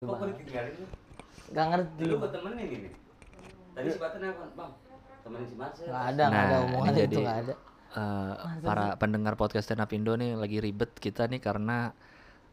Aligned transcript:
Kok 0.00 0.08
Bang. 0.08 0.20
boleh 0.24 0.34
tinggalin 0.34 0.72
lu? 0.72 0.86
Gak 1.52 1.66
ngerti. 1.68 2.02
Lu 2.08 2.14
gue 2.16 2.30
temenin 2.32 2.68
ini. 2.72 2.88
Tadi 3.76 3.86
si 3.86 3.98
Batan 4.00 4.20
apa, 4.24 4.44
Bang? 4.56 4.72
Temenin 5.20 5.44
si 5.44 5.54
Marcel. 5.54 5.84
Gak 5.84 6.04
ada, 6.08 6.22
nggak 6.24 6.40
ada 6.40 6.56
Nah, 6.56 6.64
omongan 6.64 6.88
itu 6.88 7.00
jadi 7.02 7.16
gak 7.20 7.36
ada. 7.38 7.54
eh, 7.90 8.32
para 8.62 8.86
pendengar 8.96 9.34
podcast 9.36 9.68
stand 9.68 9.84
up 9.84 9.92
Indo 9.92 10.16
nih 10.16 10.40
lagi 10.40 10.56
ribet 10.56 10.96
kita 10.96 11.28
nih 11.28 11.36
karena 11.38 11.92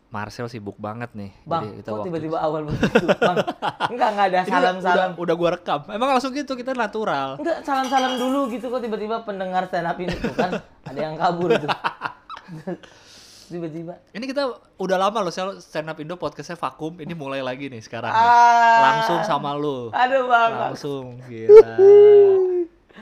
Marcel 0.09 0.51
sibuk 0.51 0.75
banget 0.75 1.07
nih. 1.13 1.31
Bang, 1.41 1.63
Jadi 1.63 1.75
kita 1.77 1.87
kok 1.87 1.95
waktu- 1.95 2.07
tiba-tiba 2.11 2.37
awal 2.37 2.61
begitu? 2.67 3.05
Bang, 3.15 3.37
enggak, 3.95 4.09
enggak 4.11 4.27
ada 4.27 4.39
salam-salam. 4.43 5.09
Udah, 5.09 5.23
udah 5.23 5.35
gua 5.37 5.49
rekam. 5.53 5.79
Emang 5.87 6.09
langsung 6.11 6.31
gitu 6.33 6.51
kita 6.53 6.75
natural. 6.75 7.39
Enggak, 7.39 7.63
salam-salam 7.63 8.11
dulu 8.17 8.51
gitu 8.51 8.67
kok 8.67 8.83
tiba-tiba 8.83 9.23
pendengar 9.23 9.63
stand 9.65 9.87
up 9.87 9.95
ini 9.95 10.11
tuh 10.11 10.35
kan 10.35 10.51
ada 10.83 10.99
yang 10.99 11.15
kabur 11.15 11.55
tuh. 11.55 11.71
tiba-tiba. 13.47 13.95
Ini 14.11 14.25
kita 14.27 14.43
udah 14.77 14.97
lama 14.99 15.23
loh 15.23 15.33
stand 15.59 15.87
up 15.87 15.97
Indo 15.97 16.19
podcastnya 16.19 16.59
vakum. 16.59 16.99
Ini 16.99 17.13
mulai 17.15 17.39
lagi 17.39 17.71
nih 17.71 17.79
sekarang. 17.79 18.11
nih. 18.11 18.19
Ah. 18.19 18.79
Langsung 18.83 19.19
sama 19.23 19.55
lu. 19.55 19.89
Aduh 19.95 20.27
bang, 20.27 20.51
Langsung 20.71 21.17
gila. 21.31 21.75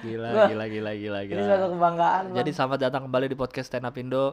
Gila, 0.06 0.30
Wah. 0.38 0.48
gila, 0.52 0.66
gila, 0.70 0.92
gila, 0.94 1.20
ini 1.26 1.30
gila. 1.34 1.44
suatu 1.50 1.68
kebanggaan 1.74 2.24
bang. 2.30 2.38
Jadi 2.38 2.50
selamat 2.54 2.80
datang 2.80 3.02
kembali 3.10 3.26
di 3.32 3.38
podcast 3.38 3.68
Stand 3.74 3.88
Up 3.90 3.98
Indo. 3.98 4.26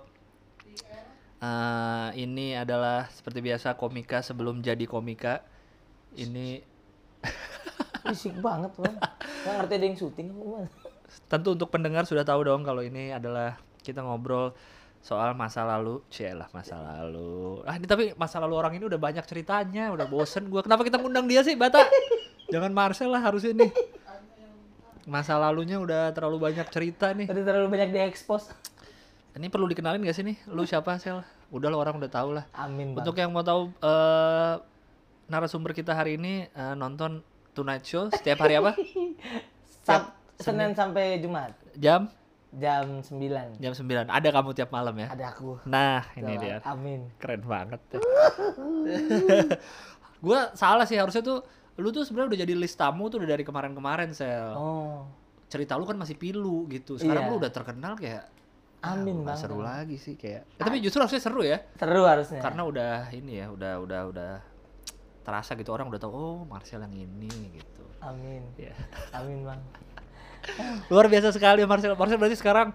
Eh, 1.42 2.08
ini 2.22 2.54
adalah 2.54 3.08
seperti 3.10 3.40
biasa 3.40 3.74
komika 3.74 4.20
sebelum 4.20 4.60
jadi 4.60 4.84
komika. 4.84 5.42
Ini 6.14 6.60
Fisik 8.12 8.36
banget 8.38 8.70
bang. 8.76 8.96
Gak 9.42 9.52
ngerti 9.58 9.74
ada 9.80 9.84
yang 9.86 9.96
syuting 9.96 10.28
apa 10.34 10.92
tentu 11.28 11.52
untuk 11.56 11.68
pendengar 11.72 12.04
sudah 12.08 12.24
tahu 12.24 12.44
dong 12.44 12.64
kalau 12.64 12.80
ini 12.80 13.12
adalah 13.12 13.56
kita 13.82 14.00
ngobrol 14.04 14.54
soal 15.02 15.34
masa 15.34 15.66
lalu, 15.66 15.98
lah 16.32 16.48
masa 16.54 16.78
lalu. 16.78 17.60
Ah 17.66 17.74
ini 17.74 17.90
tapi 17.90 18.14
masa 18.14 18.38
lalu 18.38 18.54
orang 18.54 18.72
ini 18.78 18.86
udah 18.86 19.00
banyak 19.02 19.26
ceritanya, 19.26 19.90
udah 19.90 20.06
bosen 20.06 20.46
gua. 20.46 20.62
Kenapa 20.62 20.86
kita 20.86 21.02
ngundang 21.02 21.26
dia 21.26 21.42
sih, 21.42 21.58
Bata? 21.58 21.82
Jangan 22.54 22.70
Marcel 22.70 23.10
lah 23.10 23.18
harus 23.18 23.42
ini. 23.42 23.66
Masa 25.02 25.34
lalunya 25.34 25.82
udah 25.82 26.14
terlalu 26.14 26.38
banyak 26.38 26.66
cerita 26.70 27.10
nih. 27.10 27.26
Tadi 27.26 27.42
terlalu 27.42 27.66
banyak 27.66 27.90
diekspos. 27.90 28.54
Ini 29.34 29.50
perlu 29.50 29.66
dikenalin 29.66 30.06
gak 30.06 30.14
sih 30.14 30.22
nih? 30.22 30.36
Lu 30.46 30.62
siapa, 30.62 30.94
Sel? 31.02 31.26
Udah 31.50 31.68
lah 31.72 31.82
orang 31.82 31.98
udah 31.98 32.10
tahu 32.12 32.38
lah. 32.38 32.46
Amin 32.54 32.94
bang. 32.94 33.02
Untuk 33.02 33.18
yang 33.18 33.34
mau 33.34 33.42
tahu 33.42 33.74
eh, 33.82 34.54
narasumber 35.26 35.74
kita 35.74 35.96
hari 35.96 36.14
ini 36.20 36.46
eh, 36.46 36.74
nonton 36.78 37.24
Tonight 37.50 37.82
Show 37.82 38.12
setiap 38.14 38.46
hari 38.46 38.62
apa? 38.62 38.78
Sab- 39.88 40.14
Senin 40.42 40.74
sampai 40.74 41.22
Jumat 41.22 41.54
Jam 41.78 42.10
jam 42.52 43.00
9 43.00 43.56
jam 43.56 43.72
9. 43.72 44.12
Ada 44.12 44.28
kamu 44.28 44.50
tiap 44.52 44.68
malam 44.68 44.92
ya? 45.00 45.08
ada 45.08 45.24
aku. 45.32 45.56
Nah, 45.64 46.04
ini 46.14 46.36
dia. 46.36 46.60
Amin. 46.68 47.08
Keren 47.16 47.42
banget. 47.48 47.80
gua 50.24 50.52
salah 50.54 50.84
sih 50.84 51.00
harusnya 51.00 51.24
tuh 51.24 51.40
lu 51.80 51.88
tuh 51.88 52.04
sebenarnya 52.04 52.36
udah 52.36 52.40
jadi 52.44 52.54
list 52.54 52.76
tamu 52.76 53.08
tuh 53.08 53.24
udah 53.24 53.30
dari 53.32 53.42
kemarin-kemarin, 53.42 54.12
Sel. 54.12 54.52
Oh, 54.52 55.08
Cerita 55.48 55.76
lu 55.76 55.84
kan 55.88 55.96
masih 55.96 56.16
pilu 56.16 56.68
gitu. 56.68 56.96
Sekarang 57.00 57.28
Iya. 57.28 57.30
lu 57.32 57.36
udah 57.40 57.52
terkenal 57.52 57.92
kayak 57.96 58.28
amin 58.82 59.22
nggak 59.22 59.36
bang. 59.36 59.40
seru 59.40 59.58
lagi 59.62 59.96
sih 59.96 60.18
kayak. 60.18 60.42
Eh, 60.58 60.60
tapi 60.60 60.82
justru 60.84 61.00
harusnya 61.00 61.22
seru 61.22 61.40
ya. 61.40 61.60
Seru 61.76 62.04
harusnya. 62.04 62.40
Karena 62.40 62.62
udah 62.64 62.94
ini 63.12 63.40
ya, 63.40 63.46
udah 63.48 63.80
udah 63.80 64.00
udah 64.12 64.32
terasa 65.22 65.54
gitu 65.54 65.70
orang 65.70 65.86
udah 65.86 66.00
tahu 66.02 66.12
oh 66.12 66.38
Marcel 66.44 66.82
yang 66.82 66.92
ini 67.08 67.30
gitu. 67.56 67.84
Amin. 68.02 68.42
Ya. 68.58 68.74
Amin 69.16 69.44
bang. 69.46 69.60
Luar 70.92 71.06
biasa 71.08 71.30
sekali 71.30 71.62
Marcel. 71.64 71.94
Marcel 71.94 72.18
berarti 72.18 72.38
sekarang 72.38 72.74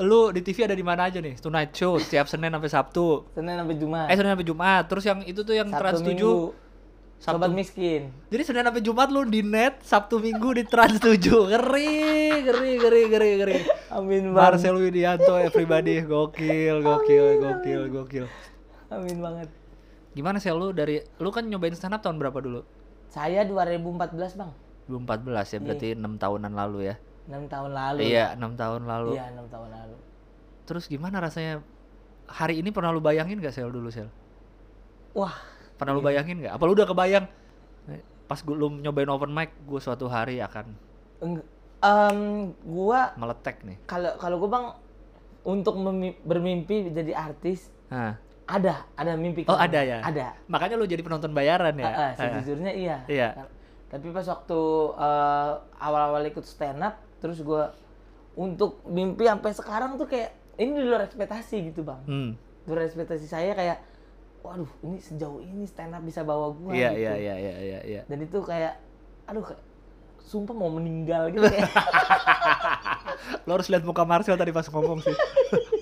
lu 0.00 0.32
di 0.32 0.40
TV 0.40 0.64
ada 0.64 0.76
di 0.76 0.84
mana 0.84 1.08
aja 1.08 1.20
nih? 1.20 1.36
Tonight 1.36 1.72
Show 1.76 2.00
setiap 2.00 2.24
Senin 2.26 2.52
sampai 2.52 2.70
Sabtu. 2.72 3.28
Senin 3.36 3.54
sampai 3.60 3.76
Jumat. 3.76 4.06
Eh 4.08 4.16
Senin 4.16 4.30
sampai 4.32 4.48
Jumat. 4.48 4.84
Terus 4.88 5.04
yang 5.04 5.18
itu 5.28 5.40
tuh 5.44 5.54
yang 5.54 5.68
Trans 5.68 6.00
7. 6.00 6.08
Minggu. 6.08 6.56
Sabtu. 7.22 7.38
Sobat 7.38 7.54
miskin. 7.54 8.10
Jadi 8.34 8.42
Senin 8.42 8.66
sampai 8.66 8.82
Jumat 8.82 9.06
lu 9.14 9.22
di 9.22 9.46
net, 9.46 9.78
Sabtu 9.86 10.18
Minggu 10.18 10.58
di 10.58 10.66
Trans 10.66 10.98
7. 10.98 11.22
Ngeri, 11.54 11.94
ngeri, 12.42 12.70
ngeri, 12.82 13.02
ngeri, 13.06 13.30
ngeri. 13.38 13.58
Amin 13.94 14.34
bang. 14.34 14.42
Marcel 14.42 14.74
Widianto 14.74 15.38
everybody 15.38 16.02
gokil, 16.02 16.82
gokil, 16.82 17.38
gokil, 17.38 17.82
gokil. 17.94 18.26
Amin 18.90 19.22
banget. 19.22 19.46
Gimana 20.18 20.42
sih 20.42 20.50
lu 20.50 20.74
dari 20.74 20.98
lu 21.22 21.30
kan 21.30 21.46
nyobain 21.46 21.78
stand 21.78 21.94
up 21.94 22.02
tahun 22.02 22.18
berapa 22.18 22.42
dulu? 22.42 22.66
Saya 23.06 23.46
2014 23.46 24.34
bang. 24.34 24.50
2014 24.92 25.54
ya, 25.54 25.58
berarti 25.58 25.88
enam 25.96 26.14
tahunan 26.16 26.52
lalu 26.52 26.78
ya. 26.92 26.96
6 27.22 27.46
tahun 27.48 27.70
lalu. 27.72 27.98
Iya, 28.02 28.26
enam 28.34 28.52
tahun 28.58 28.82
lalu. 28.84 29.10
Iya 29.14 29.24
6 29.30 29.46
tahun 29.48 29.68
lalu. 29.70 29.96
Terus 30.62 30.84
gimana 30.86 31.16
rasanya 31.18 31.62
hari 32.26 32.58
ini 32.58 32.68
pernah 32.68 32.90
lu 32.90 33.00
bayangin 33.00 33.38
gak 33.38 33.54
Sel 33.54 33.70
dulu 33.70 33.88
Sel? 33.88 34.10
Wah, 35.14 35.32
Pernah 35.78 35.94
lu 35.94 36.02
bayangin 36.02 36.42
gak? 36.42 36.52
Apa 36.54 36.62
lu 36.66 36.74
udah 36.74 36.86
kebayang? 36.86 37.26
Pas 38.26 38.38
gua, 38.40 38.54
lu 38.56 38.68
nyobain 38.74 39.08
open 39.08 39.28
mic, 39.28 39.50
gue 39.66 39.80
suatu 39.82 40.06
hari 40.08 40.40
akan 40.40 40.72
em, 41.82 42.18
gua 42.62 43.12
meletek 43.18 43.60
nih. 43.66 43.76
kalau 43.84 44.14
kalau 44.16 44.36
gua 44.38 44.50
bang 44.50 44.66
untuk 45.42 45.74
bermimpi 46.22 46.90
jadi 46.94 47.12
artis 47.12 47.68
Nah, 47.90 48.16
ada 48.48 48.86
ada 48.96 49.12
mimpi 49.18 49.44
Oh, 49.44 49.58
ada 49.58 49.82
ya? 49.84 50.00
Ada. 50.00 50.32
makanya 50.48 50.80
lu 50.80 50.86
jadi 50.88 51.02
penonton 51.04 51.34
bayaran 51.34 51.74
ya? 51.76 51.84
Ah, 51.84 51.92
Eh, 51.92 52.12
sejujurnya 52.16 52.72
iya. 52.72 52.96
Iya. 53.04 53.28
Tapi 53.92 54.08
pas 54.08 54.24
waktu 54.24 54.60
eh, 54.96 55.52
awal-awal 55.78 56.24
ikut 56.24 56.48
stand 56.48 56.80
up, 56.80 56.96
terus 57.20 57.44
gua 57.44 57.76
untuk 58.32 58.80
mimpi 58.88 59.28
sampai 59.28 59.52
sekarang 59.52 60.00
tuh 60.00 60.08
kayak 60.08 60.32
ini 60.56 60.80
di 60.80 60.88
luar 60.88 61.04
ekspektasi 61.04 61.68
gitu 61.68 61.84
bang. 61.84 62.00
Hmm. 62.08 62.30
Di 62.64 62.68
luar 62.72 62.88
ekspektasi 62.88 63.28
saya 63.28 63.52
kayak, 63.52 63.78
waduh 64.40 64.68
ini 64.80 64.96
sejauh 64.96 65.44
ini 65.44 65.68
stand 65.68 65.92
up 65.92 66.00
bisa 66.00 66.24
bawa 66.24 66.48
gua 66.56 66.72
Iya, 66.72 66.96
gitu. 66.96 67.04
iya, 67.04 67.12
iya, 67.20 67.34
iya, 67.36 67.54
iya, 67.60 67.80
iya. 67.84 68.02
Dan 68.08 68.24
itu 68.24 68.40
kayak, 68.40 68.80
aduh 69.28 69.44
kayak, 69.44 69.60
sumpah 70.24 70.56
mau 70.56 70.72
meninggal 70.72 71.28
gitu 71.28 71.44
kayak. 71.44 71.68
Lo 73.46 73.60
harus 73.60 73.68
lihat 73.68 73.84
muka 73.84 74.08
Marcel 74.08 74.40
tadi 74.40 74.56
pas 74.56 74.64
ngomong 74.64 75.04
sih. 75.04 75.12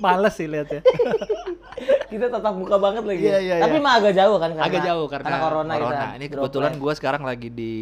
Males 0.00 0.34
sih 0.34 0.46
lihatnya. 0.46 0.80
kita 2.10 2.26
tatap 2.28 2.54
muka 2.54 2.76
banget 2.76 3.04
lagi. 3.04 3.22
Iya, 3.22 3.38
iya, 3.38 3.54
Tapi 3.60 3.76
iya. 3.76 3.82
mah 3.82 3.94
agak 3.96 4.12
jauh 4.12 4.36
kan 4.36 4.50
karena 4.50 4.66
Agak 4.66 4.80
jauh 4.82 5.06
karena, 5.06 5.36
corona, 5.38 5.72
kita 5.74 6.06
Ini 6.18 6.26
kebetulan 6.28 6.72
live. 6.72 6.82
gue 6.82 6.92
sekarang 6.94 7.22
lagi 7.22 7.48
di 7.48 7.74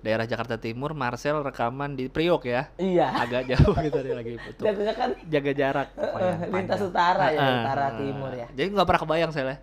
daerah 0.00 0.24
Jakarta 0.24 0.56
Timur, 0.56 0.90
Marcel 0.92 1.38
rekaman 1.40 1.92
di 1.92 2.08
Priok 2.08 2.42
ya. 2.44 2.72
Iya. 2.74 3.06
Agak 3.20 3.46
jauh 3.46 3.74
gitu 3.86 3.98
dia 4.00 4.14
lagi 4.14 4.32
butuh 4.34 4.64
Jatuhnya 4.64 4.94
kan 4.94 5.10
jaga 5.22 5.52
jarak. 5.52 5.88
lintas 6.54 6.80
utara 6.80 7.26
ya, 7.28 7.40
utara 7.60 7.86
heeh. 7.86 7.98
timur 8.00 8.32
ya. 8.32 8.46
Jadi 8.50 8.68
nggak 8.72 8.86
pernah 8.86 9.02
kebayang 9.02 9.30
saya 9.30 9.56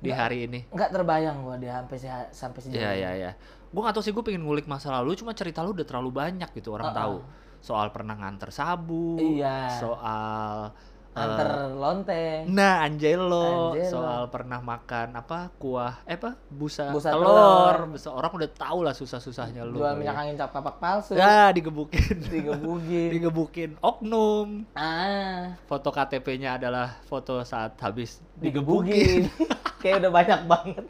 di 0.00 0.10
hari 0.10 0.48
ini. 0.48 0.60
nggak 0.66 0.90
terbayang 0.90 1.44
gua 1.44 1.56
dia 1.56 1.76
sampai 1.76 1.96
se- 1.96 2.30
sampai 2.32 2.58
sejauh 2.58 2.76
Iya 2.76 2.90
iya 2.92 3.10
iya. 3.14 3.30
Gue 3.70 3.80
gak 3.80 3.94
tau 3.94 4.02
sih 4.02 4.10
gue 4.10 4.18
pengen 4.18 4.42
ngulik 4.42 4.66
masa 4.66 4.90
lalu, 4.90 5.14
cuma 5.14 5.30
cerita 5.30 5.62
lu 5.62 5.70
udah 5.70 5.86
terlalu 5.86 6.10
banyak 6.10 6.50
gitu 6.50 6.74
orang 6.74 6.90
Uh-uh. 6.90 6.98
tahu. 6.98 7.16
Soal 7.62 7.94
pernah 7.94 8.16
nganter 8.16 8.50
sabu, 8.50 9.14
Iya. 9.14 9.78
soal 9.78 10.74
Antar 11.10 11.46
lonteng. 11.72 12.46
Nah, 12.48 12.86
Angelo, 12.86 13.74
Angelo. 13.74 13.90
soal 13.90 14.22
pernah 14.26 14.58
makan 14.58 15.10
apa 15.12 15.50
kuah, 15.56 15.98
eh 16.04 16.14
apa 16.14 16.38
busa, 16.46 16.86
Busa 16.88 17.10
telur. 17.10 17.90
Busa- 17.90 18.10
orang 18.10 18.30
udah 18.32 18.46
tahu 18.48 18.78
lah 18.80 18.92
susah-susahnya 18.92 19.64
lu. 19.64 19.76
Jual 19.76 19.90
kali 19.90 20.00
minyak 20.00 20.14
ya. 20.14 20.20
angin 20.22 20.34
cap 20.36 20.50
kapak 20.50 20.78
palsu. 20.78 21.12
Ya, 21.12 21.50
digebukin. 21.50 22.14
Digebukin. 22.22 23.08
digebukin 23.16 23.70
oknum. 23.80 24.62
ah, 24.72 25.58
Foto 25.64 25.90
KTP-nya 25.90 26.56
adalah 26.56 27.02
foto 27.02 27.42
saat 27.42 27.74
habis 27.80 28.22
digebukin. 28.36 29.26
digebukin. 29.26 29.50
Kayak 29.82 29.96
udah 30.00 30.12
banyak 30.14 30.40
banget. 30.46 30.84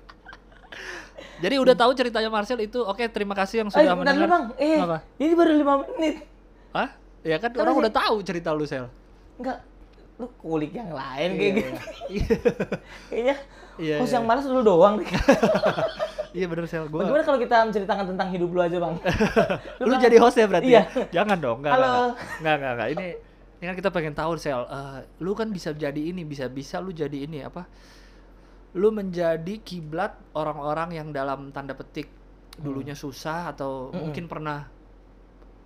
Jadi 1.40 1.54
udah 1.56 1.72
tahu 1.74 1.90
ceritanya 1.94 2.28
Marcel 2.28 2.60
itu. 2.60 2.84
Oke, 2.84 3.08
terima 3.08 3.32
kasih 3.32 3.64
yang 3.64 3.68
Eh, 3.68 3.74
sudah 3.74 3.96
bentar 3.96 4.12
dulu, 4.12 4.20
mendengar. 4.20 4.28
Bang. 4.28 4.44
Eh, 4.60 4.76
Apa? 4.78 4.98
ini 5.16 5.32
baru 5.32 5.52
lima 5.54 5.74
menit. 5.82 6.28
Hah? 6.70 6.92
Ya 7.22 7.36
kan 7.36 7.48
Kan 7.48 7.60
orang 7.62 7.74
masih- 7.74 7.82
udah 7.82 7.92
tahu 7.94 8.16
cerita 8.20 8.52
lu, 8.52 8.64
Sel. 8.64 8.84
Enggak, 9.36 9.64
lu 10.20 10.28
kulik 10.36 10.76
yang 10.76 10.92
lain 10.92 11.30
kayak 11.34 11.52
gitu. 11.56 11.72
Iya. 12.12 12.34
Kayaknya 13.10 13.36
Iya, 13.80 13.96
host 13.96 14.12
iya. 14.12 14.16
yang 14.20 14.26
malas 14.28 14.44
lu 14.44 14.60
doang. 14.60 15.00
Iya 16.30 16.46
bener 16.46 16.62
Sel, 16.70 16.86
gua. 16.86 17.02
Bagaimana 17.02 17.26
kalau 17.26 17.42
kita 17.42 17.56
menceritakan 17.66 18.04
tentang 18.14 18.28
hidup 18.30 18.54
lu 18.54 18.62
aja, 18.62 18.78
Bang? 18.78 19.02
Lu 19.82 19.98
jadi 19.98 20.14
host 20.22 20.38
ya 20.38 20.46
berarti? 20.46 20.70
Iya. 20.70 20.86
ya? 20.86 21.02
Jangan 21.10 21.42
dong, 21.42 21.58
enggak, 21.58 21.74
Halo. 21.74 22.14
enggak, 22.38 22.54
enggak, 22.54 22.70
enggak. 22.70 22.88
Ini, 22.94 23.06
ini 23.58 23.64
kan 23.66 23.74
kita 23.74 23.90
pengen 23.90 24.14
tahu 24.14 24.38
Sel, 24.38 24.62
eh, 24.62 24.98
lu 25.18 25.34
kan 25.34 25.50
bisa 25.50 25.74
jadi 25.74 25.98
ini, 25.98 26.22
bisa-bisa 26.22 26.78
lu 26.78 26.94
jadi 26.94 27.26
ini 27.26 27.42
apa? 27.42 27.66
Lu 28.78 28.94
menjadi 28.94 29.58
kiblat 29.58 30.22
orang-orang 30.38 31.02
yang 31.02 31.10
dalam 31.10 31.50
tanda 31.50 31.74
petik 31.74 32.06
dulunya 32.62 32.94
susah 32.94 33.50
atau 33.50 33.90
Mm-mm. 33.90 33.98
mungkin 33.98 34.24
pernah 34.30 34.70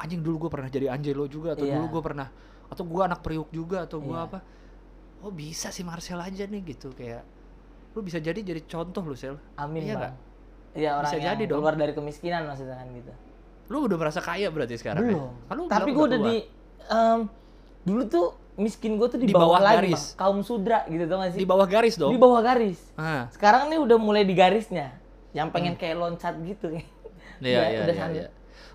anjing 0.01 0.25
dulu 0.25 0.49
gue 0.49 0.51
pernah 0.51 0.73
jadi 0.73 0.89
Angelo 0.89 1.29
juga 1.29 1.53
atau 1.53 1.69
Iya. 1.69 1.77
dulu 1.77 2.01
gue 2.01 2.03
pernah 2.09 2.29
atau 2.67 2.83
gue 2.83 3.03
anak 3.03 3.21
priuk 3.21 3.49
juga 3.49 3.83
atau 3.83 3.99
gue 3.99 4.11
Iya. 4.11 4.27
apa? 4.27 4.39
Oh 5.21 5.31
bisa 5.31 5.69
sih 5.69 5.81
Marcel 5.81 6.17
aja 6.17 6.45
nih 6.45 6.63
gitu 6.67 6.91
kayak 6.91 7.25
lu 7.91 8.01
bisa 8.01 8.19
jadi 8.19 8.37
jadi 8.37 8.61
contoh 8.63 9.03
lu 9.03 9.15
Sel. 9.15 9.39
Amin, 9.55 9.83
Iya 9.83 9.97
Bang. 9.97 10.15
Iya, 10.75 10.91
orang 10.97 11.07
Bisa 11.07 11.17
yang 11.17 11.27
jadi 11.31 11.43
dong. 11.47 11.57
keluar 11.57 11.75
dari 11.75 11.93
kemiskinan 11.93 12.43
maksudnya 12.45 12.75
kan 12.75 12.89
gitu. 12.91 13.13
Lu 13.65 13.79
udah 13.83 13.97
merasa 13.97 14.19
kaya 14.19 14.51
berarti 14.51 14.75
sekarang 14.75 15.03
ya? 15.05 15.15
Belum. 15.15 15.31
Kan 15.41 15.55
lu 15.55 15.65
Tapi 15.65 15.91
gue 15.91 16.05
udah 16.05 16.21
di 16.21 16.37
em, 16.85 17.21
dulu 17.83 18.03
tuh 18.05 18.27
miskin 18.55 18.95
gue 18.95 19.07
tuh 19.07 19.17
di, 19.17 19.27
Di 19.27 19.33
bawah, 19.33 19.57
bawah 19.57 19.61
garis. 19.73 20.03
Bang. 20.11 20.19
kaum 20.21 20.39
sudra 20.41 20.83
gitu 20.85 21.05
tau 21.05 21.19
gak 21.19 21.31
sih? 21.31 21.41
di 21.41 21.47
bawah 21.47 21.65
garis 21.65 21.95
dong. 21.95 22.11
Di 22.11 22.19
bawah 22.19 22.41
garis. 22.41 22.79
Ah. 22.95 23.31
Sekarang 23.31 23.67
nih 23.67 23.79
udah 23.79 23.97
mulai 23.97 24.23
di 24.23 24.35
garisnya. 24.35 24.99
yang 25.31 25.51
pengen 25.51 25.75
kayak 25.75 25.95
loncat 25.97 26.35
gitu 26.41 26.71
Iya, 26.71 26.83
Udah- 27.43 27.67
iya, 27.67 27.81
udah 27.81 27.95
sana. 27.97 28.13
iya. 28.13 28.27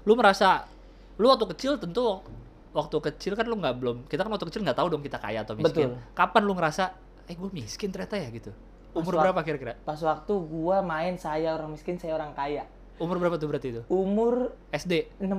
Lu 0.01 0.13
merasa 0.13 0.67
lu 1.15 1.27
waktu 1.27 1.47
kecil 1.49 1.75
tentu 1.75 2.23
waktu 2.71 2.95
kecil 3.03 3.33
kan 3.33 3.43
lu 3.43 3.55
nggak 3.55 3.75
belum 3.75 3.97
kita 4.05 4.21
kan 4.21 4.29
waktu 4.29 4.45
kecil 4.45 4.61
nggak 4.61 4.75
tahu 4.75 4.87
dong 4.89 5.01
kita 5.01 5.17
kaya 5.17 5.41
atau 5.41 5.53
miskin. 5.53 5.89
Betul. 5.91 6.13
Kapan 6.13 6.41
lu 6.41 6.53
ngerasa 6.53 6.83
eh 7.23 7.33
gue 7.33 7.49
miskin 7.51 7.89
ternyata 7.89 8.15
ya 8.15 8.29
gitu. 8.29 8.51
Umur 8.91 9.13
Pas 9.13 9.21
berapa 9.23 9.41
kira-kira? 9.43 9.73
pas 9.79 9.97
waktu 9.97 10.33
gua 10.43 10.81
main 10.81 11.13
saya 11.13 11.53
orang 11.53 11.69
miskin 11.69 11.95
saya 11.95 12.13
orang 12.13 12.33
kaya 12.33 12.65
Umur 12.97 13.15
berapa 13.17 13.35
tuh 13.35 13.47
berarti 13.47 13.67
itu? 13.69 13.81
umur 13.87 14.49
SD 14.69 15.13
6 15.19 15.29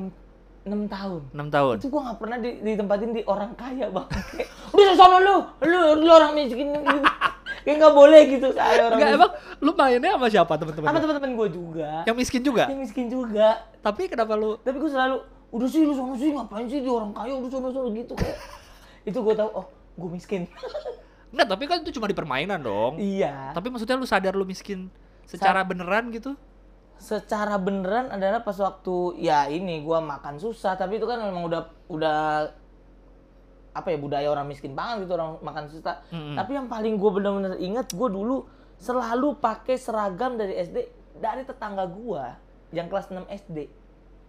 6 0.62 0.70
tahun 0.86 1.22
6 1.30 1.50
tahun. 1.50 1.74
itu 1.76 1.88
gua 1.88 2.02
nggak 2.06 2.18
pernah 2.18 2.36
di, 2.38 2.50
ditempatin 2.58 3.10
di 3.10 3.22
orang 3.24 3.50
kaya 3.54 3.88
bang 3.88 4.06
udah 4.76 4.94
sama 4.94 5.18
lu 5.18 5.36
lu 5.62 5.80
lu 5.98 6.08
orang 6.08 6.32
miskin 6.32 6.70
gitu 6.78 6.98
kayak 7.60 7.76
nggak 7.76 7.92
boleh 7.92 8.20
gitu 8.28 8.48
saya 8.52 8.86
orang 8.86 8.96
Enggak 8.96 9.08
miskin. 9.08 9.18
emang 9.18 9.32
lu 9.58 9.70
mainnya 9.74 10.10
sama 10.14 10.26
siapa 10.28 10.52
teman-teman? 10.54 10.86
sama 10.86 10.98
teman-teman 11.00 11.30
gua 11.34 11.48
juga 11.48 11.90
Yang 12.04 12.16
miskin 12.16 12.42
juga. 12.42 12.64
yang 12.64 12.80
miskin 12.80 13.06
juga 13.08 13.48
Tapi 13.80 14.02
kenapa 14.06 14.32
lu 14.34 14.56
tapi 14.58 14.76
gua 14.78 14.90
selalu 14.90 15.16
udah 15.50 15.68
sih 15.68 15.82
lu 15.82 15.92
sono 15.92 16.14
sih 16.14 16.30
ngapain 16.30 16.66
sih 16.66 16.78
di 16.78 16.90
orang 16.90 17.10
kaya 17.10 17.34
udah 17.34 17.50
sono 17.50 17.68
sono 17.70 17.88
gitu 17.90 18.14
kayak 18.14 18.38
itu 19.08 19.18
gua 19.18 19.34
tahu 19.34 19.50
oh 19.54 19.66
gua 19.98 20.10
miskin 20.10 20.46
Enggak, 21.30 21.46
tapi 21.46 21.64
kan 21.70 21.78
itu 21.86 21.94
cuma 21.94 22.10
di 22.10 22.16
permainan 22.18 22.58
dong. 22.58 22.98
iya 22.98 23.54
Tapi 23.54 23.70
maksudnya 23.70 23.94
lu 23.94 24.02
sadar 24.02 24.34
lu 24.34 24.42
miskin 24.42 24.90
secara 25.22 25.62
beneran 25.62 26.10
gitu? 26.10 26.34
secara 27.00 27.56
beneran 27.56 28.12
adalah 28.12 28.44
pas 28.44 28.60
waktu 28.60 29.24
ya 29.24 29.48
ini 29.48 29.80
gua 29.80 30.04
makan 30.04 30.36
susah 30.36 30.76
tapi 30.76 31.00
itu 31.00 31.08
kan 31.08 31.16
memang 31.16 31.48
udah 31.48 31.62
udah 31.88 32.18
apa 33.72 33.88
ya 33.88 33.96
budaya 33.96 34.28
orang 34.28 34.44
miskin 34.44 34.76
banget 34.76 35.08
gitu 35.08 35.16
orang 35.16 35.40
makan 35.40 35.64
susah 35.72 36.04
Mm-mm. 36.12 36.36
tapi 36.36 36.60
yang 36.60 36.68
paling 36.68 37.00
gua 37.00 37.10
bener-bener 37.16 37.56
ingat 37.56 37.88
gua 37.96 38.12
dulu 38.12 38.44
selalu 38.76 39.32
pakai 39.40 39.80
seragam 39.80 40.36
dari 40.36 40.60
SD 40.60 40.76
dari 41.16 41.48
tetangga 41.48 41.88
gua 41.88 42.36
yang 42.68 42.92
kelas 42.92 43.08
6 43.08 43.16
SD 43.48 43.72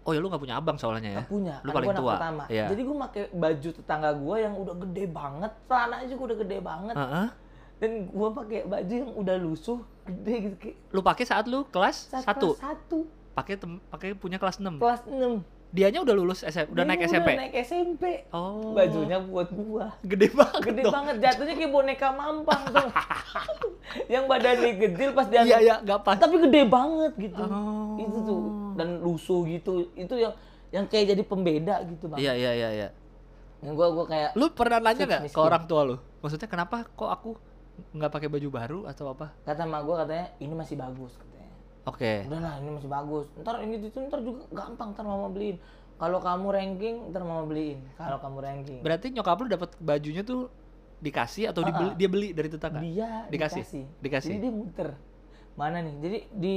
Oh 0.01 0.11
ya 0.11 0.19
lu 0.19 0.27
nggak 0.27 0.41
punya 0.41 0.57
abang 0.57 0.75
soalnya 0.75 1.05
ya? 1.05 1.13
Nggak 1.15 1.29
punya 1.29 1.55
Lu 1.61 1.69
paling 1.71 1.89
tua. 1.93 2.13
pertama 2.15 2.43
Iya. 2.47 2.65
jadi 2.67 2.81
gua 2.81 2.97
pakai 3.03 3.23
baju 3.31 3.69
tetangga 3.71 4.11
gua 4.13 4.35
yang 4.37 4.53
udah 4.55 4.75
gede 4.79 5.05
banget 5.07 5.51
celananya 5.63 6.07
juga 6.07 6.21
udah 6.23 6.37
gede 6.41 6.57
banget 6.59 6.95
Heeh. 6.95 7.27
dan 7.77 7.91
gua 8.09 8.29
pakai 8.31 8.59
baju 8.63 8.93
yang 8.95 9.11
udah 9.13 9.35
lusuh 9.37 9.79
gede 10.03 10.35
gitu 10.43 10.55
Lu 10.89 11.01
pakai 11.01 11.23
saat 11.23 11.45
lu 11.45 11.63
kelas 11.65 12.09
saat 12.09 12.25
1. 12.27 12.33
kelas 12.33 12.57
satu 12.57 12.99
Pakai 13.31 13.55
pakai 13.87 14.09
punya 14.11 14.35
kelas 14.35 14.57
6. 14.57 14.75
kelas 14.75 15.05
6 15.05 15.39
Dianya 15.71 16.03
udah 16.03 16.11
lulus 16.11 16.43
SM, 16.43 16.67
udah 16.67 16.83
naik 16.83 16.99
SMP. 17.01 17.31
Udah 17.31 17.41
naik 17.47 17.55
SMP. 17.63 18.03
Oh. 18.27 18.75
Bajunya 18.75 19.23
buat 19.23 19.47
gua. 19.49 19.95
gede 20.03 20.27
banget 20.29 20.61
Gede 20.67 20.83
dong. 20.83 20.91
banget, 20.91 21.15
jatuhnya 21.23 21.55
kayak 21.55 21.71
boneka 21.71 22.11
mampang 22.11 22.61
tuh. 22.67 22.91
yang 24.11 24.27
badannya 24.27 24.75
kecil 24.77 25.15
pas 25.15 25.31
dia 25.31 25.41
Iya, 25.41 25.57
iya, 25.63 25.75
nggak 25.79 25.99
pas. 26.03 26.19
Tapi 26.19 26.43
gede 26.43 26.67
banget 26.67 27.11
gitu. 27.17 27.39
Oh. 27.39 27.95
Itu 27.95 28.17
tuh 28.19 28.41
dan 29.11 29.17
lusuh 29.17 29.41
gitu. 29.51 29.71
Itu 29.93 30.15
yang 30.15 30.33
yang 30.71 30.85
kayak 30.87 31.11
jadi 31.11 31.23
pembeda 31.27 31.83
gitu, 31.83 32.07
Bang. 32.07 32.19
Iya, 32.23 32.33
iya, 32.39 32.51
iya, 32.55 32.69
iya. 32.71 32.89
Yang 33.61 33.73
gua 33.75 33.87
gua 33.91 34.05
kayak 34.07 34.29
Lu 34.39 34.47
pernah 34.55 34.79
nanya 34.79 35.03
nggak 35.03 35.21
ke 35.29 35.41
orang 35.41 35.63
tua 35.67 35.81
lu? 35.83 35.95
Maksudnya 36.23 36.47
kenapa 36.47 36.87
kok 36.87 37.11
aku 37.11 37.29
nggak 37.91 38.11
pakai 38.13 38.29
baju 38.29 38.47
baru 38.51 38.79
atau 38.85 39.09
apa? 39.09 39.33
kata 39.41 39.65
mak 39.65 39.81
gua 39.83 40.05
katanya 40.05 40.31
ini 40.39 40.53
masih 40.53 40.75
bagus 40.79 41.13
katanya. 41.17 41.51
Oke. 41.85 42.29
Udahlah, 42.29 42.61
ini 42.61 42.69
masih 42.77 42.89
bagus. 42.89 43.27
Ntar 43.41 43.55
ini 43.65 43.75
itu 43.81 43.99
ntar 44.05 44.21
juga 44.21 44.45
gampang 44.53 44.93
ntar 44.93 45.05
mama 45.05 45.27
beliin. 45.33 45.57
Kalau 45.97 46.17
kamu 46.17 46.47
ranking, 46.49 46.95
ntar 47.13 47.21
mama 47.21 47.45
beliin. 47.45 47.77
Kalau 47.97 48.17
kamu 48.17 48.37
ranking. 48.41 48.79
Berarti 48.81 49.13
nyokap 49.13 49.37
lu 49.41 49.47
dapat 49.49 49.69
bajunya 49.77 50.25
tuh 50.25 50.49
dikasih 51.01 51.49
atau 51.49 51.65
dibeli, 51.65 51.89
dia 51.97 52.09
beli 52.09 52.29
dari 52.33 52.49
tetangga? 52.49 52.81
dia 52.81 53.25
Dikasih? 53.29 53.61
dikasih. 53.65 53.83
Dikasih. 54.01 54.29
Jadi 54.33 54.41
dia 54.41 54.53
muter. 54.53 54.89
Mana 55.57 55.81
nih? 55.81 55.95
Jadi 56.01 56.17
di 56.33 56.55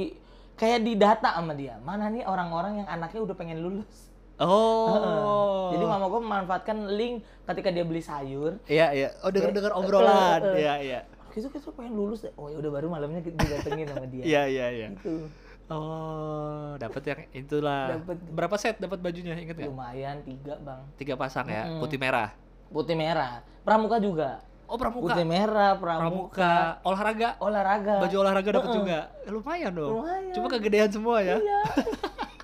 kayak 0.55 0.79
di 0.81 0.93
data 0.95 1.35
sama 1.35 1.53
dia. 1.53 1.75
Mana 1.79 2.07
nih 2.07 2.23
orang-orang 2.23 2.83
yang 2.83 2.87
anaknya 2.87 3.21
udah 3.21 3.35
pengen 3.35 3.59
lulus. 3.61 4.11
Oh. 4.35 5.69
Jadi 5.75 5.83
mama 5.85 6.05
gue 6.07 6.21
memanfaatkan 6.21 6.77
link 6.95 7.23
ketika 7.45 7.69
dia 7.71 7.83
beli 7.83 8.01
sayur. 8.01 8.59
Iya, 8.67 8.91
iya. 8.91 9.09
Oh, 9.23 9.31
dengar-dengar 9.31 9.71
Kayak- 9.71 9.85
obrolan. 9.85 10.41
Iya, 10.55 10.73
iya. 10.81 10.99
Kita 11.31 11.51
kita 11.51 11.67
pengen 11.75 11.99
lulus 11.99 12.23
deh. 12.23 12.31
Oh 12.39 12.47
ya 12.47 12.55
udah 12.59 12.71
baru 12.71 12.87
malamnya 12.87 13.19
kita 13.19 13.35
didatengin 13.35 13.87
sama 13.91 14.07
dia. 14.07 14.23
Iya, 14.31 14.41
iya, 14.47 14.65
iya. 14.71 14.87
Gitu. 14.95 15.27
Oh, 15.65 16.77
dapat 16.77 17.01
yang 17.09 17.19
itulah. 17.33 17.97
Dapet. 17.97 18.17
Berapa 18.31 18.55
set 18.55 18.77
dapat 18.77 19.01
bajunya? 19.01 19.33
Ingat 19.33 19.57
nggak? 19.57 19.67
Lumayan 19.67 20.21
tiga 20.21 20.55
bang. 20.61 20.81
Tiga 20.95 21.17
pasang 21.17 21.49
ya, 21.49 21.65
Mm-mm. 21.65 21.81
putih 21.81 21.97
merah. 21.97 22.29
Putih 22.69 22.93
merah. 22.93 23.41
Pramuka 23.65 23.97
juga. 23.97 24.45
Oh, 24.65 24.77
pramuka. 24.81 25.13
Putih 25.13 25.25
merah, 25.25 25.77
pramuka. 25.77 26.01
pramuka. 26.33 26.53
Olahraga. 26.81 27.29
Olahraga. 27.37 27.95
Baju 28.01 28.15
olahraga 28.17 28.49
dapat 28.51 28.69
Heeh. 28.69 28.77
juga. 28.81 28.99
Eh, 29.21 29.31
lumayan 29.31 29.71
dong. 29.71 29.91
Lumayan. 30.01 30.33
Cuma 30.33 30.47
kegedean 30.49 30.89
semua 30.89 31.17
ya. 31.21 31.37
Iya. 31.37 31.61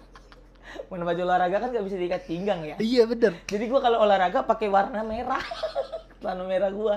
Mana 0.92 1.04
baju 1.04 1.22
olahraga 1.24 1.58
kan 1.58 1.70
nggak 1.72 1.86
bisa 1.88 1.98
diikat 1.98 2.22
pinggang 2.28 2.62
ya. 2.62 2.76
Iya, 2.78 3.04
bener. 3.08 3.34
Jadi 3.48 3.64
gua 3.66 3.80
kalau 3.80 4.04
olahraga 4.04 4.44
pakai 4.44 4.68
warna 4.68 5.02
merah. 5.02 5.42
Celana 6.22 6.44
merah 6.46 6.70
gua. 6.70 6.96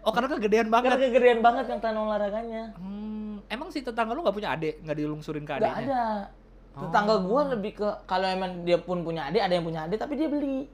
Oh, 0.00 0.12
karena 0.12 0.28
kegedean 0.32 0.66
Karena 0.66 0.96
banget. 0.96 1.08
kegedean 1.08 1.40
banget 1.40 1.64
yang 1.68 1.78
celana 1.78 2.00
olahraganya. 2.02 2.62
Hmm, 2.74 3.44
emang 3.46 3.68
si 3.68 3.80
tetangga 3.80 4.12
lu 4.12 4.20
nggak 4.20 4.32
punya 4.32 4.50
adik, 4.50 4.80
nggak 4.80 4.96
dilungsurin 4.96 5.44
ke 5.44 5.52
Gak 5.52 5.60
adiknya? 5.60 5.84
ada. 5.86 6.04
Tetangga 6.72 7.14
gua 7.20 7.42
lebih 7.52 7.72
ke 7.76 7.88
kalau 8.04 8.24
emang 8.24 8.64
dia 8.64 8.80
pun 8.80 9.04
punya 9.04 9.28
adik, 9.28 9.40
ada 9.40 9.52
yang 9.52 9.64
punya 9.64 9.80
adik 9.84 10.00
tapi 10.00 10.16
dia 10.16 10.28
beli. 10.28 10.68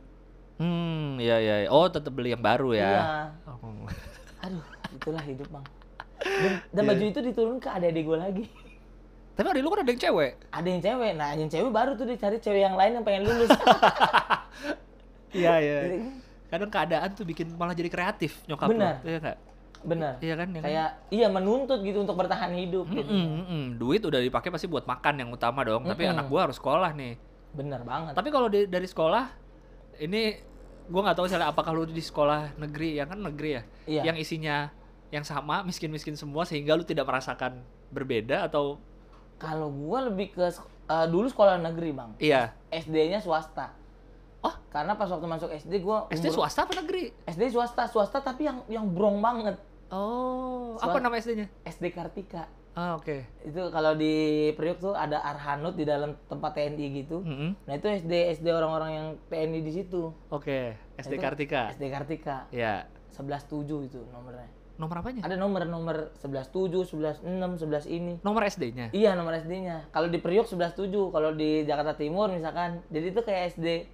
Hmm, 0.56 1.20
iya 1.20 1.36
iya. 1.36 1.54
iya. 1.64 1.68
Oh, 1.68 1.84
tetap 1.86 2.12
beli 2.12 2.32
yang 2.32 2.40
baru 2.40 2.72
ya. 2.72 2.80
Iya. 2.80 3.02
Oh. 3.48 3.84
Aduh, 4.44 4.64
itulah 4.92 5.22
hidup, 5.22 5.48
Bang. 5.48 5.66
Dan, 6.16 6.52
dan 6.72 6.82
Iya. 6.82 6.88
baju 6.90 7.04
itu 7.06 7.20
diturun 7.22 7.56
ke 7.60 7.68
adik-adik 7.68 8.04
gua 8.04 8.18
lagi. 8.24 8.44
Tapi 9.36 9.46
adik 9.52 9.60
lu 9.60 9.68
kan 9.68 9.84
ada 9.84 9.90
yang 9.92 10.00
cewek. 10.00 10.32
Ada 10.48 10.68
yang 10.68 10.80
cewek. 10.80 11.12
Nah, 11.12 11.30
yang 11.36 11.50
cewek 11.52 11.68
baru 11.68 11.90
tuh 11.92 12.06
dicari 12.08 12.36
cewek 12.40 12.60
yang 12.62 12.72
lain 12.72 12.92
yang 12.96 13.04
pengen 13.04 13.22
lulus. 13.24 13.52
Iya 15.36 15.52
iya. 15.60 15.78
Kadang 16.48 16.70
keadaan 16.72 17.12
tuh 17.12 17.26
bikin 17.26 17.52
malah 17.60 17.76
jadi 17.76 17.92
kreatif 17.92 18.40
nyokap 18.48 18.72
Benar. 18.72 19.04
lu. 19.04 19.10
Iya 19.10 19.18
nggak? 19.20 19.38
Bener. 19.84 20.12
Iya 20.18 20.34
kan? 20.34 20.48
ya 20.48 20.56
kan? 20.56 20.64
Kayak 20.64 20.88
iya 21.12 21.26
menuntut 21.28 21.84
gitu 21.84 21.98
untuk 22.00 22.16
bertahan 22.16 22.56
hidup 22.56 22.88
gitu. 22.88 23.10
Mm-mm, 23.10 23.44
mm-mm. 23.44 23.64
Duit 23.76 24.00
udah 24.00 24.16
dipakai 24.16 24.48
pasti 24.48 24.64
buat 24.64 24.88
makan 24.88 25.20
yang 25.20 25.28
utama 25.28 25.60
dong. 25.60 25.84
Tapi 25.84 26.08
Mm-mm. 26.08 26.14
anak 26.16 26.26
gua 26.32 26.48
harus 26.48 26.56
sekolah 26.56 26.96
nih. 26.96 27.20
Bener 27.52 27.84
banget. 27.84 28.16
Tapi 28.16 28.28
kalau 28.32 28.48
dari 28.48 28.88
sekolah, 28.88 29.28
ini 29.98 30.38
gua 30.86 31.00
nggak 31.02 31.16
tahu 31.16 31.26
misalnya 31.26 31.48
apakah 31.48 31.70
lu 31.70 31.84
di 31.84 31.98
sekolah 31.98 32.54
negeri, 32.56 32.96
ya 32.96 33.04
kan 33.04 33.18
negeri 33.18 33.50
ya, 33.52 33.62
Iya. 33.86 34.02
yang 34.04 34.16
isinya 34.16 34.70
yang 35.08 35.22
sama, 35.22 35.62
miskin-miskin 35.62 36.14
semua, 36.14 36.42
sehingga 36.42 36.72
lu 36.72 36.82
tidak 36.82 37.04
merasakan 37.04 37.62
berbeda 37.88 38.42
atau 38.42 38.78
Kalau 39.36 39.68
gua 39.68 40.06
lebih 40.06 40.32
ke 40.32 40.48
eh, 40.86 41.06
dulu 41.06 41.26
sekolah 41.26 41.60
negeri, 41.60 41.90
Bang. 41.90 42.16
iya? 42.16 42.56
SD-nya 42.68 43.18
swasta. 43.18 43.74
Oh. 44.40 44.54
Karena 44.68 44.94
pas 44.94 45.06
waktu 45.06 45.26
masuk 45.26 45.50
SD 45.50 45.80
gua 45.80 46.06
SD 46.08 46.28
umur- 46.28 46.36
swasta 46.40 46.62
apa 46.62 46.74
negeri? 46.76 47.10
SD 47.24 47.50
swasta, 47.50 47.84
swasta 47.84 48.18
tapi 48.20 48.44
yang 48.44 48.62
yang 48.66 48.86
brong 48.86 49.18
banget. 49.18 49.58
Oh, 49.86 50.74
apa 50.76 50.92
Swasta. 50.92 51.02
nama 51.02 51.14
SD-nya? 51.16 51.46
SD 51.62 51.84
Kartika. 51.90 52.46
Ah, 52.76 52.92
oke. 52.92 53.24
Itu 53.40 53.72
kalau 53.72 53.96
di 53.96 54.52
Priok 54.52 54.84
tuh 54.84 54.92
ada 54.92 55.24
Arhanut 55.24 55.80
di 55.80 55.88
dalam 55.88 56.12
tempat 56.28 56.60
TNI 56.60 56.86
gitu. 57.00 57.24
Mm-mm. 57.24 57.56
Nah, 57.64 57.72
itu 57.72 57.88
SD 57.88 58.36
SD 58.36 58.52
orang-orang 58.52 58.90
yang 58.92 59.06
TNI 59.32 59.64
di 59.64 59.72
situ. 59.72 60.12
Oke, 60.28 60.76
SD 61.00 61.16
Itu 61.16 61.24
Kartika. 61.24 61.72
SD 61.72 61.88
Kartika. 61.88 62.44
Ya. 62.52 62.84
117 63.16 63.88
itu 63.88 64.04
nomornya. 64.12 64.52
Nomor 64.76 65.00
apanya? 65.00 65.24
Ada 65.24 65.40
nomor 65.40 65.64
nomor 65.64 66.12
117, 66.20 66.92
116, 66.92 67.64
11 67.64 67.88
ini. 67.88 68.20
Nomor 68.20 68.44
SD-nya. 68.44 68.92
Iya, 68.92 69.16
nomor 69.16 69.32
SD-nya. 69.40 69.88
Kalau 69.88 70.12
di 70.12 70.20
Priok 70.20 70.44
117, 70.44 71.08
kalau 71.08 71.32
di 71.32 71.64
Jakarta 71.64 71.96
Timur 71.96 72.28
misalkan. 72.28 72.84
Jadi 72.92 73.06
itu 73.08 73.20
kayak 73.24 73.56
SD 73.56 73.88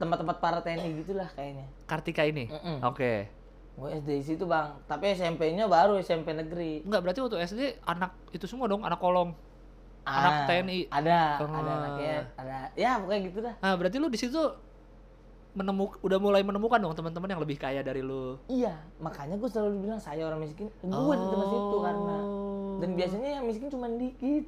tempat-tempat 0.00 0.36
para 0.40 0.64
TNI 0.64 0.96
gitulah 1.04 1.28
kayaknya. 1.36 1.68
Kartika 1.84 2.24
ini. 2.24 2.48
Mm-mm. 2.48 2.88
Oke. 2.88 3.28
Gue 3.72 3.88
SD 3.94 4.10
di 4.14 4.24
situ, 4.26 4.44
Bang. 4.44 4.78
Tapi 4.84 5.12
SMP-nya 5.12 5.64
baru 5.64 5.96
SMP 5.96 6.32
negeri. 6.32 6.84
Enggak, 6.84 7.00
berarti 7.00 7.20
waktu 7.20 7.36
SD 7.42 7.60
anak 7.82 8.12
itu 8.30 8.44
semua 8.44 8.66
dong, 8.66 8.82
anak 8.82 8.98
kolong. 8.98 9.32
Anak 10.02 10.44
TNI. 10.46 10.86
Ah, 10.88 10.98
Ada, 10.98 11.20
Oh. 11.38 11.46
ada 11.48 11.72
anaknya, 11.78 12.14
ada. 12.34 12.56
Ya, 12.74 12.98
pokoknya 12.98 13.20
gitu 13.22 13.38
dah. 13.40 13.54
Ah, 13.58 13.74
berarti 13.74 13.96
lu 13.96 14.06
di 14.06 14.18
situ 14.18 14.40
menemuk 15.52 16.00
udah 16.00 16.16
mulai 16.16 16.40
menemukan 16.40 16.80
dong 16.80 16.92
teman-teman 16.92 17.28
yang 17.28 17.40
lebih 17.40 17.56
kaya 17.56 17.80
dari 17.80 18.00
lu. 18.00 18.40
Iya, 18.46 18.72
makanya 18.98 19.36
gue 19.36 19.46
selalu 19.46 19.84
bilang 19.84 20.00
saya 20.00 20.24
orang 20.24 20.40
miskin. 20.40 20.66
Gue 20.80 21.14
di 21.14 21.26
tempat 21.28 21.48
situ 21.48 21.76
karena 21.78 22.16
dan 22.74 22.90
biasanya 22.92 23.28
yang 23.30 23.44
miskin 23.46 23.68
cuma 23.68 23.86
dikit. 23.86 24.46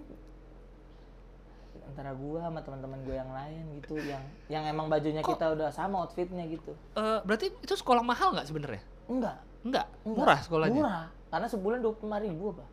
Antara 1.84 2.10
gua 2.10 2.42
sama 2.42 2.58
teman-teman 2.58 2.98
gue 3.04 3.14
yang 3.14 3.30
lain 3.30 3.62
gitu, 3.78 3.94
yang 4.00 4.22
yang 4.48 4.64
emang 4.66 4.88
bajunya 4.88 5.20
Kok- 5.20 5.36
kita 5.36 5.46
udah 5.52 5.68
sama 5.70 6.02
outfitnya 6.02 6.42
gitu. 6.44 6.72
Eh, 6.92 7.18
berarti 7.22 7.54
itu 7.54 7.74
sekolah 7.76 8.02
mahal 8.02 8.34
nggak 8.34 8.48
sebenarnya? 8.48 8.82
Enggak, 9.04 9.37
Enggak, 9.64 9.87
enggak. 10.04 10.18
murah 10.18 10.38
sekolahnya. 10.40 10.80
Murah, 10.80 11.02
karena 11.28 11.46
sebulan 11.49 11.78
dua 11.80 11.92
puluh 11.96 12.18
ribu 12.20 12.44
apa? 12.52 12.64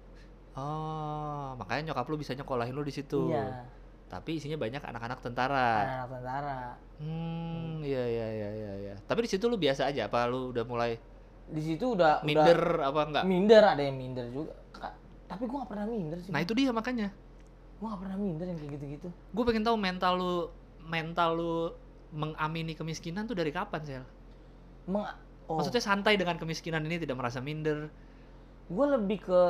Oh, 0.51 1.55
makanya 1.55 1.91
nyokap 1.91 2.07
lu 2.11 2.19
bisa 2.19 2.35
nyekolahin 2.35 2.75
lu 2.75 2.83
di 2.83 2.91
situ. 2.91 3.31
Iya, 3.31 3.63
Tapi 4.11 4.35
isinya 4.35 4.59
banyak 4.59 4.83
anak-anak 4.83 5.19
tentara. 5.23 5.71
anak-anak 5.79 6.09
tentara. 6.11 6.59
Hmm, 6.99 7.79
iya 7.81 8.03
iya 8.05 8.27
iya 8.29 8.49
iya 8.51 8.71
iya. 8.83 8.93
Tapi 9.07 9.23
di 9.23 9.29
situ 9.31 9.47
lu 9.47 9.55
biasa 9.55 9.87
aja 9.87 10.11
apa 10.11 10.27
lu 10.27 10.51
udah 10.51 10.63
mulai 10.67 10.99
Di 11.47 11.61
situ 11.63 11.95
udah 11.95 12.19
minder 12.23 12.59
udah 12.59 12.87
apa 12.91 13.01
enggak? 13.07 13.23
minder 13.25 13.63
ada 13.63 13.81
yang 13.81 13.95
minder 13.95 14.27
juga. 14.27 14.53
Tapi 15.31 15.47
gua 15.47 15.63
gak 15.63 15.71
pernah 15.71 15.85
minder 15.87 16.19
sih. 16.19 16.31
Nah, 16.31 16.43
itu 16.43 16.51
dia 16.51 16.71
makanya. 16.71 17.07
gue 17.81 17.87
gak 17.89 17.97
pernah 17.97 18.13
minder 18.13 18.45
yang 18.45 18.59
kayak 18.61 18.71
gitu-gitu 18.77 19.09
Gue 19.33 19.41
pengen 19.41 19.65
tahu 19.65 19.73
mental 19.73 20.13
lu 20.13 20.35
mental 20.85 21.29
lu 21.33 21.55
mengamini 22.13 22.77
kemiskinan 22.77 23.25
tuh 23.25 23.33
dari 23.33 23.49
kapan, 23.49 23.81
Sel? 23.81 24.03
Meng 24.85 25.07
oh, 25.51 25.57
Maksudnya 25.57 25.79
santai 25.79 26.15
dengan 26.15 26.35
kemiskinan 26.35 26.81
ini 26.81 26.97
tidak 26.97 27.15
merasa 27.15 27.39
minder. 27.39 27.91
gue 28.65 28.85
lebih 28.87 29.19
ke 29.21 29.41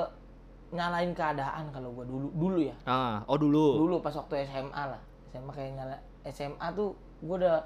nyalain 0.72 1.12
keadaan 1.12 1.70
kalau 1.70 1.94
gue 1.94 2.06
dulu 2.06 2.28
dulu 2.34 2.60
ya 2.60 2.74
Ah, 2.84 3.22
oh 3.24 3.36
dulu. 3.36 3.78
dulu 3.78 3.96
pas 4.00 4.12
waktu 4.12 4.44
SMA 4.44 4.84
lah 4.88 5.02
SMA 5.30 5.52
kayak 5.52 5.72
nyala 5.76 5.98
SMA 6.26 6.68
tuh 6.72 6.94
gue 7.20 7.36
udah 7.38 7.62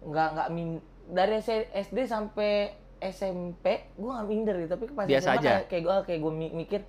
nggak 0.00 0.28
nggak 0.32 0.48
min 0.48 0.78
dari 1.06 1.42
SD 1.74 1.98
sampai 2.04 2.72
SMP 2.98 3.64
gue 3.92 4.08
nggak 4.08 4.26
minder 4.26 4.56
gitu 4.56 4.70
tapi 4.70 4.86
pas 4.88 5.04
Biasa 5.04 5.28
SMA 5.28 5.36
aja. 5.36 5.50
kayak 5.50 5.64
kayak 5.68 5.82
gue 5.82 5.94
kayak 6.04 6.20
gue 6.20 6.32
mikir 6.54 6.80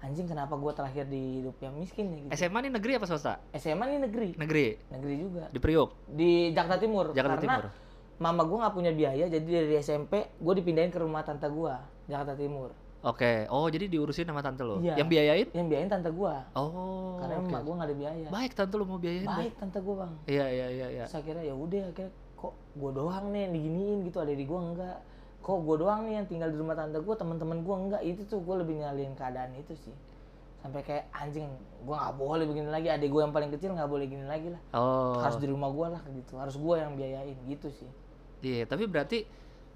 anjing 0.00 0.26
kenapa 0.26 0.54
gue 0.54 0.72
terlahir 0.72 1.04
di 1.04 1.22
hidup 1.38 1.56
yang 1.58 1.74
miskin 1.74 2.06
ya 2.06 2.18
gitu 2.22 2.30
SMA 2.38 2.58
ini 2.60 2.70
negeri 2.70 2.92
apa 2.96 3.04
swasta? 3.04 3.34
SMA 3.52 3.84
ini 3.86 3.98
negeri 4.00 4.28
Negeri. 4.34 4.66
negeri 4.88 5.14
juga 5.18 5.44
Di 5.48 5.58
Priok. 5.58 5.90
di 6.06 6.30
Jakarta 6.50 6.76
Timur 6.78 7.04
Jakarta 7.10 7.34
karena 7.36 7.44
Timur. 7.58 7.64
Mama 8.20 8.44
gue 8.44 8.52
nggak 8.54 8.74
punya 8.74 8.92
biaya 8.92 9.24
jadi 9.26 9.42
dari 9.42 9.74
SMP 9.76 10.12
gue 10.30 10.54
dipindahin 10.54 10.88
ke 10.88 10.98
rumah 10.98 11.20
tante 11.20 11.48
gue 11.48 11.74
Jakarta 12.06 12.36
Timur 12.36 12.70
Oke. 13.00 13.48
Oh, 13.48 13.64
jadi 13.64 13.88
diurusin 13.88 14.28
sama 14.28 14.44
tante 14.44 14.60
lo. 14.60 14.76
Iya. 14.76 15.00
Yang 15.00 15.08
biayain? 15.08 15.48
yang 15.56 15.66
biayain 15.66 15.88
tante 15.88 16.12
gue 16.12 16.34
Oh. 16.52 17.16
karena 17.16 17.34
oke. 17.34 17.48
emak 17.48 17.60
gue 17.64 17.74
nggak 17.74 17.88
ada 17.88 17.96
biaya 17.96 18.26
Baik 18.28 18.52
tante 18.52 18.74
lo 18.76 18.84
mau 18.84 19.00
biayain. 19.00 19.24
Bang. 19.24 19.38
baik 19.40 19.54
tante 19.56 19.78
gue 19.80 19.94
bang 19.96 20.12
Iya, 20.28 20.46
iya, 20.46 20.66
iya, 20.68 20.86
iya. 20.90 21.04
Terus 21.08 21.16
akhirnya 21.16 21.44
ya 21.48 21.54
udah 21.56 21.80
akhirnya 21.88 22.12
kok 22.36 22.52
gue 22.74 22.90
doang 22.92 23.24
nih 23.32 23.40
yang 23.40 23.52
diginiin 23.52 23.98
gitu 24.04 24.18
ada 24.18 24.32
di 24.32 24.44
gue 24.44 24.60
enggak 24.62 24.96
kok 25.40 25.58
gue 25.58 25.76
doang 25.80 26.00
nih 26.04 26.12
yang 26.14 26.26
tinggal 26.28 26.48
di 26.48 26.58
rumah 26.60 26.76
tante 26.76 26.98
gue 27.00 27.14
teman-teman 27.14 27.58
gue 27.58 27.76
enggak 27.78 28.02
itu 28.02 28.22
tuh 28.26 28.38
gue 28.38 28.54
lebih 28.58 28.74
nyalin 28.76 29.12
keadaan 29.14 29.52
itu 29.54 29.72
sih 29.74 29.96
sampai 30.58 30.80
kayak 30.82 31.08
anjing 31.10 31.48
gue 31.80 31.94
nggak 31.94 32.14
boleh 32.14 32.44
begini 32.44 32.68
lagi 32.68 32.88
adik 32.90 33.08
gue 33.08 33.20
yang 33.22 33.32
paling 33.32 33.48
kecil 33.48 33.72
nggak 33.72 33.88
boleh 33.88 34.04
gini 34.04 34.24
lagi 34.24 34.52
lah 34.52 34.60
Oh. 34.72 35.16
harus 35.16 35.36
di 35.36 35.48
rumah 35.48 35.68
gue 35.68 35.86
lah 35.88 36.02
gitu 36.06 36.36
harus 36.36 36.52
gue 36.52 36.74
yang 36.76 36.92
biayain 36.92 37.36
gitu 37.48 37.72
sih 37.72 37.88
Iya, 38.40 38.64
tapi 38.64 38.84
berarti 38.84 39.24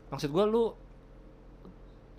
maksud 0.08 0.28
gua 0.28 0.44
lu 0.44 0.72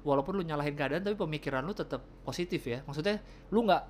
walaupun 0.01 0.37
lu 0.37 0.43
nyalahin 0.45 0.73
keadaan 0.73 1.01
tapi 1.01 1.17
pemikiran 1.17 1.61
lu 1.61 1.73
tetap 1.73 2.05
positif 2.21 2.61
ya. 2.63 2.85
Maksudnya 2.85 3.17
lu 3.49 3.65
nggak 3.65 3.83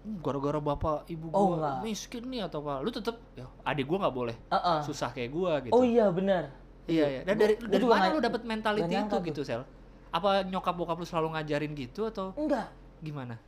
"Hmm, 0.00 0.16
gara-gara 0.18 0.58
bapak 0.58 1.06
ibu 1.06 1.28
Oh, 1.30 1.54
gua 1.54 1.56
nggak. 1.56 1.76
miskin 1.84 2.24
nih 2.26 2.42
atau 2.44 2.58
apa. 2.60 2.80
Lu 2.80 2.90
tetap 2.90 3.20
ya 3.34 3.46
adik 3.62 3.86
gua 3.86 3.98
nggak 4.02 4.16
boleh 4.16 4.36
Heeh. 4.48 4.78
susah 4.82 5.10
kayak 5.10 5.30
gua 5.30 5.60
gitu. 5.60 5.72
oh 5.72 5.82
iya 5.82 6.10
benar 6.10 6.50
Iya, 6.90 7.06
iya. 7.06 7.20
Dan 7.22 7.38
Gua- 7.38 7.42
dari 7.44 7.54
gua 7.54 7.70
dari 7.70 7.84
mana 7.86 8.06
lu 8.08 8.18
dapet 8.18 8.42
mentality 8.42 8.94
itu 8.96 9.16
gitu, 9.22 9.40
Sel? 9.44 9.62
Apa 10.10 10.42
nyokap 10.42 10.74
bokap 10.74 10.98
lu 10.98 11.06
selalu 11.06 11.38
ngajarin 11.38 11.70
gitu 11.72 12.02
atau 12.04 12.34
enggak 12.34 12.66
gimana? 12.98 13.38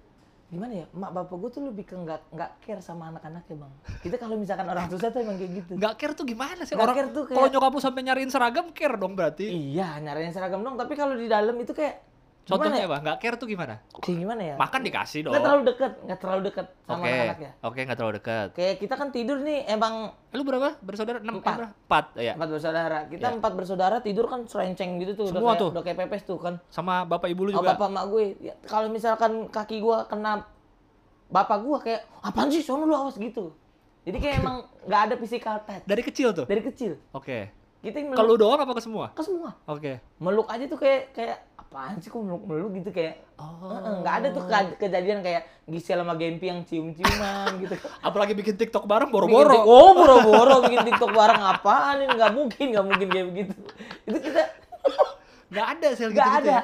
Gimana 0.52 0.72
ya 0.74 0.86
mak 0.92 1.10
bapak 1.10 1.32
gue 1.34 1.50
tuh 1.50 1.62
lebih 1.64 1.80
ke 1.82 1.96
nggak 1.96 2.20
nggak 2.28 2.50
care 2.60 2.78
sama 2.78 3.08
anak-anaknya 3.08 3.56
bang 3.56 3.72
kita 3.98 4.16
kalau 4.16 4.36
misalkan 4.36 4.68
orang 4.68 4.84
susah 4.86 5.08
tuh 5.08 5.20
emang 5.20 5.34
kayak 5.34 5.52
gitu 5.56 5.72
Nggak 5.74 5.94
care 5.96 6.12
tuh 6.12 6.24
gimana 6.24 6.60
sih? 6.62 6.76
Nggak 6.76 6.84
Orang 6.84 6.94
care 6.94 7.10
tuh 7.10 7.22
kayak- 7.24 7.38
kalau 7.38 7.48
nyokap 7.48 7.72
lu 7.72 7.80
sampai 7.80 8.02
nyariin 8.02 8.28
seragam 8.28 8.66
care 8.70 8.96
dong 8.96 9.12
berarti. 9.12 9.48
iya 9.48 9.96
nyariin 9.96 10.28
seragam 10.30 10.60
dong 10.60 10.76
tapi 10.76 10.92
kalau 10.92 11.16
di 11.16 11.24
dalam 11.26 11.56
itu 11.56 11.72
kayak 11.72 12.11
Contohnya 12.42 12.74
ya? 12.76 12.86
apa? 12.86 12.96
Nggak 13.00 13.18
care 13.18 13.36
tuh 13.36 13.46
gimana? 13.46 13.74
kayak 13.94 14.18
gimana 14.18 14.42
ya 14.42 14.54
Makan 14.56 14.80
dikasih 14.82 15.18
dong. 15.22 15.32
nggak 15.32 15.44
terlalu 15.44 15.62
deket 15.64 15.92
nggak 16.02 16.18
terlalu 16.18 16.40
deket 16.44 16.66
sama 16.82 16.96
Oke, 16.96 17.06
anak-anaknya 17.08 17.50
oke 17.62 17.78
nggak 17.80 17.96
terlalu 17.96 18.14
dekat. 18.18 18.48
kayak 18.52 18.74
kita 18.76 18.94
kan 18.96 19.08
tidur 19.08 19.38
nih 19.38 19.58
emang 19.68 19.94
Lu 20.30 20.42
berapa 20.42 20.68
bersaudara? 20.80 21.18
Enam, 21.18 21.38
Empat. 21.38 21.56
Empat, 21.86 22.04
ya. 22.16 22.32
empat 22.34 22.48
bersaudara 22.50 22.98
kita 23.06 23.22
Ya. 23.22 23.30
empat 23.32 23.52
bersaudara 23.52 23.96
tidur 23.98 24.26
kan 24.26 24.40
serenceng 24.44 24.98
gitu 24.98 25.12
tuh 25.14 25.24
udah 25.28 25.34
Semua 25.36 25.48
kayak, 25.48 25.60
tuh. 25.60 25.70
udah 25.70 25.82
kayak 25.82 25.98
pepes 26.00 26.22
tuh 26.24 26.38
kan 26.38 26.54
Sama 26.66 26.94
bapak 27.04 27.28
ibu 27.28 27.42
lu 27.44 27.50
oh, 27.50 27.60
juga. 27.60 27.72
bapak 27.72 27.88
mak 27.88 28.04
gue 28.08 28.22
ya, 28.40 28.54
kalau 28.64 28.88
misalkan 28.88 29.32
kaki 29.46 29.78
gue 29.78 29.98
kena 30.06 30.42
bapak 31.28 31.58
gue 31.58 31.76
kayak 31.80 32.00
apaan 32.20 32.48
sih 32.48 32.60
sono 32.60 32.82
lu 32.82 32.92
awas 32.92 33.14
gitu 33.14 33.54
jadi 34.02 34.18
kayak 34.18 34.36
emang 34.40 34.56
nggak 34.82 35.00
ada 35.04 35.14
physical 35.16 35.56
touch 35.62 35.84
Dari 35.84 36.02
kecil 36.02 36.28
tuh. 36.32 36.44
dari 36.44 36.58
kecil 36.60 36.98
Oke. 37.12 37.54
kita 37.80 37.98
yang 37.98 38.10
Kalau 38.10 38.30
meluk 38.30 38.36
lu 38.36 38.44
doang 38.44 38.60
apa 38.60 38.72
ke 38.72 38.82
semua? 38.82 39.06
ke 39.10 39.22
semua 39.22 39.50
Oke. 39.64 40.02
meluk 40.16 40.46
aja 40.46 40.64
tuh 40.64 40.76
kayak 40.76 41.12
kayak 41.12 41.38
apaan 41.72 41.96
sih 41.96 42.06
kok 42.06 42.20
meluk 42.20 42.44
meluk 42.44 42.72
gitu 42.74 42.90
kayak 42.90 43.16
Oh. 43.34 43.74
Nggak 43.98 44.14
ada 44.14 44.28
tuh 44.30 44.44
ke- 44.44 44.76
kejadian 44.78 45.18
kayak 45.18 45.42
Gisel 45.64 45.98
sama 45.98 46.14
Gempi 46.14 46.46
yang 46.46 46.62
cium-ciuman 46.62 47.56
gitu. 47.64 47.74
Apalagi 47.98 48.32
bikin 48.32 48.54
TikTok 48.54 48.84
bareng 48.84 49.08
boro-boro. 49.08 49.58
Oh, 49.60 49.90
boro-boro 49.92 50.62
bikin 50.62 50.84
TikTok 50.84 51.10
bareng 51.10 51.40
apaan 51.40 51.96
ini? 51.98 52.12
Nggak 52.12 52.30
mungkin, 52.30 52.64
nggak 52.68 52.84
mungkin 52.84 53.08
kayak 53.08 53.26
begitu. 53.26 53.54
Itu 54.04 54.18
kita 54.20 54.42
Nggak 55.50 55.66
ada 55.70 55.88
sel 55.92 56.08
gitu, 56.08 56.16
gitu 56.16 56.38
ada, 56.38 56.50
ya. 56.50 56.62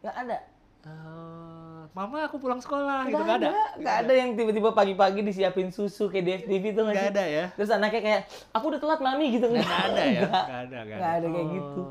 nggak 0.00 0.16
ada, 0.18 0.36
Eh, 0.82 1.82
mama 1.92 2.18
aku 2.22 2.36
pulang 2.36 2.58
sekolah 2.58 3.04
gitu 3.04 3.14
nggak 3.14 3.22
nggak 3.22 3.38
ada. 3.38 3.48
ada, 3.48 3.64
nggak 3.76 3.96
ada 3.98 4.12
yang 4.12 4.30
tiba-tiba 4.32 4.70
pagi-pagi 4.70 5.20
disiapin 5.20 5.68
susu 5.68 6.06
kayak 6.06 6.22
di 6.22 6.32
FTV 6.40 6.64
tuh 6.68 6.82
nggak 6.84 6.92
Nggak 6.92 7.02
sih? 7.02 7.12
ada 7.12 7.24
ya. 7.28 7.44
Terus 7.52 7.70
anaknya 7.70 8.00
kayak 8.02 8.20
aku 8.50 8.64
udah 8.68 8.80
telat 8.80 9.00
mami 9.00 9.26
gitu 9.32 9.46
Nggak 9.48 9.62
ada 9.84 10.02
ya. 10.02 10.20
Nggak. 10.22 10.44
Nggak 10.44 10.60
ada. 10.60 10.78
Nggak 10.90 11.12
ada 11.12 11.26
kayak 11.28 11.48
gitu. 11.52 11.82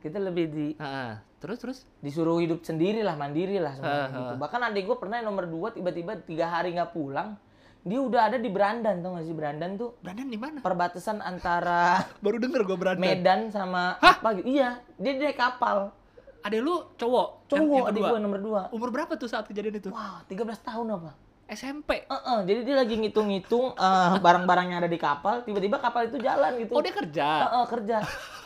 Kita 0.00 0.16
lebih 0.16 0.44
di 0.48 0.66
Heeh. 0.74 1.12
Terus 1.36 1.56
terus. 1.56 1.78
disuruh 1.98 2.36
hidup 2.36 2.60
sendiri 2.60 3.00
lah, 3.00 3.14
mandiri 3.14 3.56
lah 3.56 3.72
semuanya 3.72 3.96
Ha, 3.96 4.08
ha. 4.08 4.18
gitu. 4.18 4.34
Bahkan 4.36 4.60
adik 4.66 4.84
gue 4.84 4.96
pernah 4.98 5.16
yang 5.16 5.28
nomor 5.28 5.44
dua 5.44 5.68
tiba-tiba 5.70 6.16
tiga 6.18 6.48
hari 6.48 6.72
nggak 6.72 6.90
pulang, 6.90 7.36
dia 7.80 7.96
udah 7.96 8.28
ada 8.28 8.36
di 8.36 8.48
Berandan 8.48 9.00
tau 9.00 9.16
gak 9.16 9.24
sih 9.24 9.32
Berandan 9.32 9.70
tuh 9.74 9.96
Brandon 9.98 10.24
di 10.26 10.36
mana? 10.36 10.60
perbatasan 10.60 11.20
antara 11.20 12.04
Baru 12.24 12.36
denger 12.36 12.60
gue 12.62 12.76
Brandon. 12.76 13.00
Medan 13.00 13.48
sama 13.48 13.96
apa 13.96 14.36
gitu. 14.36 14.52
Iya, 14.52 14.84
dia 14.96 15.12
naik 15.16 15.36
kapal. 15.36 15.96
Ada 16.40 16.56
lu 16.56 16.88
cowok? 16.94 17.48
Cowok 17.48 17.84
adik 17.88 18.02
gue 18.02 18.18
nomor 18.18 18.40
dua. 18.40 18.60
Umur 18.68 18.88
berapa 18.88 19.12
tuh 19.14 19.28
saat 19.28 19.44
kejadian 19.44 19.76
itu? 19.76 19.88
Wah, 19.88 20.20
13 20.24 20.40
tahun 20.60 20.86
apa? 20.92 21.12
SMP. 21.46 22.04
Heeh, 22.04 22.38
jadi 22.44 22.60
dia 22.62 22.76
lagi 22.78 22.94
ngitung-ngitung 22.94 23.74
eh, 23.74 24.10
barang-barang 24.18 24.66
yang 24.66 24.78
ada 24.78 24.88
di 24.88 24.96
kapal, 24.96 25.40
tiba-tiba 25.42 25.76
kapal 25.76 26.04
itu 26.04 26.16
jalan 26.16 26.56
gitu. 26.56 26.72
Oh 26.72 26.80
dia 26.80 26.92
kerja. 26.92 27.28
Heeh, 27.44 27.64
kerja. 27.66 27.96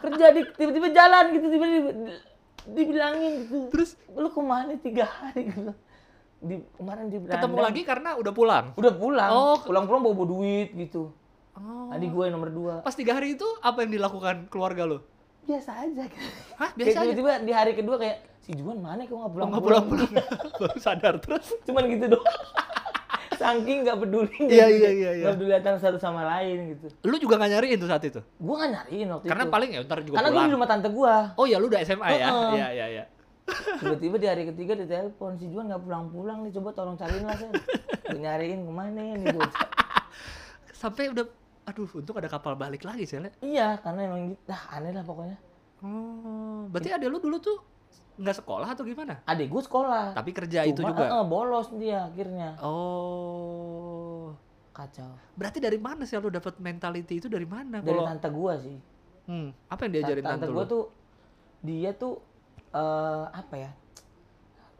kerja 0.00 0.26
di 0.30 0.40
tiba-tiba 0.50 0.88
jalan 0.90 1.24
gitu, 1.30 1.46
tiba-tiba 1.48 1.88
di- 1.92 2.22
dibilangin 2.70 3.32
gitu. 3.42 3.56
Terus 3.68 3.90
Lu 4.10 4.28
ke 4.28 4.40
mana 4.40 4.72
tiga 4.76 5.04
hari 5.04 5.48
gitu. 5.48 5.72
Di 6.40 6.56
kemarin 6.74 7.06
di 7.06 7.18
Berandan. 7.18 7.36
ketemu 7.36 7.58
lagi 7.60 7.82
karena 7.82 8.10
udah 8.16 8.32
pulang. 8.32 8.66
Udah 8.74 8.92
pulang. 8.92 9.30
Oh. 9.30 9.56
Pulang-pulang 9.60 10.00
bawa 10.02 10.24
duit 10.24 10.72
gitu. 10.74 11.12
Oh. 11.52 11.90
Adik 11.90 12.08
gue 12.08 12.24
yang 12.24 12.34
nomor 12.34 12.48
dua. 12.48 12.74
Pas 12.80 12.92
tiga 12.92 13.12
hari 13.12 13.34
itu 13.34 13.44
apa 13.60 13.80
yang 13.80 13.92
dilakukan 13.92 14.48
keluarga 14.48 14.84
lu? 14.84 14.98
Biasa 15.42 15.70
aja. 15.78 16.02
gitu. 16.02 16.28
Hah 16.54 16.70
Kayak 16.70 16.78
biasa 16.78 16.96
aja. 16.96 17.04
tiba-tiba 17.06 17.32
di 17.40 17.52
hari 17.52 17.72
kedua 17.74 17.96
kayak 17.96 18.16
si 18.40 18.52
Juan 18.54 18.78
mana 18.78 19.02
kok 19.02 19.12
nggak 19.12 19.20
Oh, 19.22 19.30
pulang 19.30 19.48
nggak 19.50 19.62
pulang-pulang. 19.62 20.10
Baru 20.60 20.78
sadar 20.78 21.14
terus. 21.18 21.44
Cuman 21.62 21.84
gitu 21.86 22.06
doang. 22.10 22.24
Saking 23.40 23.78
nggak 23.82 23.98
peduli. 23.98 24.36
Iya, 24.52 24.66
iya, 24.68 24.90
iya, 24.92 25.10
iya. 25.16 25.24
Nggak 25.24 25.34
peduli 25.40 25.52
antara 25.56 25.78
satu 25.80 25.96
sama 25.96 26.28
lain 26.28 26.76
gitu. 26.76 26.86
Lu 27.08 27.16
juga 27.16 27.40
nggak 27.40 27.50
nyariin 27.56 27.78
tuh 27.80 27.88
saat 27.88 28.04
itu? 28.04 28.20
Gua 28.36 28.54
nggak 28.60 28.70
nyariin 28.76 29.08
waktu 29.08 29.26
Karena 29.32 29.44
itu. 29.48 29.52
paling 29.56 29.70
ya 29.72 29.80
ntar 29.88 29.98
juga 30.04 30.16
Karena 30.20 30.30
pulang. 30.30 30.44
di 30.44 30.52
rumah 30.52 30.68
tante 30.68 30.88
gua. 30.92 31.14
Oh 31.40 31.46
ya 31.48 31.56
lu 31.56 31.72
udah 31.72 31.80
SMA 31.80 32.08
ya? 32.12 32.28
Heeh. 32.28 32.50
Iya 32.52 32.68
iya 32.70 32.86
iya. 32.92 33.04
Tiba-tiba 33.80 34.16
di 34.20 34.26
hari 34.28 34.42
ketiga 34.52 34.72
ditelepon 34.76 35.40
si 35.40 35.48
Juan 35.48 35.72
nggak 35.72 35.82
pulang-pulang 35.82 36.44
nih. 36.44 36.52
Coba 36.52 36.68
tolong 36.76 36.96
cariin 37.00 37.24
lah 37.24 37.36
saya. 37.40 37.52
Gua 38.04 38.18
nyariin 38.20 38.60
ke 38.60 38.72
mana 38.72 39.00
nih 39.00 39.24
gitu. 39.24 39.40
Sampai 40.80 41.08
udah 41.08 41.24
aduh 41.64 41.88
untung 41.92 42.16
ada 42.18 42.26
kapal 42.26 42.56
balik 42.56 42.82
lagi 42.82 43.04
sih 43.04 43.20
Le. 43.20 43.30
iya, 43.40 43.78
karena 43.80 44.04
emang 44.04 44.32
gitu. 44.32 44.42
Dah 44.44 44.62
aneh 44.74 44.92
lah 44.92 45.04
pokoknya. 45.04 45.36
Oh, 45.80 46.68
berarti 46.68 46.92
ada 46.92 47.06
lu 47.08 47.16
dulu 47.16 47.40
tuh 47.40 47.56
nggak 48.16 48.36
sekolah 48.36 48.68
atau 48.68 48.82
gimana? 48.82 49.20
Adik 49.24 49.46
gua 49.46 49.60
sekolah. 49.60 50.04
Tapi 50.12 50.30
kerja 50.32 50.64
itu 50.64 50.78
Cuma, 50.78 50.90
juga. 50.90 51.04
eh, 51.12 51.24
bolos 51.24 51.68
dia 51.72 52.04
akhirnya. 52.04 52.56
Oh. 52.60 54.32
Kacau. 54.70 55.10
Berarti 55.32 55.58
dari 55.58 55.76
mana 55.76 56.02
sih 56.02 56.16
lu 56.16 56.28
dapat 56.28 56.56
mentality 56.56 57.18
itu 57.18 57.26
dari 57.26 57.44
mana? 57.44 57.78
Dari 57.78 57.90
Kalau 57.92 58.06
tante 58.06 58.28
gua 58.30 58.54
sih. 58.56 58.78
hmm, 59.22 59.48
apa 59.68 59.80
yang 59.84 59.92
diajarin 59.94 60.24
tante, 60.24 60.42
tante, 60.42 60.50
gue 60.50 60.64
tuh 60.66 60.84
dia 61.60 61.90
tuh 61.92 62.18
eh 62.68 63.24
apa 63.30 63.54
ya 63.56 63.70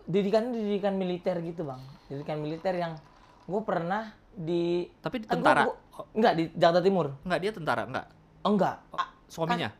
didikan 0.04 0.50
didikan 0.50 0.94
militer 0.96 1.38
gitu 1.38 1.62
bang 1.62 1.78
didikan 2.08 2.34
militer 2.36 2.74
yang 2.74 2.98
gue 3.44 3.60
pernah 3.60 4.10
di 4.28 4.90
Tapi 4.98 5.22
di 5.22 5.26
kan 5.28 5.38
gua- 5.38 5.42
tentara. 5.44 5.62
gua- 5.64 5.78
enggak 6.10 6.32
di 6.34 6.44
Jakarta 6.52 6.80
Timur 6.80 7.06
Enggak, 7.22 7.40
dia 7.40 7.52
tentara, 7.52 7.82
enggak. 7.84 8.06
oh, 8.40 8.50
enggak 8.50 8.76
Oh, 8.90 9.06
suaminya, 9.28 9.70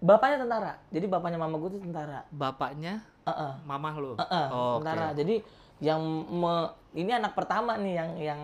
bapaknya 0.00 0.36
tentara 0.40 0.72
jadi 0.88 1.06
bapaknya 1.06 1.36
mama 1.36 1.56
gue 1.56 1.70
tuh 1.70 1.82
tentara 1.82 2.24
bapaknya 2.30 3.04
Heeh, 3.20 3.52
mamah 3.62 3.94
lu. 3.94 4.12
heeh, 4.16 4.46
Oh, 4.48 4.80
tentara 4.80 5.12
oke. 5.12 5.16
jadi 5.16 5.34
yang 5.78 6.00
me- 6.26 6.72
ini 6.92 7.10
anak 7.10 7.32
pertama 7.32 7.76
nih 7.76 7.94
yang 7.94 8.10
yang 8.18 8.40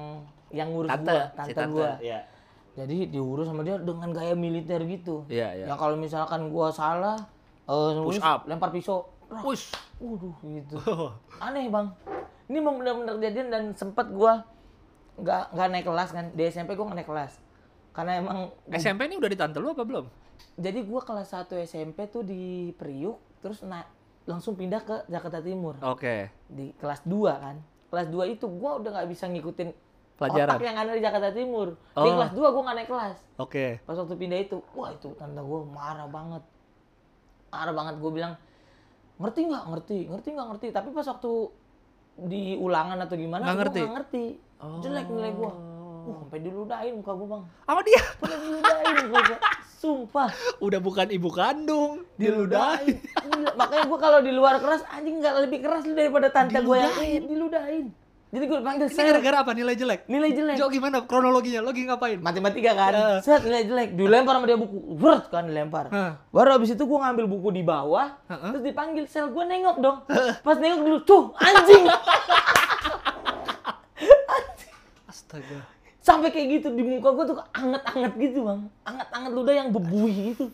yang 0.49 0.69
ngurus 0.71 0.89
Tante, 0.91 1.11
gua 1.11 1.25
si 1.43 1.53
tante, 1.53 1.73
gua 1.75 1.91
Iya. 1.99 2.21
jadi 2.77 2.97
diurus 3.09 3.47
sama 3.47 3.61
dia 3.61 3.77
dengan 3.77 4.09
gaya 4.11 4.33
militer 4.33 4.79
gitu 4.85 5.25
Iya, 5.27 5.49
iya. 5.55 5.65
yang 5.67 5.75
kalau 5.75 5.97
misalkan 5.97 6.49
gua 6.49 6.71
salah 6.71 7.17
eh, 7.65 7.91
Push 7.99 8.21
up. 8.21 8.45
lempar 8.45 8.71
pisau. 8.71 9.11
Push. 9.27 9.75
Waduh 9.99 10.37
gitu. 10.41 10.79
Aneh 11.37 11.67
bang. 11.67 11.91
Ini 12.47 12.57
memang 12.57 12.79
benar-benar 12.79 13.19
kejadian 13.19 13.49
dan 13.49 13.63
sempet 13.73 14.07
gua 14.09 14.45
nggak 15.17 15.51
nggak 15.51 15.69
naik 15.69 15.85
kelas 15.85 16.11
kan 16.11 16.25
di 16.31 16.43
SMP 16.45 16.73
gua 16.73 16.87
nggak 16.87 17.01
naik 17.01 17.09
kelas 17.09 17.33
karena 17.91 18.21
emang 18.21 18.53
SMP 18.71 19.09
ini 19.09 19.17
udah 19.17 19.27
di 19.27 19.35
tante 19.35 19.57
lu 19.57 19.73
apa 19.73 19.83
belum? 19.83 20.07
Jadi 20.55 20.79
gua 20.83 21.01
kelas 21.01 21.29
1 21.31 21.47
SMP 21.61 22.07
tuh 22.07 22.21
di 22.21 22.71
Priuk 22.73 23.17
terus 23.39 23.61
na 23.61 23.85
langsung 24.23 24.53
pindah 24.53 24.81
ke 24.81 24.97
Jakarta 25.07 25.39
Timur 25.39 25.77
Oke. 25.81 26.29
di 26.47 26.75
kelas 26.75 27.03
2 27.03 27.13
kan 27.37 27.57
kelas 27.87 28.07
2 28.09 28.27
itu 28.31 28.47
gua 28.49 28.77
udah 28.77 28.91
nggak 28.93 29.09
bisa 29.09 29.27
ngikutin 29.27 29.71
Pelajaran. 30.17 30.49
otak 30.51 30.65
yang 30.65 30.79
ada 30.79 30.91
di 30.91 31.03
Jakarta 31.03 31.29
Timur. 31.29 31.77
Di 31.77 32.01
Oh. 32.03 32.17
kelas 32.17 32.33
2 32.33 32.49
gue 32.49 32.63
nggak 32.65 32.73
naik 32.75 32.89
kelas. 32.89 33.17
Oke. 33.37 33.67
Pas 33.85 33.93
waktu 33.95 34.17
pindah 34.17 34.41
itu, 34.41 34.65
wah 34.73 34.89
itu 34.89 35.13
tante 35.13 35.37
gue 35.37 35.61
marah 35.69 36.09
banget. 36.09 36.41
Marah 37.47 37.75
banget 37.77 37.95
gue 37.97 38.11
bilang, 38.11 38.33
ngerti 39.17 39.41
nggak? 39.45 39.63
Ngerti, 39.69 39.99
ngerti 40.09 40.29
nggak 40.33 40.49
ngerti. 40.49 40.67
Tapi 40.73 40.89
pas 40.91 41.05
waktu 41.05 41.33
di 42.19 42.57
ulangan 42.57 42.97
atau 42.99 43.13
gimana, 43.13 43.45
Nggak 43.45 43.53
gua 43.53 43.61
ngerti? 43.61 43.77
nggak 43.79 43.95
ngerti. 43.95 44.25
Jelek 44.81 45.07
nilai 45.07 45.33
gue. 45.33 45.51
Uh, 45.53 46.17
sampai 46.19 46.39
diludahin 46.41 46.93
muka 46.97 47.13
gue 47.13 47.29
bang. 47.29 47.43
Sama 47.61 47.81
dia 47.83 48.03
Pernah 48.17 48.39
diludahin 48.41 48.97
muka 49.05 49.21
gue. 49.21 49.39
Sumpah, 49.77 50.33
udah 50.59 50.81
bukan 50.81 51.13
ibu 51.13 51.29
kandung, 51.29 52.09
diludahin. 52.17 52.97
Gila, 52.97 53.53
Makanya 53.55 53.85
gue 53.85 53.99
kalau 54.01 54.19
di 54.19 54.33
luar 54.33 54.57
keras, 54.57 54.81
anjing 54.89 55.21
nggak 55.21 55.37
lebih 55.39 55.61
keras 55.61 55.85
lu 55.85 55.93
daripada 55.93 56.33
tante 56.33 56.57
gue 56.57 56.77
yang 56.77 56.97
ini. 56.97 57.29
Diludahin. 57.29 57.87
Jadi 58.27 58.43
gue 58.43 58.59
panggil 58.59 58.87
Ini 58.91 58.99
gara-gara 58.99 59.39
apa 59.39 59.53
nilai 59.55 59.73
jelek? 59.73 60.01
Nilai 60.11 60.31
jelek. 60.35 60.57
Jo 60.59 60.67
gimana 60.67 61.07
kronologinya? 61.07 61.63
Lo 61.63 61.71
lagi 61.71 61.87
ngapain? 61.87 62.19
matematika 62.19 62.73
kan 62.75 62.93
Heeh. 62.93 63.19
set 63.23 63.41
nilai 63.41 63.65
jelek 63.65 63.89
dilempar 63.95 64.35
sama 64.35 64.47
dia 64.51 64.59
buku 64.59 64.77
word 64.99 65.25
kan 65.31 65.47
dilempar 65.47 65.87
Heeh. 65.89 66.13
baru 66.35 66.59
abis 66.59 66.75
itu 66.75 66.85
gue 66.85 66.99
ngambil 66.99 67.25
buku 67.31 67.49
di 67.55 67.63
bawah 67.63 68.19
Heeh. 68.27 68.51
terus 68.51 68.65
dipanggil 68.67 69.05
sel 69.07 69.31
gue 69.31 69.45
nengok 69.47 69.77
dong 69.79 69.99
pas 70.43 70.57
nengok 70.59 70.81
dulu 70.83 70.99
tuh 71.07 71.23
anjing 71.39 71.87
Astaga. 75.07 75.76
Sampai 76.07 76.31
kayak 76.31 76.47
gitu 76.55 76.69
di 76.71 76.87
muka 76.87 77.11
gue 77.11 77.25
tuh 77.27 77.37
anget-anget 77.51 78.13
gitu 78.17 78.39
bang 78.41 78.61
anget-anget 78.85 79.33
ludah 79.33 79.55
yang 79.57 79.69
bebuih 79.69 80.17
gitu 80.31 80.47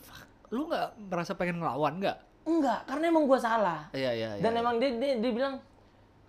Lu 0.49 0.65
nggak 0.67 0.89
merasa 1.07 1.33
pengen 1.33 1.61
ngelawan 1.61 1.97
nggak? 1.97 2.17
enggak 2.43 2.81
karena 2.85 3.05
emang 3.07 3.25
gue 3.25 3.39
salah 3.39 3.87
Iya 3.93 4.11
iya 4.11 4.29
iya. 4.35 4.43
dan 4.43 4.53
emang 4.55 4.75
dia 4.77 4.91
dia, 4.93 5.13
dia 5.15 5.31
bilang 5.31 5.55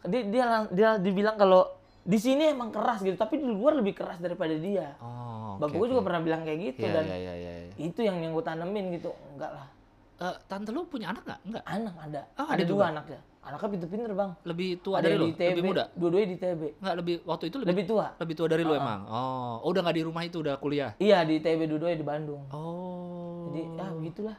dia 0.03 0.21
dia 0.23 0.43
dia 0.69 0.89
dibilang 0.97 1.35
kalau 1.35 1.65
di 2.03 2.15
sini 2.15 2.51
emang 2.51 2.69
keras 2.69 2.99
gitu 2.99 3.15
tapi 3.15 3.39
di 3.39 3.47
luar 3.47 3.73
lebih 3.73 3.95
keras 3.95 4.19
daripada 4.19 4.53
dia 4.53 4.93
Oh. 4.99 5.55
bapak 5.55 5.71
oke, 5.71 5.79
gue 5.79 5.87
juga 5.89 6.01
oke. 6.01 6.07
pernah 6.07 6.21
bilang 6.21 6.41
kayak 6.43 6.59
gitu 6.61 6.83
Iya 6.83 6.93
dan 6.93 7.03
iya 7.07 7.17
iya 7.17 7.33
iya. 7.33 7.51
iya. 7.63 7.73
itu 7.79 7.99
yang 7.99 8.19
yang 8.19 8.31
gue 8.31 8.43
tanemin 8.43 8.91
gitu 8.91 9.09
enggak 9.31 9.53
lah 9.53 9.67
Eh, 10.13 10.35
tante 10.45 10.69
lu 10.69 10.85
punya 10.85 11.09
anak 11.09 11.25
nggak? 11.25 11.39
Enggak. 11.43 11.63
Anak 11.65 11.95
ada. 11.99 12.21
Oh, 12.37 12.45
ada 12.45 12.53
ada 12.53 12.63
dua 12.63 12.69
juga? 12.69 12.85
anaknya. 12.95 13.19
Anaknya 13.43 13.69
pinter-pinter 13.75 14.11
bang. 14.15 14.31
Lebih 14.47 14.69
tua 14.79 15.03
ada 15.03 15.11
dari 15.11 15.19
lu? 15.19 15.27
Lebih 15.35 15.63
muda? 15.63 15.83
Dua-duanya 15.91 16.27
di 16.31 16.37
TB. 16.39 16.61
Enggak 16.79 16.95
lebih 16.95 17.15
waktu 17.27 17.43
itu 17.51 17.57
lebih 17.59 17.71
Lebih 17.75 17.85
tua. 17.91 18.05
lebih 18.15 18.35
tua 18.39 18.47
dari 18.47 18.63
lu 18.63 18.71
emang. 18.71 18.99
Oh, 19.03 19.59
oh 19.59 19.67
udah 19.67 19.81
nggak 19.83 19.97
di 19.99 20.03
rumah 20.07 20.23
itu 20.23 20.37
udah 20.39 20.55
kuliah. 20.57 20.95
Iya 20.95 21.27
di 21.27 21.43
TB 21.43 21.59
dua-duanya 21.67 21.97
di 21.99 22.07
Bandung. 22.07 22.41
Oh. 22.55 23.51
Jadi 23.51 23.61
ya 23.75 23.87
begitulah. 23.91 24.37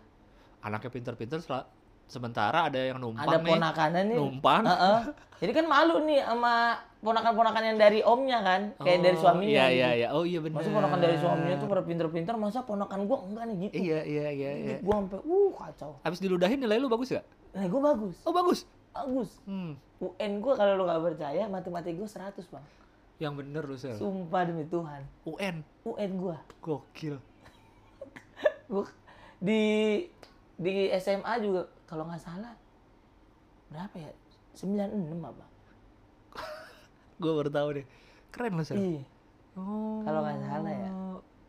anaknya 0.64 0.88
pinter-pinter 0.88 1.44
sementara 2.04 2.68
ada 2.68 2.80
yang 2.80 2.96
numpang 2.96 3.28
Ada 3.28 3.36
nih. 3.36 3.52
ponakannya 3.52 4.02
nih. 4.08 4.16
Numpang. 4.16 4.62
Heeh. 4.64 5.00
Jadi 5.44 5.52
kan 5.52 5.64
malu 5.68 6.00
nih 6.04 6.24
sama 6.24 6.54
ponakan-ponakan 7.04 7.62
yang 7.68 7.76
dari 7.76 8.00
omnya 8.00 8.40
kan, 8.40 8.72
kayak 8.80 9.04
dari 9.04 9.16
Oh, 9.16 9.20
suaminya. 9.20 9.52
Iya 9.52 9.64
gitu. 9.68 9.76
iya 9.76 9.88
iya. 9.92 10.08
Oh 10.16 10.24
iya 10.24 10.40
benar. 10.40 10.64
Masa 10.64 10.72
ponakan 10.72 10.98
dari 11.04 11.16
suaminya 11.20 11.56
tuh 11.60 11.68
pada 11.68 11.82
pinter-pinter, 11.84 12.34
masa 12.40 12.64
ponakan 12.64 13.04
gua 13.04 13.18
enggak 13.28 13.44
nih 13.44 13.56
gitu. 13.68 13.74
Iya 13.76 14.00
iya 14.08 14.26
iya 14.32 14.50
iya. 14.56 14.76
Gua 14.80 15.04
sampai 15.04 15.20
uh 15.20 15.52
kacau. 15.52 15.90
Habis 16.00 16.20
diludahin 16.24 16.56
nilai 16.56 16.80
lu 16.80 16.88
bagus 16.88 17.12
gak? 17.12 17.24
Nah, 17.52 17.68
gua 17.68 17.92
bagus. 17.92 18.16
Oh 18.24 18.32
bagus. 18.32 18.64
Bagus. 18.94 19.30
Hmm. 19.42 19.74
UN 19.98 20.32
gua 20.38 20.54
kalau 20.54 20.78
lu 20.78 20.84
gak 20.84 21.02
percaya, 21.02 21.42
matematika 21.46 21.96
gua 21.96 22.08
100, 22.08 22.46
Bang. 22.48 22.66
Yang 23.16 23.34
bener 23.42 23.62
lu 23.64 23.76
sel. 23.76 23.94
Sumpah 23.94 24.42
demi 24.42 24.64
Tuhan. 24.64 25.02
UN. 25.24 25.56
UN 25.82 26.10
gua. 26.14 26.36
Gokil. 26.60 27.18
Gua 28.64 28.86
di 29.38 29.60
di 30.54 30.72
SMA 30.96 31.34
juga 31.38 31.66
kalau 31.84 32.06
nggak 32.06 32.22
salah 32.22 32.54
berapa 33.68 33.92
ya 33.98 34.10
96 34.54 34.94
apa 35.20 35.44
Gue 37.20 37.32
baru 37.34 37.50
tahu 37.50 37.68
deh. 37.74 37.86
Keren 38.30 38.54
lu 38.54 38.64
sel. 38.64 38.78
iya 38.78 39.02
Oh. 39.54 40.02
kalau 40.02 40.22
nggak 40.22 40.42
salah 40.42 40.72
ya 40.72 40.90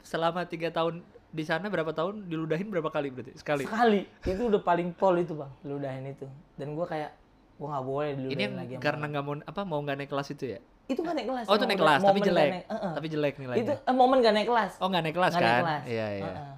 Selama 0.02 0.46
tiga 0.46 0.70
tahun 0.70 1.02
di 1.30 1.42
sana 1.42 1.66
berapa 1.68 1.90
tahun 1.90 2.30
diludahin 2.30 2.70
berapa 2.70 2.86
kali 2.88 3.10
berarti? 3.10 3.34
Sekali. 3.34 3.66
sekali 3.66 4.06
itu 4.22 4.42
udah 4.46 4.62
paling 4.62 4.94
pol 4.94 5.18
itu 5.18 5.34
bang 5.34 5.50
ludahin 5.64 6.06
itu 6.08 6.30
dan 6.54 6.78
gua 6.78 6.86
kayak 6.86 7.10
gua 7.56 7.68
nggak 7.70 7.86
boleh 7.86 8.08
Ini 8.08 8.18
diludahin 8.18 8.40
yang 8.42 8.56
lagi 8.58 8.74
karena 8.78 9.06
nggak 9.08 9.24
mau 9.24 9.34
apa 9.40 9.62
mau 9.64 9.80
nggak 9.80 9.98
naik 9.98 10.10
kelas 10.10 10.28
itu 10.30 10.46
ya? 10.48 10.60
itu 10.86 11.00
nggak 11.00 11.16
naik 11.16 11.28
kelas 11.28 11.46
Oh 11.46 11.56
itu 11.56 11.66
naik 11.66 11.80
kelas 11.80 12.00
tapi 12.00 12.18
nggak 12.18 12.30
jelek. 12.30 12.50
naik- 12.52 12.68
Heeh. 12.68 12.92
Tapi 12.94 13.08
jelek 13.08 13.34
nilainya. 13.38 13.64
itu 13.64 13.74
eh, 13.82 13.96
momen 13.96 14.18
gak 14.20 14.34
naik 14.34 14.48
kelas 14.48 14.72
Oh 14.78 14.88
nggak 14.88 15.04
naik 15.04 15.16
kelas 15.16 15.32
Nggak 15.32 15.42
kan? 15.42 15.50
naik 15.50 15.66
kelas 15.66 15.84
Iya 15.88 16.08
iya. 16.12 16.24
Heeh. 16.26 16.54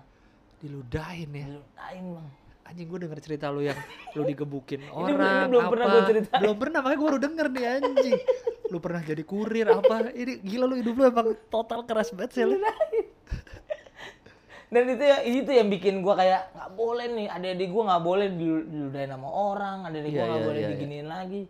Diludahin 0.58 1.30
ya. 1.30 1.46
diludahin 1.48 2.06
bang 2.12 2.28
Anjing 2.68 2.84
gue 2.86 3.00
denger 3.00 3.20
cerita 3.22 3.46
lu 3.48 3.62
yang 3.62 3.80
lu 4.12 4.24
digebukin 4.24 4.84
Ini 4.92 4.92
orang 5.08 5.32
ini 5.32 5.48
belum 5.48 5.62
apa. 5.62 5.72
pernah 5.72 5.86
gua 5.88 6.02
ceritain. 6.04 6.40
Belum 6.42 6.58
pernah 6.58 6.80
makanya 6.82 6.98
gue 6.98 7.08
baru 7.08 7.20
denger 7.22 7.46
nih 7.48 7.64
anjing. 7.74 8.14
lu 8.68 8.78
pernah 8.78 9.02
jadi 9.02 9.24
kurir 9.24 9.68
apa? 9.70 9.96
Ini 10.12 10.34
gila 10.42 10.66
lu 10.66 10.76
hidup 10.76 10.94
lu 10.94 11.04
emang 11.06 11.28
total 11.48 11.80
keras 11.82 12.12
banget 12.12 12.32
sih 12.34 12.44
lu. 12.44 12.60
Dan 14.68 14.84
itu 14.86 15.00
ya 15.00 15.18
itu 15.24 15.48
yang 15.50 15.68
bikin 15.68 16.00
gua 16.00 16.16
kayak 16.16 16.52
nggak 16.52 16.72
boleh 16.74 17.06
nih 17.10 17.28
adik-adik 17.30 17.70
gua 17.70 17.84
nggak 17.88 18.04
boleh 18.04 18.28
dilu- 18.30 18.68
diludahin 18.68 19.10
sama 19.10 19.30
orang 19.30 19.78
adik-adik 19.86 20.12
gua 20.12 20.18
Iya, 20.18 20.28
nggak 20.28 20.38
iya, 20.38 20.48
boleh 20.48 20.60
iya, 20.60 20.68
iya. 20.68 20.76
diginiin 20.76 21.08
lagi 21.08 21.42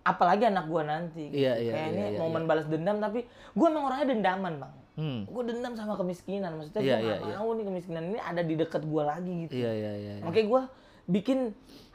apalagi 0.00 0.44
anak 0.44 0.64
gua 0.66 0.82
nanti 0.82 1.22
gitu. 1.28 1.38
Iya, 1.38 1.52
kayak 1.54 1.70
iya, 1.86 1.92
ini 1.92 2.02
iya, 2.08 2.18
momen 2.18 2.42
balas 2.44 2.66
dendam 2.66 2.98
tapi 2.98 3.22
gua 3.52 3.66
emang 3.68 3.84
orangnya 3.86 4.06
dendaman 4.10 4.54
bang 4.58 4.74
Hmm. 4.90 5.24
gue 5.24 5.42
dendam 5.48 5.72
sama 5.72 5.96
kemiskinan 5.96 6.60
maksudnya 6.60 6.82
Iya, 6.82 6.96
gue 6.98 7.08
gak 7.08 7.20
iya. 7.24 7.36
mau 7.38 7.56
nih 7.56 7.64
kemiskinan 7.64 8.02
ini 8.04 8.18
ada 8.20 8.42
di 8.44 8.52
dekat 8.52 8.82
gue 8.84 9.00
lagi 9.00 9.32
gitu 9.46 9.54
Iya 9.56 9.70
iya 9.72 9.92
iya. 9.96 10.12
iya. 10.18 10.24
makanya 10.26 10.46
gue 10.50 10.62
bikin 11.08 11.38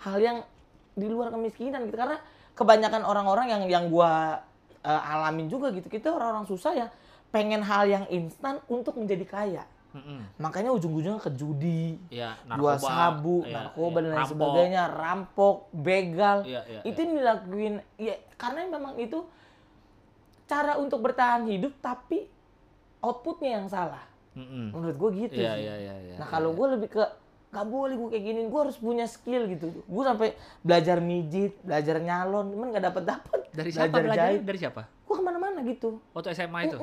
hal 0.01 0.17
yang 0.17 0.37
di 0.95 1.05
luar 1.05 1.29
kemiskinan 1.29 1.85
gitu 1.85 1.93
karena 1.93 2.17
kebanyakan 2.55 3.05
orang-orang 3.05 3.51
yang 3.51 3.61
yang 3.69 3.85
gue 3.93 4.11
alamin 4.81 5.45
juga 5.45 5.69
gitu 5.69 5.85
kita 5.85 6.09
orang-orang 6.09 6.45
susah 6.45 6.73
ya 6.73 6.87
pengen 7.29 7.61
hal 7.61 7.85
yang 7.85 8.05
instan 8.09 8.57
untuk 8.65 8.97
menjadi 8.97 9.25
kaya 9.27 9.63
Mm-mm. 9.95 10.19
makanya 10.37 10.69
ujung-ujungnya 10.69 11.17
ke 11.17 11.31
judi 11.31 11.95
jual 12.11 12.35
narkoba, 12.75 12.75
sabu 12.77 13.37
iya, 13.41 13.53
narkoba 13.57 13.87
iya, 13.89 13.95
dan 13.95 14.05
lain 14.05 14.17
rampok. 14.17 14.31
sebagainya 14.33 14.83
rampok 14.89 15.55
begal 15.71 16.37
Iya, 16.43 16.61
iya, 16.65 16.79
itu 16.83 16.97
yang 16.97 17.13
dilakuin 17.15 17.73
ya 17.95 18.15
karena 18.35 18.59
memang 18.69 18.93
itu 18.97 19.19
cara 20.45 20.75
untuk 20.75 20.99
bertahan 20.99 21.47
hidup 21.47 21.73
tapi 21.79 22.27
outputnya 22.99 23.55
yang 23.55 23.67
salah 23.67 24.03
Mm-mm. 24.33 24.69
menurut 24.69 24.95
gue 24.95 25.09
gitu 25.23 25.39
Iya 25.39 25.53
sih. 25.53 25.63
iya 25.63 25.75
iya 25.79 25.95
iya. 26.03 26.15
nah 26.17 26.27
kalau 26.27 26.51
gue 26.51 26.67
lebih 26.69 26.89
ke 26.91 27.03
nggak 27.47 27.65
boleh 27.65 27.95
gue 27.95 28.09
kayak 28.11 28.25
gini 28.25 28.41
gue 28.43 28.59
harus 28.59 28.75
punya 28.75 29.05
skill 29.05 29.47
gitu 29.47 29.71
gue 29.71 30.03
sampai 30.03 30.35
belajar 30.59 30.99
mijit 30.99 31.55
belajar 31.61 31.95
nyalon 31.97 32.51
cuman 32.51 32.67
nggak 32.69 32.85
dapet 32.85 33.03
dapet 33.07 33.39
dari 33.49 33.71
siapa 33.71 33.87
belajar 33.87 34.03
belajar? 34.03 34.25
jahit 34.27 34.41
Dari 34.43 34.59
siapa? 34.59 34.81
gue 34.83 35.15
ke 35.15 35.23
mana-mana 35.23 35.63
gitu 35.63 36.03
Waktu 36.11 36.35
SMA 36.35 36.59
itu. 36.67 36.77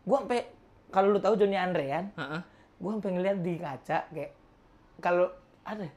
gue 0.00 0.16
sampai 0.16 0.40
kalau 0.88 1.12
lu 1.12 1.20
tahu 1.20 1.36
Joni 1.36 1.54
Andrean 1.54 2.08
Heeh. 2.14 2.40
Gue 2.84 2.90
sampai 2.92 3.12
ngeliat 3.12 3.38
di 3.40 3.54
kaca 3.56 3.98
kayak 4.06 4.32
kalau 5.00 5.26
ada 5.64 5.88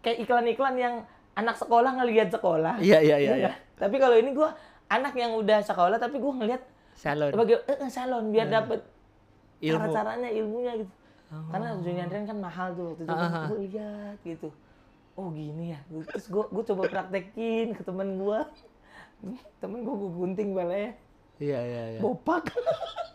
kayak 0.00 0.22
iklan-iklan 0.22 0.74
yang 0.76 0.94
anak 1.32 1.56
sekolah 1.56 1.90
ngelihat 1.92 2.30
sekolah 2.30 2.78
Iya 2.78 2.98
iya 3.00 3.16
iya. 3.18 3.34
Kan? 3.44 3.54
tapi 3.80 3.96
kalau 3.98 4.14
ini 4.14 4.30
gue 4.30 4.48
anak 4.88 5.14
yang 5.14 5.34
udah 5.34 5.58
sekolah 5.60 5.98
tapi 5.98 6.16
gue 6.16 6.32
ngeliat 6.32 6.62
Salon. 6.94 7.32
sebagai 7.32 7.64
eh, 7.64 7.78
eh, 7.78 7.90
salon 7.90 8.28
biar 8.28 8.46
dapet 8.46 8.80
Ilmu. 9.58 9.74
cara-caranya 9.76 10.30
ilmunya 10.30 10.72
gitu 10.78 10.92
karena 11.46 11.66
Joni 11.76 12.00
Andrean 12.00 12.24
kan 12.24 12.38
mahal 12.38 12.68
tuh 12.72 12.84
waktu 12.90 13.02
itu 13.02 13.10
Ah, 13.10 13.18
ah, 13.18 13.30
ah. 13.32 13.46
gue 13.46 13.58
lihat 13.64 14.16
gitu 14.20 14.48
oh 15.14 15.28
gini 15.30 15.72
ya 15.72 15.80
terus 16.06 16.26
gue 16.26 16.44
gue 16.44 16.64
coba 16.64 16.82
praktekin 16.86 17.72
ke 17.72 17.82
temen 17.82 18.14
gue 18.16 18.38
temen 19.58 19.78
gue 19.80 19.94
gue 19.96 20.10
gunting 20.12 20.50
balanya 20.52 20.92
Iya 21.36 21.56
iya 21.58 21.82
iya. 21.90 22.00
bopak 22.00 22.50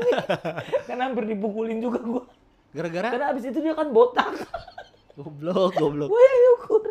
jadi 0.00 0.12
karena 0.84 1.02
hampir 1.04 1.24
dipukulin 1.26 1.78
juga 1.78 1.98
gue 1.98 2.24
Gara-gara? 2.68 3.08
Karena 3.08 3.32
abis 3.32 3.48
itu 3.48 3.58
dia 3.58 3.72
kan 3.72 3.88
botak. 3.88 4.28
Goblok 5.14 5.72
goblok. 5.74 6.08
gue 6.08 6.20
yang 6.20 6.40
nyukur. 6.44 6.82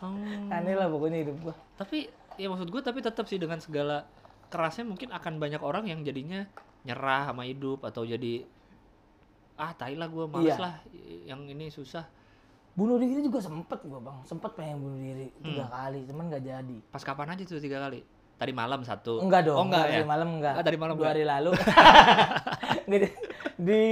Oh. 0.00 0.16
aneh 0.48 0.72
lah 0.72 0.88
pokoknya 0.88 1.18
hidup 1.20 1.36
gue 1.40 1.54
Tapi 1.76 2.08
ya 2.34 2.48
maksud 2.48 2.66
gue 2.66 2.80
tapi 2.80 2.98
tetap 2.98 3.28
sih 3.28 3.36
dengan 3.36 3.60
segala 3.60 4.08
kerasnya 4.48 4.82
mungkin 4.82 5.12
akan 5.12 5.36
banyak 5.36 5.60
orang 5.60 5.84
yang 5.84 6.00
jadinya 6.00 6.48
nyerah 6.82 7.28
sama 7.28 7.44
hidup 7.44 7.84
atau 7.84 8.02
jadi 8.02 8.48
ah 9.54 9.70
tai 9.70 9.92
lah 9.92 10.08
gue 10.08 10.24
males 10.24 10.50
Iya. 10.50 10.56
lah 10.56 10.74
yang 11.26 11.44
ini 11.44 11.68
susah. 11.68 12.08
Bunuh 12.72 12.96
diri 12.96 13.20
juga 13.20 13.38
sempet 13.38 13.84
gue 13.84 14.00
bang. 14.00 14.18
Sempet 14.24 14.56
pengen 14.56 14.80
bunuh 14.80 14.96
diri 14.96 15.28
tiga 15.38 15.68
Hmm. 15.68 15.70
kali 15.70 16.00
cuman 16.08 16.24
nggak 16.26 16.42
jadi. 16.42 16.76
Pas 16.88 17.04
kapan 17.04 17.36
aja 17.36 17.42
tuh 17.44 17.60
tiga 17.60 17.76
kali 17.78 18.00
tadi 18.40 18.52
malam 18.52 18.80
satu 18.80 19.20
Enggak 19.20 19.44
dong, 19.44 19.54
oh 19.54 19.64
enggak 19.68 19.84
ya 19.84 19.92
tadi 19.94 20.08
malam 20.08 20.28
enggak. 20.34 20.54
Ah, 20.56 20.64
tadi 20.64 20.78
malam 20.78 20.94
Dua 20.94 20.98
enggak. 20.98 21.12
hari 21.12 21.24
lalu. 21.28 21.50
Nggak, 22.88 22.98
di, 23.02 23.08
di 23.60 23.82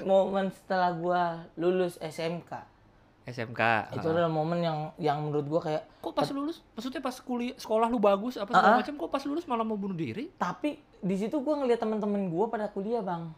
momen 0.00 0.46
setelah 0.54 0.94
gua 0.94 1.22
lulus 1.54 1.98
SMK. 1.98 2.52
SMK 3.26 3.62
Itu 3.92 4.06
Ah. 4.06 4.12
adalah 4.14 4.30
momen 4.30 4.62
yang 4.62 4.78
yang 4.96 5.18
menurut 5.18 5.42
gua 5.44 5.60
kayak 5.60 5.82
kok 5.98 6.14
pas 6.14 6.30
lulus 6.30 6.62
maksudnya 6.72 7.02
pas 7.02 7.18
kuliah 7.18 7.58
sekolah 7.58 7.90
lu 7.90 7.98
bagus 7.98 8.38
apa 8.38 8.46
segala 8.48 8.78
macam 8.78 8.94
kok 8.94 9.10
pas 9.10 9.24
lulus 9.26 9.42
malah 9.44 9.66
mau 9.66 9.74
bunuh 9.74 9.98
diri 9.98 10.30
tapi 10.32 10.78
di 10.96 11.16
situ 11.18 11.42
gua 11.42 11.58
ngeliat 11.58 11.76
teman-teman 11.76 12.30
gua 12.30 12.46
pada 12.46 12.70
kuliah, 12.70 13.02
Bang. 13.02 13.34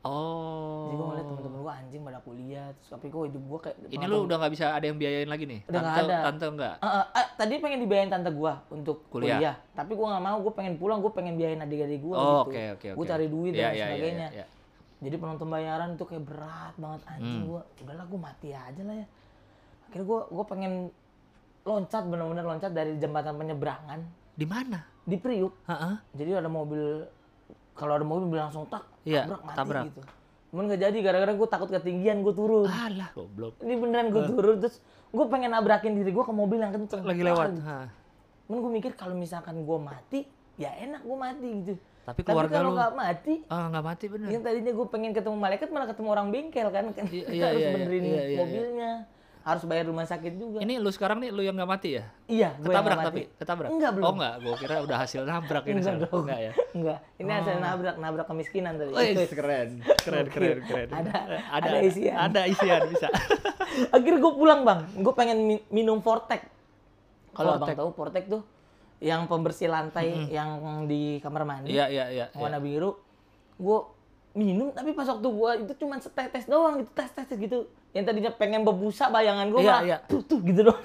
Oh. 0.00 0.88
jadi 0.88 0.94
gue 0.94 1.06
ngeliat 1.06 1.26
temen-temen 1.28 1.58
gue 1.60 1.72
anjing 1.74 2.00
pada 2.00 2.18
kuliah 2.20 2.66
terus 2.72 2.88
tapi 2.88 3.06
kok 3.06 3.20
hidup 3.22 3.42
gue 3.42 3.58
kayak 3.60 3.76
Ini 3.86 4.04
lu 4.04 4.16
udah 4.24 4.36
nggak 4.38 4.52
bisa 4.52 4.64
ada 4.70 4.82
yang 4.82 4.96
biayain 4.96 5.28
lagi 5.28 5.44
nih? 5.44 5.60
Udah 5.62 5.76
nggak 5.78 5.92
tante, 5.94 6.08
ada. 6.08 6.18
Tante 6.24 6.44
enggak? 6.48 6.74
Eh, 6.74 6.88
eh, 6.88 7.06
eh, 7.14 7.26
tadi 7.34 7.54
pengen 7.58 7.78
dibiayain 7.78 8.08
tante 8.08 8.30
gua 8.30 8.52
untuk 8.68 8.96
Kuliah. 9.06 9.36
kuliah, 9.36 9.54
tapi 9.70 9.92
gua 9.92 10.06
nggak 10.10 10.24
mau, 10.24 10.36
gua 10.40 10.52
pengen 10.52 10.74
pulang, 10.74 10.98
gua 10.98 11.12
pengen 11.12 11.34
biayain 11.34 11.60
adik-adik 11.60 12.00
gua 12.00 12.14
Oh, 12.14 12.24
gitu. 12.42 12.48
oke 12.48 12.62
oke 12.72 12.86
oke. 12.86 12.96
Gua 12.96 13.04
cari 13.06 13.26
duit 13.26 13.52
Iya, 13.52 13.58
dan 13.58 13.60
iya, 13.60 13.68
iya, 13.70 13.84
sebagainya. 13.86 14.28
iya, 14.30 14.38
iya. 14.40 14.46
Jadi 15.00 15.14
penonton 15.16 15.48
bayaran 15.48 15.88
tuh 15.94 16.06
kayak 16.06 16.24
berat 16.24 16.74
banget 16.74 17.00
anjing 17.06 17.36
Hmm. 17.36 17.46
gua. 17.46 17.60
Udahlah 17.78 18.04
gua 18.06 18.20
mati 18.22 18.48
aja 18.50 18.82
lah 18.82 18.96
ya. 18.96 19.06
Akhirnya 19.84 20.06
gua 20.06 20.20
gua 20.26 20.44
pengen 20.44 20.72
loncat 21.60 22.02
bener-bener 22.04 22.44
loncat 22.46 22.70
dari 22.70 22.96
jembatan 22.96 23.36
penyeberangan 23.36 24.00
Di 24.32 24.44
mana? 24.44 24.80
di 25.02 25.16
Priuk. 25.16 25.52
Heeh. 25.66 25.94
Jadi 26.14 26.30
ada 26.34 26.48
mobil 26.48 27.04
kalau 27.80 27.96
ada 27.96 28.04
mobil 28.04 28.36
langsung 28.36 28.68
tak 28.68 28.84
Iya, 29.00 29.24
tabrak 29.24 29.40
mati 29.42 29.56
tabrak. 29.56 29.84
gitu. 29.88 30.00
Cuman 30.50 30.62
nggak 30.66 30.80
jadi 30.82 30.98
gara-gara 31.00 31.32
gua 31.32 31.48
takut 31.48 31.68
ketinggian 31.70 32.20
gua 32.20 32.34
turun. 32.34 32.68
Alah, 32.68 33.08
goblok. 33.10 33.56
Ini 33.58 33.74
beneran 33.74 34.06
gua 34.10 34.28
turun 34.28 34.60
terus 34.60 34.76
gua 35.08 35.24
pengen 35.26 35.50
nabrakin 35.50 35.94
diri 35.94 36.10
gua 36.10 36.22
ke 36.22 36.32
mobil 36.32 36.58
yang 36.58 36.70
kenceng. 36.70 37.00
Lagi 37.00 37.22
lewat. 37.24 37.48
Cuman 38.44 38.58
gue 38.60 38.72
mikir 38.74 38.92
kalau 38.92 39.14
misalkan 39.14 39.62
gue 39.62 39.78
mati, 39.78 40.20
ya 40.56 40.74
enak 40.76 41.00
gue 41.00 41.14
mati 41.14 41.48
gitu. 41.62 41.74
Tapi 42.02 42.26
Tapi 42.26 42.50
kalau 42.50 42.66
lu 42.66 42.74
nggak 42.74 42.92
mati, 42.92 43.34
ah 43.46 43.70
nggak 43.70 43.84
mati 43.84 44.04
bener. 44.10 44.26
yang 44.26 44.42
tadinya 44.42 44.72
gue 44.74 44.86
pengen 44.90 45.14
ketemu 45.14 45.36
malaikat 45.38 45.68
malah 45.70 45.86
ketemu 45.86 46.08
orang 46.10 46.28
bengkel 46.28 46.66
kan, 46.66 46.90
kan 46.90 47.06
Iya, 47.06 47.24
kita 47.30 47.30
iya, 47.30 47.46
harus 47.46 47.62
iya, 47.62 47.70
benerin 47.70 48.02
iya, 48.02 48.22
iya, 48.26 48.38
mobilnya, 48.42 48.92
harus 49.40 49.64
bayar 49.64 49.88
rumah 49.88 50.04
sakit 50.04 50.36
juga. 50.36 50.58
Ini 50.60 50.76
lu 50.76 50.88
sekarang 50.88 51.18
nih 51.18 51.32
lu 51.32 51.40
yang 51.40 51.56
nggak 51.56 51.70
mati 51.70 51.96
ya? 51.96 52.04
iya, 52.26 52.52
gue 52.54 52.68
yang 52.68 52.84
Ketabrak 52.84 52.92
nggak 52.94 53.08
tapi 53.08 53.22
mati. 53.22 53.38
ketabrak. 53.38 53.68
Enggak, 53.68 53.90
belum. 53.92 54.04
Oh 54.04 54.12
enggak, 54.14 54.34
gua 54.38 54.54
kira 54.56 54.76
udah 54.84 54.96
hasil 55.00 55.20
nabrak 55.24 55.64
ini. 55.64 55.80
Enggak 55.80 55.96
dong. 56.02 56.22
Enggak 56.22 56.40
ya. 56.40 56.52
Enggak, 56.70 56.98
ini 57.16 57.30
hasil 57.30 57.54
nabrak, 57.56 57.94
nabrak 57.96 58.26
kemiskinan 58.28 58.72
tadi. 58.76 58.90
Wih, 58.90 59.14
keren, 59.26 59.68
keren, 60.04 60.26
keren, 60.28 60.58
keren. 60.62 60.88
Ada- 60.92 61.22
ada, 61.24 61.36
ada 61.50 61.78
isian. 61.80 62.14
Ada 62.14 62.40
isian 62.46 62.80
bisa. 62.86 63.08
Akhirnya 63.96 64.18
gue 64.18 64.32
pulang 64.34 64.60
bang, 64.62 64.80
gue 64.94 65.14
pengen 65.16 65.38
mi- 65.40 65.66
minum 65.68 65.98
Vortex. 65.98 66.44
Kalau 67.32 67.56
abang 67.56 67.70
tahu 67.70 67.90
Vortex 67.92 68.24
tuh 68.28 68.42
yang 69.00 69.24
pembersih 69.24 69.72
lantai 69.72 70.28
yang 70.28 70.60
di 70.84 71.16
kamar 71.18 71.48
mandi. 71.48 71.72
Iya, 71.72 71.88
iya, 71.88 72.04
iya. 72.10 72.26
yang 72.30 72.42
warna 72.42 72.60
biru 72.60 73.00
gue 73.56 73.78
minum 74.32 74.72
tapi 74.72 74.92
pas 74.92 75.04
waktu 75.04 75.26
gue 75.26 75.50
itu 75.60 75.72
cuma 75.76 75.98
setetes 75.98 76.46
doang 76.46 76.80
gitu 76.80 76.90
tes 76.92 77.10
tes 77.10 77.26
tes 77.26 77.36
gitu 77.36 77.68
yang 77.92 78.04
tadinya 78.04 78.30
pengen 78.30 78.62
berbusa 78.62 79.06
bayangan 79.06 79.46
gue 79.46 79.60
Iya, 79.60 79.68
malah 79.68 79.82
iya. 79.82 79.96
tuh 80.04 80.22
tuh 80.22 80.38
gitu 80.40 80.62
doang 80.62 80.78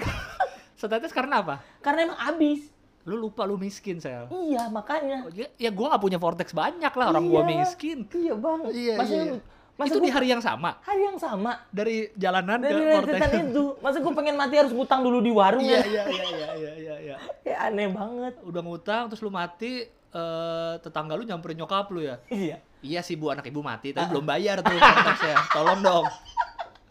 Setetes 0.76 1.10
karena 1.10 1.40
apa? 1.40 1.56
karena 1.80 2.10
emang 2.10 2.20
abis 2.26 2.74
Lu 3.06 3.16
lupa 3.16 3.46
lu 3.46 3.54
miskin, 3.56 3.98
Sel. 3.98 4.26
iya 4.44 4.66
makanya 4.68 5.22
Oh, 5.22 5.32
Ya, 5.32 5.46
ya 5.56 5.70
gua 5.70 5.94
nggak 5.94 6.02
punya 6.02 6.18
vortex 6.18 6.50
banyak 6.52 6.90
lah 6.90 7.06
orang 7.08 7.26
gua 7.26 7.42
Iya. 7.44 7.50
miskin. 7.60 7.98
iya 8.12 8.34
bang 8.34 8.60
Iya, 8.68 8.94
masa 8.96 9.14
iya. 9.16 9.38
masa 9.76 9.88
itu 9.88 9.96
gua- 9.96 10.06
di 10.06 10.12
hari 10.12 10.28
yang 10.28 10.40
sama 10.40 10.70
hari 10.82 11.02
yang 11.04 11.16
sama 11.16 11.52
dari 11.70 12.10
jalanan 12.14 12.58
dari 12.58 12.74
ke 12.76 12.96
vortex. 12.98 13.22
itu 13.46 13.64
masa 13.84 13.98
gue 14.00 14.10
pengen 14.12 14.34
mati 14.34 14.56
harus 14.56 14.72
ngutang 14.72 15.00
dulu 15.00 15.20
di 15.20 15.30
warung 15.30 15.62
Iya, 15.62 15.80
ya 15.80 15.86
iya, 15.86 16.04
iya, 16.04 16.26
iya, 16.26 16.50
iya, 16.52 16.72
iya, 16.76 16.96
iya. 16.98 17.16
kayak 17.40 17.60
aneh 17.68 17.88
banget 17.88 18.34
Udah 18.42 18.62
ngutang 18.62 19.04
terus 19.06 19.22
lu 19.22 19.30
mati 19.30 19.86
eh, 19.86 20.74
tetangga 20.80 21.14
lu 21.14 21.22
nyamperin 21.22 21.56
nyokap 21.56 21.86
lu 21.90 22.02
ya. 22.02 22.18
iya 22.28 22.58
Iya 22.82 23.02
sih 23.02 23.14
Bu, 23.14 23.30
anak 23.30 23.42
Ibu 23.44 23.60
mati 23.60 23.90
tapi 23.92 24.06
belum 24.08 24.22
bayar 24.24 24.62
tuh 24.62 24.70
vortexnya. 24.72 25.42
Tolong 25.50 25.82
dong. 25.82 26.06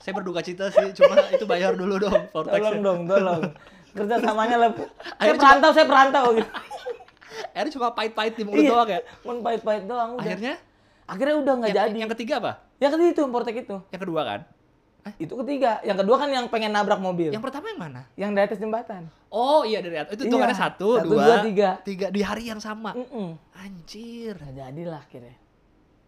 Saya 0.05 0.13
berduka 0.13 0.45
cita 0.45 0.69
sih, 0.69 0.93
cuma 0.93 1.17
itu 1.33 1.45
bayar 1.45 1.73
dulu 1.73 1.97
dong 1.97 2.29
vortexnya. 2.29 2.61
tolong 2.61 2.79
dong 2.79 3.01
tolong 3.09 3.41
kerja 3.91 4.17
samanya 4.21 4.57
lah 4.59 4.71
saya 5.17 5.33
perantau 5.33 5.71
saya 5.73 5.87
perantau 5.87 6.25
gitu 6.35 6.51
Akhirnya 7.51 7.73
cuma 7.73 7.89
pahit-pahit 7.91 8.35
di 8.35 8.43
mulut 8.45 8.61
Iya. 8.61 8.71
doang 8.71 8.89
ya. 8.89 9.01
Mun 9.23 9.37
pahit-pahit 9.41 9.85
doang 9.87 10.11
udah 10.15 10.23
Akhirnya 10.23 10.55
akhirnya 11.05 11.37
udah 11.37 11.53
nggak 11.57 11.71
jadi 11.73 11.97
yang 11.97 12.11
ketiga 12.13 12.35
apa? 12.39 12.53
yang 12.77 12.91
ketiga 12.91 13.11
itu 13.11 13.23
Vortex 13.25 13.57
itu 13.57 13.77
Yang 13.89 14.03
kedua 14.03 14.21
kan? 14.23 14.41
Itu 15.17 15.35
ketiga. 15.41 15.79
Yang 15.81 15.99
kedua 16.01 16.17
kan 16.17 16.29
yang 16.29 16.47
pengen 16.49 16.71
nabrak 16.71 16.97
mobil. 16.97 17.29
Yang 17.29 17.45
pertama 17.45 17.69
yang 17.69 17.81
mana? 17.81 18.03
Yang 18.15 18.31
di 18.31 18.41
atas 18.41 18.59
jembatan. 18.59 19.03
Oh 19.29 19.61
iya 19.63 19.79
dari 19.79 19.97
atas. 19.97 20.13
Itu 20.13 20.23
Iya. 20.23 20.29
hitungannya 20.31 20.57
satu, 20.57 20.89
Satu, 20.97 21.07
dua, 21.07 21.23
dua, 21.23 21.37
tiga. 21.45 21.69
tiga 21.83 22.07
di 22.09 22.21
hari 22.21 22.45
yang 22.49 22.59
sama. 22.59 22.97
Mm-mm. 22.97 23.37
Anjir. 23.53 24.35
Nggak 24.35 24.55
jadilah 24.57 25.01
akhirnya. 25.01 25.37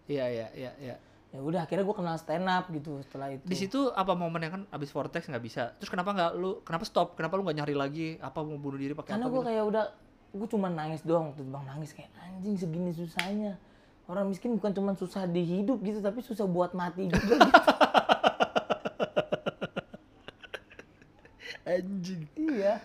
Iya 0.06 0.24
iya 0.26 0.46
iya 0.54 0.70
iya. 0.80 0.94
Ya 1.36 1.44
udah 1.44 1.60
akhirnya 1.62 1.84
gue 1.84 1.92
kenal 1.92 2.16
stand 2.16 2.48
up 2.48 2.64
gitu 2.68 2.96
setelah 3.04 3.28
itu. 3.28 3.44
Di 3.44 3.52
situ 3.54 3.92
apa 3.92 4.16
momen 4.16 4.40
yang 4.40 4.52
kan 4.52 4.62
abis 4.72 4.88
vortex 4.88 5.28
nggak 5.28 5.44
bisa. 5.44 5.76
Terus 5.76 5.92
kenapa 5.92 6.10
nggak 6.10 6.30
lu 6.34 6.64
kenapa 6.64 6.82
stop? 6.82 7.12
Kenapa 7.12 7.36
lu 7.36 7.44
nggak 7.44 7.58
nyari 7.60 7.74
lagi? 7.76 8.08
Apa 8.16 8.40
mau 8.40 8.56
bunuh 8.56 8.76
diri 8.76 8.96
pakai 8.96 9.12
Karena 9.12 9.28
gue 9.28 9.36
gitu? 9.36 9.46
kayak 9.46 9.64
udah 9.66 9.84
gue 10.32 10.48
cuma 10.48 10.68
nangis 10.68 11.00
doang 11.00 11.32
itu 11.32 11.40
bang 11.42 11.64
nangis 11.64 11.92
kayak 11.92 12.12
anjing 12.18 12.56
segini 12.56 12.92
susahnya 12.92 13.56
orang 14.04 14.28
miskin 14.28 14.52
bukan 14.52 14.68
cuma 14.70 14.92
susah 14.92 15.24
di 15.24 15.40
hidup 15.40 15.80
gitu 15.80 15.98
tapi 15.98 16.20
susah 16.20 16.44
buat 16.44 16.72
mati 16.72 17.08
juga 17.08 17.20
gitu. 17.22 17.34
Anjing. 21.66 22.22
iya 22.36 22.78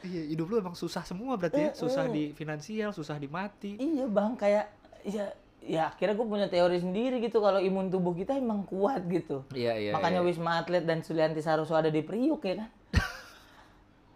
Iya 0.00 0.22
hidup 0.28 0.46
lu 0.46 0.60
emang 0.60 0.76
susah 0.76 1.00
semua 1.00 1.32
berarti 1.34 1.64
ya. 1.64 1.72
Eh, 1.72 1.74
Susah 1.74 2.04
eh. 2.04 2.12
di 2.12 2.24
finansial, 2.30 2.92
susah 2.92 3.16
di 3.16 3.24
mati. 3.24 3.80
iya 3.80 4.04
bang 4.04 4.36
kayak 4.36 4.68
ya 5.02 5.32
ya 5.64 5.88
akhirnya 5.88 6.12
gue 6.12 6.26
punya 6.26 6.46
teori 6.46 6.76
sendiri 6.76 7.18
gitu 7.18 7.38
kalau 7.38 7.56
imun 7.56 7.88
tubuh 7.88 8.12
kita 8.12 8.34
emang 8.34 8.62
kuat 8.64 9.00
gitu 9.04 9.48
Iya 9.50 9.72
iya. 9.74 9.90
makanya 9.90 10.20
iya. 10.20 10.26
Wisma 10.26 10.58
Atlet 10.58 10.82
dan 10.82 11.00
Sulianti 11.00 11.40
Saroso 11.40 11.72
ada 11.72 11.88
di 11.88 12.00
Priuk 12.00 12.40
ya 12.42 12.60
kan 12.60 12.68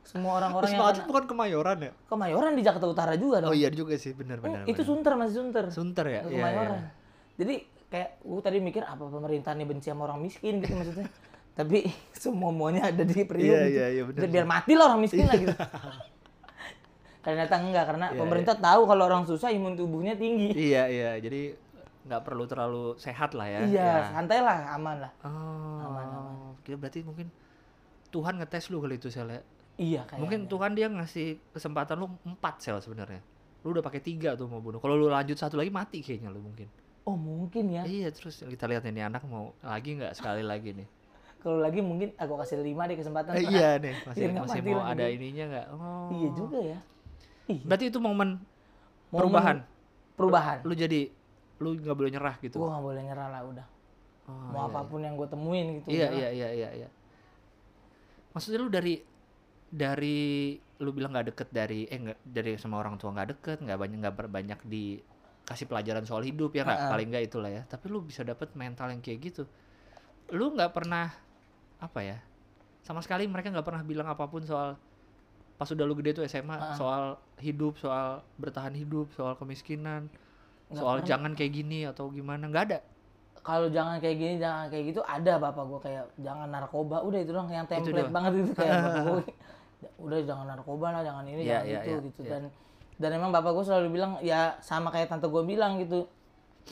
semua 0.05 0.39
orang-orang 0.39 0.69
yang 0.69 0.77
Wisma 0.77 0.85
Atlet 0.87 1.01
kena 1.01 1.11
bukan 1.11 1.25
kemayoran 1.27 1.79
ya? 1.81 1.93
kemayoran 2.07 2.53
di 2.53 2.63
Jakarta 2.63 2.87
Utara 2.87 3.13
juga 3.15 3.41
dong 3.41 3.51
Oh 3.51 3.57
iya 3.57 3.69
juga 3.69 3.95
sih, 3.95 4.13
benar 4.13 4.39
benar. 4.39 4.63
Hmm, 4.63 4.71
itu 4.71 4.77
benar. 4.79 4.89
Sunter 4.91 5.13
masih 5.15 5.35
Sunter 5.35 5.65
Sunter 5.69 6.07
ya? 6.07 6.21
Ke 6.21 6.29
Iya, 6.29 6.37
Kemayoran. 6.39 6.69
iya. 6.75 6.89
Jadi 7.35 7.55
kayak 7.89 8.11
gue 8.21 8.41
tadi 8.41 8.59
mikir 8.59 8.83
apa 8.83 9.01
pemerintah 9.03 9.53
nih 9.53 9.65
benci 9.65 9.89
sama 9.89 10.05
orang 10.05 10.21
miskin 10.21 10.61
gitu 10.61 10.73
maksudnya. 10.75 11.09
Tapi 11.59 11.79
semua 12.19 12.51
muanya 12.51 12.87
ada 12.87 13.03
di 13.03 13.21
Priuk 13.21 13.41
Iya, 13.43 13.61
gitu. 13.63 13.73
iya, 13.75 13.87
iya, 13.91 14.03
Jadi 14.07 14.29
biar 14.29 14.45
mati 14.45 14.73
lah 14.73 14.85
orang 14.87 15.01
miskin 15.01 15.25
lah 15.25 15.37
gitu. 15.37 15.57
Ternyata 17.19 17.55
enggak 17.59 17.85
karena 17.85 18.07
Iya, 18.09 18.19
pemerintah 18.19 18.57
tahu 18.57 18.83
kalau 18.85 19.05
orang 19.05 19.25
susah 19.25 19.51
imun 19.51 19.75
tubuhnya 19.75 20.15
tinggi. 20.15 20.51
Iya 20.51 20.83
iya, 20.87 21.11
jadi 21.19 21.55
nggak 22.09 22.23
perlu 22.25 22.45
terlalu 22.49 22.97
sehat 22.97 23.37
lah 23.37 23.45
ya. 23.45 23.61
Iya, 23.63 23.85
Ya. 24.01 24.09
santai 24.09 24.41
lah, 24.41 24.73
aman 24.73 24.97
lah. 25.03 25.13
Oh, 25.21 25.83
Aman, 25.83 26.07
aman. 26.09 26.35
Kira 26.63 26.79
berarti 26.79 27.05
mungkin 27.05 27.29
Tuhan 28.09 28.41
ngetes 28.41 28.71
lu 28.71 28.81
kali 28.81 28.97
itu 28.97 29.09
sel 29.09 29.29
ya. 29.29 29.43
Iya 29.77 30.01
kayak. 30.07 30.19
Mungkin 30.19 30.41
Tuhan 30.49 30.73
dia 30.73 30.89
ngasih 30.89 31.39
kesempatan 31.53 31.97
lu 31.97 32.09
empat 32.25 32.59
sel 32.59 32.81
sebenarnya. 32.81 33.21
Lu 33.61 33.71
udah 33.71 33.85
pakai 33.85 34.01
tiga 34.01 34.33
tuh 34.33 34.49
mau 34.49 34.59
bunuh. 34.59 34.79
Kalau 34.79 34.97
lu 34.97 35.07
lanjut 35.07 35.37
satu 35.37 35.55
lagi 35.55 35.69
mati 35.69 36.01
kayaknya 36.01 36.33
lu 36.33 36.41
mungkin. 36.41 36.67
Oh 37.05 37.15
mungkin 37.15 37.69
ya. 37.69 37.83
Iya 37.85 38.09
terus 38.09 38.41
kita 38.41 38.65
lihat 38.65 38.85
ini 38.85 39.01
anak 39.01 39.23
mau 39.25 39.53
lagi 39.61 39.97
nggak 39.97 40.17
sekali 40.17 40.41
lagi 40.41 40.73
nih. 40.73 40.89
Kalau 41.43 41.63
lagi 41.63 41.79
mungkin 41.79 42.11
aku 42.17 42.35
kasih 42.37 42.59
lima 42.59 42.89
deh 42.89 42.97
kesempatan. 42.97 43.37
Eh, 43.37 43.45
iya 43.47 43.77
nih 43.77 43.95
masih 44.09 44.25
masih 44.35 44.61
mau 44.65 44.81
lagi. 44.81 44.93
ada 44.97 45.05
ininya 45.07 45.45
nggak? 45.47 45.67
Oh. 45.71 46.09
Iya 46.11 46.29
juga 46.33 46.59
ya. 46.59 46.79
Iya. 47.49 47.63
Berarti 47.65 47.85
itu 47.89 47.99
momen 47.99 48.39
Momen 49.09 49.21
perubahan. 49.25 49.57
Perubahan. 50.15 50.59
Lu 50.69 50.75
jadi 50.77 51.09
lu 51.59 51.75
nggak 51.75 51.97
boleh 51.97 52.11
nyerah 52.13 52.37
gitu. 52.45 52.61
Gue 52.61 52.69
nggak 52.69 52.85
boleh 52.85 53.03
nyerah 53.03 53.29
lah 53.33 53.43
udah. 53.43 53.67
Oh, 54.29 54.53
Mau 54.53 54.69
iya, 54.69 54.69
apa 54.69 54.81
pun 54.85 55.01
yang 55.01 55.15
gue 55.17 55.29
temuin 55.29 55.67
gitu. 55.81 55.87
Iya 55.89 56.09
iya 56.13 56.29
iya 56.31 56.49
iya 56.53 56.69
iya. 56.85 56.89
Maksudnya 58.37 58.61
lu 58.61 58.69
dari 58.69 59.01
dari 59.69 60.57
lu 60.79 60.91
bilang 60.95 61.11
nggak 61.11 61.35
deket 61.35 61.49
dari 61.51 61.89
eh 61.91 61.99
nggak 61.99 62.19
dari 62.23 62.55
sama 62.55 62.79
orang 62.79 63.01
tua 63.01 63.11
nggak 63.11 63.29
deket 63.35 63.59
nggak 63.67 63.79
banyak 63.79 63.99
nggak 63.99 64.17
berbanyak 64.17 64.61
dikasih 64.63 65.67
pelajaran 65.67 66.07
soal 66.07 66.23
hidup 66.23 66.55
ya 66.55 66.63
nggak 66.63 66.87
paling 66.87 67.09
nggak 67.11 67.25
itulah 67.27 67.51
ya 67.51 67.63
tapi 67.67 67.91
lu 67.91 67.99
bisa 68.01 68.23
dapet 68.23 68.55
mental 68.55 68.95
yang 68.95 69.03
kayak 69.03 69.19
gitu 69.27 69.43
lu 70.31 70.55
nggak 70.55 70.71
pernah 70.71 71.11
apa 71.83 72.01
ya 72.01 72.17
sama 72.87 73.03
sekali 73.03 73.27
mereka 73.27 73.51
nggak 73.51 73.67
pernah 73.67 73.83
bilang 73.83 74.07
apa 74.07 74.25
pun 74.31 74.47
soal 74.47 74.79
pas 75.59 75.67
udah 75.67 75.85
lu 75.85 75.95
gede 75.95 76.15
tuh 76.15 76.25
SMA 76.25 76.55
Ha-ha. 76.55 76.73
soal 76.73 77.05
hidup 77.39 77.75
soal 77.77 78.09
bertahan 78.37 78.73
hidup 78.73 79.11
soal 79.13 79.35
kemiskinan 79.35 80.07
Nggak 80.69 80.79
soal 80.79 80.97
pernah. 80.97 81.09
jangan 81.09 81.31
kayak 81.35 81.53
gini 81.53 81.79
atau 81.83 82.09
gimana 82.09 82.47
nggak 82.47 82.65
ada 82.65 82.79
kalau 83.41 83.67
jangan 83.67 83.99
kayak 83.99 84.17
gini 84.17 84.35
jangan 84.37 84.69
kayak 84.69 84.85
gitu 84.87 85.01
ada 85.01 85.33
bapak 85.37 85.65
gue 85.65 85.81
kayak 85.83 86.05
jangan 86.19 86.47
narkoba 86.47 87.01
udah 87.01 87.19
itu 87.19 87.33
dong 87.33 87.49
yang 87.49 87.65
template 87.65 87.97
doang. 87.99 88.13
banget 88.13 88.33
itu 88.39 88.53
kayak 88.55 88.75
bapak 88.79 89.03
gue 89.05 89.23
udah 89.99 90.19
jangan 90.23 90.47
narkoba 90.49 90.87
lah 90.91 91.03
jangan 91.03 91.25
ini 91.25 91.43
Iya, 91.43 91.51
jangan 91.55 91.65
iya, 91.65 91.79
itu 91.79 91.91
iya, 91.91 91.99
gitu 92.05 92.21
iya. 92.21 92.31
dan 92.31 92.43
dan 92.99 93.11
emang 93.15 93.31
bapak 93.31 93.51
gue 93.53 93.65
selalu 93.65 93.89
bilang 93.91 94.13
ya 94.21 94.41
sama 94.61 94.91
kayak 94.91 95.09
tante 95.09 95.27
gue 95.27 95.43
bilang 95.43 95.79
gitu 95.79 96.07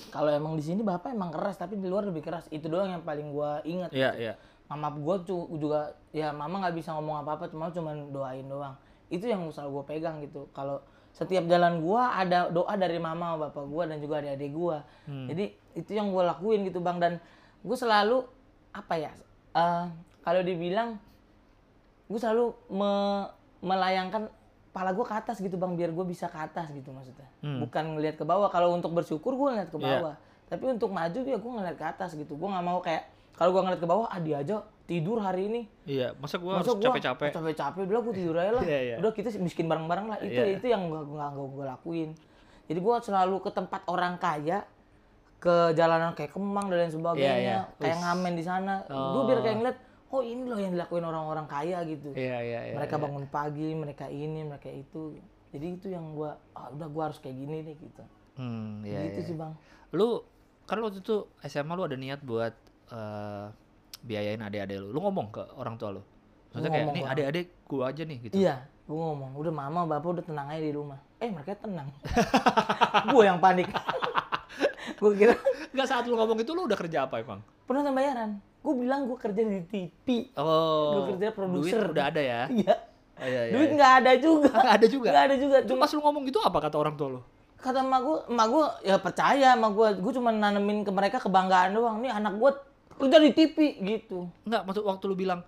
kalau 0.07 0.29
emang 0.29 0.55
di 0.55 0.62
sini 0.62 0.83
bapak 0.83 1.11
emang 1.11 1.31
keras 1.31 1.57
tapi 1.57 1.75
di 1.75 1.87
luar 1.87 2.05
lebih 2.05 2.20
keras 2.20 2.44
itu 2.51 2.66
doang 2.66 2.90
yang 2.90 3.01
paling 3.01 3.33
gue 3.33 3.51
ingat 3.64 3.90
iya 3.90 4.11
gitu. 4.12 4.20
iya 4.20 4.33
mama 4.66 4.90
gue 4.90 5.16
tuh 5.24 5.46
juga 5.55 5.81
ya 6.11 6.31
mama 6.31 6.59
nggak 6.59 6.74
bisa 6.74 6.90
ngomong 6.92 7.22
apa 7.22 7.31
apa 7.33 7.44
cuma 7.46 7.70
cuma 7.70 7.94
doain 8.11 8.44
doang. 8.44 8.74
Itu 9.07 9.24
yang 9.24 9.46
selalu 9.48 9.70
gue 9.72 9.85
pegang 9.88 10.18
gitu. 10.20 10.50
Kalau 10.50 10.83
setiap 11.11 11.46
jalan 11.46 11.79
gue 11.79 12.02
ada 12.02 12.50
doa 12.50 12.74
dari 12.74 12.98
mama 12.98 13.38
bapak 13.38 13.64
gue 13.64 13.83
dan 13.87 13.96
juga 13.98 14.20
adik-adik 14.20 14.52
gue 14.52 14.76
Hmm. 15.07 15.26
jadi 15.26 15.44
itu 15.74 15.90
yang 15.92 16.11
gue 16.11 16.22
lakuin 16.22 16.61
gitu 16.62 16.79
bang. 16.79 16.98
Dan 16.98 17.12
gue 17.61 17.76
selalu 17.76 18.26
apa 18.70 18.94
ya 18.96 19.12
eh, 19.52 19.85
kalau 20.20 20.42
dibilang 20.42 20.98
gue 22.07 22.18
selalu 22.18 22.55
me- 22.68 23.31
melayangkan 23.61 24.29
kepala 24.68 24.92
gue 24.92 25.02
ke 25.02 25.14
atas 25.16 25.37
gitu 25.40 25.57
bang 25.57 25.72
biar 25.72 25.88
gue 25.88 26.05
bisa 26.05 26.29
ke 26.29 26.37
atas 26.37 26.68
gitu 26.68 26.92
maksudnya. 26.92 27.24
Hmm. 27.40 27.62
bukan 27.62 27.96
ngelihat 27.96 28.16
ke 28.16 28.24
bawah. 28.24 28.46
Kalau 28.48 28.70
untuk 28.70 28.92
bersyukur 28.92 29.33
gue 29.33 29.48
ngeliat 29.48 29.70
ke 29.70 29.79
Iya. 29.79 29.87
bawah. 30.02 30.14
Tapi 30.46 30.64
untuk 30.68 30.90
maju 30.90 31.16
ya 31.18 31.38
gue 31.38 31.52
ngeliat 31.55 31.74
ke 31.74 31.87
atas 31.87 32.12
gitu. 32.12 32.37
Gue 32.37 32.46
nggak 32.46 32.62
mau 32.62 32.79
kayak 32.79 33.09
kalau 33.37 33.51
gue 33.51 33.62
ngeliat 33.62 33.79
ke 33.79 33.87
bawah 33.87 34.07
ah 34.07 34.18
dia 34.18 34.40
aja 34.40 34.57
tidur 34.83 35.18
hari 35.18 35.46
ini 35.46 35.62
Iya, 35.85 36.14
masa 36.16 36.37
gua 36.37 36.57
Masa 36.57 36.70
harus 36.70 36.79
gua 36.79 36.87
capek-capek. 36.88 37.31
capek-capek 37.33 37.81
udah 37.85 38.01
gue 38.01 38.14
tidur 38.14 38.37
aja 38.37 38.53
lah 38.53 38.62
Iya, 38.62 38.79
iya. 38.81 38.94
udah 38.96 39.11
kita 39.11 39.29
miskin 39.37 39.66
bareng-bareng 39.66 40.07
lah 40.07 40.18
itu 40.20 40.35
Iya. 40.37 40.57
itu 40.57 40.66
yang 40.66 40.87
gak 40.87 41.05
gak, 41.07 41.31
gak 41.33 41.49
gue 41.49 41.64
lakuin 41.66 42.11
jadi 42.64 42.79
gue 42.79 42.94
selalu 43.01 43.37
ke 43.40 43.51
tempat 43.51 43.81
orang 43.85 44.14
kaya 44.16 44.62
ke 45.37 45.55
jalanan 45.72 46.11
kayak 46.12 46.33
Kemang 46.33 46.66
dan 46.66 46.79
lain 46.81 46.90
sebagainya 46.90 47.29
Iya, 47.29 47.37
iya. 47.37 47.59
kayak 47.77 47.96
ngamen 47.99 48.33
di 48.35 48.44
sana 48.44 48.75
gue 48.85 49.22
biar 49.25 49.40
kayak 49.40 49.57
ngeliat 49.59 49.79
oh 50.07 50.22
ini 50.22 50.42
loh 50.44 50.57
yang 50.57 50.72
dilakuin 50.72 51.05
orang-orang 51.05 51.46
kaya 51.46 51.83
gitu 51.83 52.11
Iya, 52.11 52.38
iya, 52.40 52.61
iya. 52.64 52.75
mereka 52.75 52.96
bangun 52.96 53.27
pagi 53.27 53.68
mereka 53.72 54.07
ini 54.07 54.42
mereka 54.42 54.68
itu 54.68 55.18
jadi 55.49 55.66
itu 55.72 55.87
yang 55.88 56.14
gue 56.14 56.27
ah 56.53 56.70
udah 56.70 56.87
gue 56.87 57.03
harus 57.03 57.18
kayak 57.18 57.37
gini 57.37 57.57
deh 57.62 57.77
gitu 57.77 58.05
Hmm, 58.37 58.81
iya, 58.83 59.01
gitu 59.07 59.18
iya. 59.18 59.27
sih 59.27 59.35
bang 59.35 59.53
Lu 59.90 60.20
kan 60.62 60.77
waktu 60.79 61.01
itu 61.01 61.16
SMA 61.42 61.72
lu 61.72 61.83
ada 61.83 61.96
niat 61.96 62.20
buat 62.20 62.53
eh, 62.92 63.46
biayain 64.03 64.42
adik-adik 64.42 64.77
lu. 64.83 64.88
Lu 64.94 64.99
ngomong 65.03 65.27
ke 65.35 65.42
orang 65.59 65.75
tua 65.81 65.99
lu. 65.99 66.03
Maksudnya 66.55 66.72
kayak 66.72 66.87
nih 66.94 67.05
adik-adik 67.05 67.46
gua 67.68 67.83
aja 67.92 68.03
nih 68.07 68.18
gitu. 68.29 68.35
Iya, 68.38 68.55
gue 68.88 68.96
ngomong, 68.96 69.37
udah 69.37 69.53
mama 69.53 69.81
bapak 69.85 70.09
udah 70.20 70.25
tenang 70.25 70.49
aja 70.49 70.62
di 70.62 70.72
rumah. 70.72 70.99
Eh 71.20 71.29
mereka 71.29 71.53
tenang. 71.59 71.92
gue 73.12 73.22
yang 73.27 73.38
panik. 73.42 73.68
gue 75.01 75.11
kira 75.18 75.35
Enggak 75.77 75.88
saat 75.92 76.09
lu 76.09 76.16
ngomong 76.16 76.40
itu 76.40 76.57
lu 76.57 76.64
udah 76.64 76.79
kerja 76.79 77.05
apa 77.05 77.20
emang? 77.20 77.44
penonton 77.66 77.92
bayaran. 77.92 78.31
Gue 78.62 78.75
bilang 78.79 79.11
gue 79.11 79.18
kerja 79.18 79.42
di 79.42 79.61
TV. 79.66 80.31
Oh. 80.38 80.96
Gua 80.96 81.03
kerja 81.12 81.27
produser. 81.35 81.83
Duit 81.83 81.92
udah 81.92 82.05
ada 82.09 82.22
ya. 82.22 82.42
Iya. 82.62 82.77
Oh, 83.16 83.25
iya, 83.25 83.42
iya, 83.49 83.53
Duit 83.57 83.68
iya. 83.72 83.77
nggak 83.81 83.92
ada 84.01 84.12
juga. 84.20 84.53
Nggak 84.53 84.77
ada 84.77 84.87
juga. 84.87 85.09
Nggak 85.09 85.25
ada 85.25 85.37
juga. 85.40 85.57
Cuma 85.64 85.79
pas 85.85 85.92
lu 85.96 86.01
ngomong 86.05 86.22
gitu 86.29 86.38
apa 86.44 86.59
kata 86.62 86.77
orang 86.79 86.96
tua 86.96 87.09
lu? 87.18 87.22
kata 87.57 87.83
emak 87.83 88.01
gue, 88.05 88.18
emak 88.31 88.46
gue 88.53 88.64
ya 88.87 88.96
percaya 89.01 89.49
emak 89.57 89.72
gue. 89.72 89.88
Gue 90.05 90.12
cuma 90.14 90.31
nanemin 90.31 90.85
ke 90.85 90.92
mereka 90.92 91.16
kebanggaan 91.18 91.72
doang. 91.72 91.96
Nih 92.05 92.12
anak 92.12 92.37
gue 92.37 92.51
kerja 92.96 93.18
di 93.20 93.30
TV 93.32 93.56
gitu. 93.80 94.28
Enggak, 94.48 94.62
maksud 94.64 94.82
waktu 94.85 95.04
lu 95.06 95.16
bilang 95.16 95.40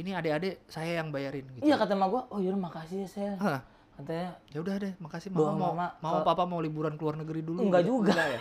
ini 0.00 0.16
adik-adik 0.16 0.62
saya 0.66 1.02
yang 1.02 1.12
bayarin 1.12 1.46
gitu. 1.58 1.64
Iya 1.66 1.76
kata 1.76 1.94
emak 1.94 2.08
gue, 2.08 2.22
oh 2.32 2.38
yaudah 2.40 2.60
makasih 2.60 3.04
ya 3.04 3.08
saya. 3.08 3.32
Hah, 3.38 3.60
Katanya 3.92 4.28
ya 4.48 4.58
udah 4.64 4.74
deh, 4.80 4.92
makasih 5.04 5.28
mama 5.28 5.42
mau 5.44 5.52
mama, 5.52 5.86
mama 6.00 6.10
kalau- 6.16 6.24
papa 6.24 6.42
mau 6.48 6.60
liburan 6.64 6.96
ke 6.96 7.02
luar 7.04 7.16
negeri 7.20 7.40
dulu. 7.44 7.60
Enggak 7.60 7.82
gitu. 7.84 7.92
juga. 8.00 8.12
Ya? 8.16 8.40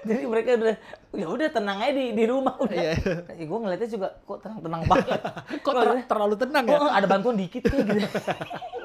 jadi 0.08 0.24
mereka 0.24 0.48
udah 0.56 0.76
ya 1.12 1.26
udah 1.28 1.48
tenang 1.52 1.78
aja 1.84 1.92
di 1.92 2.06
di 2.16 2.24
rumah 2.24 2.56
udah. 2.56 2.74
Iya. 2.74 2.92
Ya, 3.28 3.44
gue 3.44 3.58
ngeliatnya 3.60 3.88
juga 3.92 4.08
kok 4.24 4.38
tenang-tenang 4.40 4.82
banget. 4.88 5.20
Kok 5.64 5.72
ter- 5.76 6.06
terlalu 6.08 6.34
tenang 6.40 6.64
ya? 6.64 6.78
Kok 6.80 6.92
ada 6.96 7.06
bantuan 7.06 7.36
dikit 7.36 7.62
nih 7.68 7.76
gitu. 7.86 8.08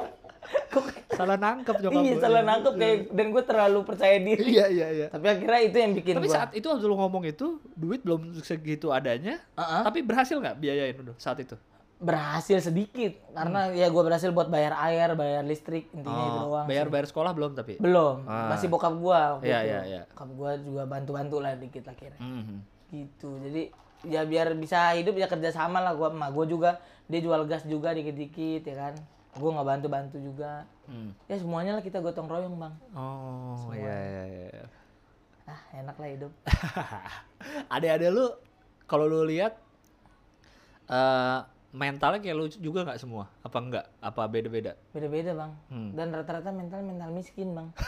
kok 0.76 0.84
Salah 1.16 1.36
nangkep 1.36 1.76
nyokap 1.78 2.02
iya 2.02 2.14
gua. 2.14 2.22
salah 2.22 2.42
nangkep 2.44 2.74
kayak 2.76 2.98
dan 3.10 3.26
gue 3.30 3.44
terlalu 3.44 3.80
percaya 3.82 4.16
diri. 4.18 4.44
Iya, 4.52 4.66
iya, 4.68 4.88
iya. 4.92 5.08
Tapi 5.08 5.26
akhirnya 5.26 5.62
itu 5.62 5.78
yang 5.78 5.92
bikin 5.94 6.14
Tapi 6.14 6.28
gue. 6.28 6.36
saat 6.36 6.52
itu 6.52 6.66
waktu 6.66 6.84
lu 6.84 6.96
ngomong 6.96 7.24
itu, 7.24 7.48
duit 7.72 8.00
belum 8.00 8.22
segitu 8.40 8.90
adanya, 8.90 9.40
Heeh. 9.54 9.82
tapi 9.82 10.00
berhasil 10.00 10.36
nggak 10.36 10.56
biayain 10.56 10.96
lu 10.98 11.16
saat 11.16 11.40
itu? 11.40 11.56
berhasil 11.96 12.60
sedikit 12.62 13.16
karena 13.32 13.72
ya 13.72 13.88
gue 13.88 14.04
berhasil 14.04 14.28
buat 14.30 14.46
bayar 14.46 14.76
air, 14.84 15.16
bayar 15.16 15.42
listrik 15.42 15.88
intinya 15.90 16.12
itu 16.28 16.40
doang. 16.44 16.68
bayar 16.68 16.86
sih. 16.86 16.92
bayar 16.92 17.06
sekolah 17.08 17.32
belum 17.32 17.52
tapi? 17.56 17.74
belum, 17.78 18.16
Ah. 18.26 18.52
masih 18.52 18.68
bokap 18.68 18.92
gue 18.94 19.16
waktu 19.32 19.46
Iya, 19.46 19.58
itu. 19.58 19.66
iya, 19.66 19.80
iya. 19.82 20.02
Bokap 20.06 20.30
gue 20.30 20.52
juga 20.62 20.84
bantu-bantu 20.84 21.38
lah 21.40 21.56
dikit 21.56 21.88
lah 21.88 21.96
kira. 21.96 22.20
Mhm. 22.20 22.58
Gitu. 22.92 23.30
Jadi 23.40 23.62
ya 24.06 24.22
biar 24.22 24.54
bisa 24.54 24.92
hidup 24.92 25.16
ya 25.16 25.26
kerja 25.26 25.50
sama 25.50 25.80
lah 25.80 25.94
gue 25.94 26.06
sama 26.06 26.28
gue 26.30 26.46
juga 26.48 26.78
dia 27.06 27.20
jual 27.22 27.42
gas 27.46 27.64
juga 27.64 27.90
dikit-dikit 27.90 28.62
ya 28.66 28.76
kan. 28.78 28.94
Gue 29.36 29.50
nggak 29.52 29.68
bantu-bantu 29.68 30.18
juga. 30.18 30.64
Hmm. 30.88 31.12
Ya 31.28 31.36
semuanya 31.36 31.76
lah 31.76 31.84
kita 31.84 32.00
gotong 32.00 32.26
royong 32.26 32.56
bang. 32.56 32.74
Oh, 32.96 33.72
iya, 33.76 33.96
iya, 34.00 34.24
iya. 34.48 34.66
Ah 35.46 35.62
enak 35.76 35.96
lah 36.00 36.10
hidup. 36.10 36.32
Adik-adik 37.74 38.10
lu, 38.10 38.26
kalau 38.88 39.06
lu 39.06 39.28
lihat, 39.28 39.60
eh 40.88 41.40
mentalnya 41.76 42.24
kayak 42.24 42.36
lu 42.40 42.48
juga 42.48 42.88
nggak 42.88 43.00
semua? 43.04 43.28
Apa 43.44 43.58
enggak? 43.60 43.86
Apa 44.00 44.24
beda-beda? 44.26 44.80
Beda-beda 44.96 45.36
bang. 45.36 45.52
Hmm. 45.68 45.90
Dan 45.92 46.16
rata-rata 46.16 46.50
mental 46.50 46.82
mental 46.82 47.12
miskin 47.12 47.52
bang. 47.52 47.68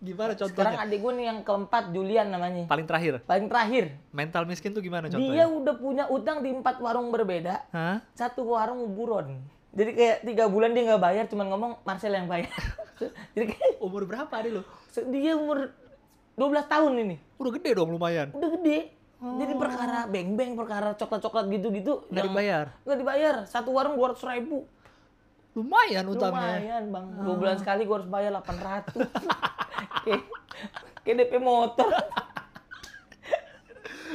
Gimana 0.00 0.32
Sekarang 0.32 0.80
contohnya? 0.80 0.80
adik 0.80 0.98
gue 1.04 1.12
nih 1.12 1.26
yang 1.28 1.40
keempat 1.44 1.84
Julian 1.92 2.32
namanya. 2.32 2.64
Paling 2.66 2.88
terakhir, 2.88 3.20
Paling 3.28 3.52
terakhir. 3.52 3.84
mental 4.16 4.48
miskin 4.48 4.72
tuh 4.72 4.80
gimana 4.80 5.06
Dia 5.06 5.20
contohnya? 5.20 5.44
udah 5.44 5.74
punya 5.76 6.04
utang 6.08 6.40
di 6.40 6.56
empat 6.56 6.80
warung 6.80 7.12
berbeda. 7.12 7.68
Hah? 7.68 8.00
Satu 8.16 8.48
warung 8.48 8.80
buron. 8.96 9.36
Jadi 9.70 9.90
kayak 9.94 10.16
tiga 10.26 10.44
bulan 10.50 10.74
dia 10.74 10.82
nggak 10.82 11.02
bayar, 11.02 11.24
cuman 11.30 11.46
ngomong 11.54 11.72
Marcel 11.86 12.10
yang 12.10 12.26
bayar. 12.26 12.50
Jadi 13.34 13.46
kayak 13.54 13.78
Umur 13.78 14.02
berapa 14.04 14.30
adik 14.30 14.60
lu? 14.60 14.62
dia 15.14 15.38
umur 15.38 15.70
12 16.34 16.66
tahun 16.66 16.92
ini. 17.06 17.16
Udah 17.38 17.52
gede 17.54 17.70
dong 17.78 17.94
lumayan. 17.94 18.34
Udah 18.34 18.50
gede. 18.58 18.90
Jadi 19.20 19.52
perkara 19.52 20.08
beng-beng, 20.08 20.56
perkara 20.56 20.96
coklat-coklat 20.96 21.52
gitu-gitu. 21.52 22.08
Nggak 22.08 22.24
yang 22.24 22.32
dibayar? 22.32 22.66
Nggak 22.88 22.98
dibayar. 23.04 23.34
Satu 23.44 23.70
warung 23.76 23.94
200 23.94 24.16
ribu. 24.34 24.64
Lumayan 25.52 26.04
utangnya. 26.08 26.56
Lumayan 26.56 26.84
bang. 26.88 27.06
Dua 27.20 27.34
bulan 27.36 27.56
sekali 27.60 27.84
gue 27.84 27.96
harus 28.00 28.08
bayar 28.08 28.32
800. 28.40 28.96
kayak, 30.08 30.22
kayak 31.04 31.16
DP 31.20 31.32
motor. 31.36 31.90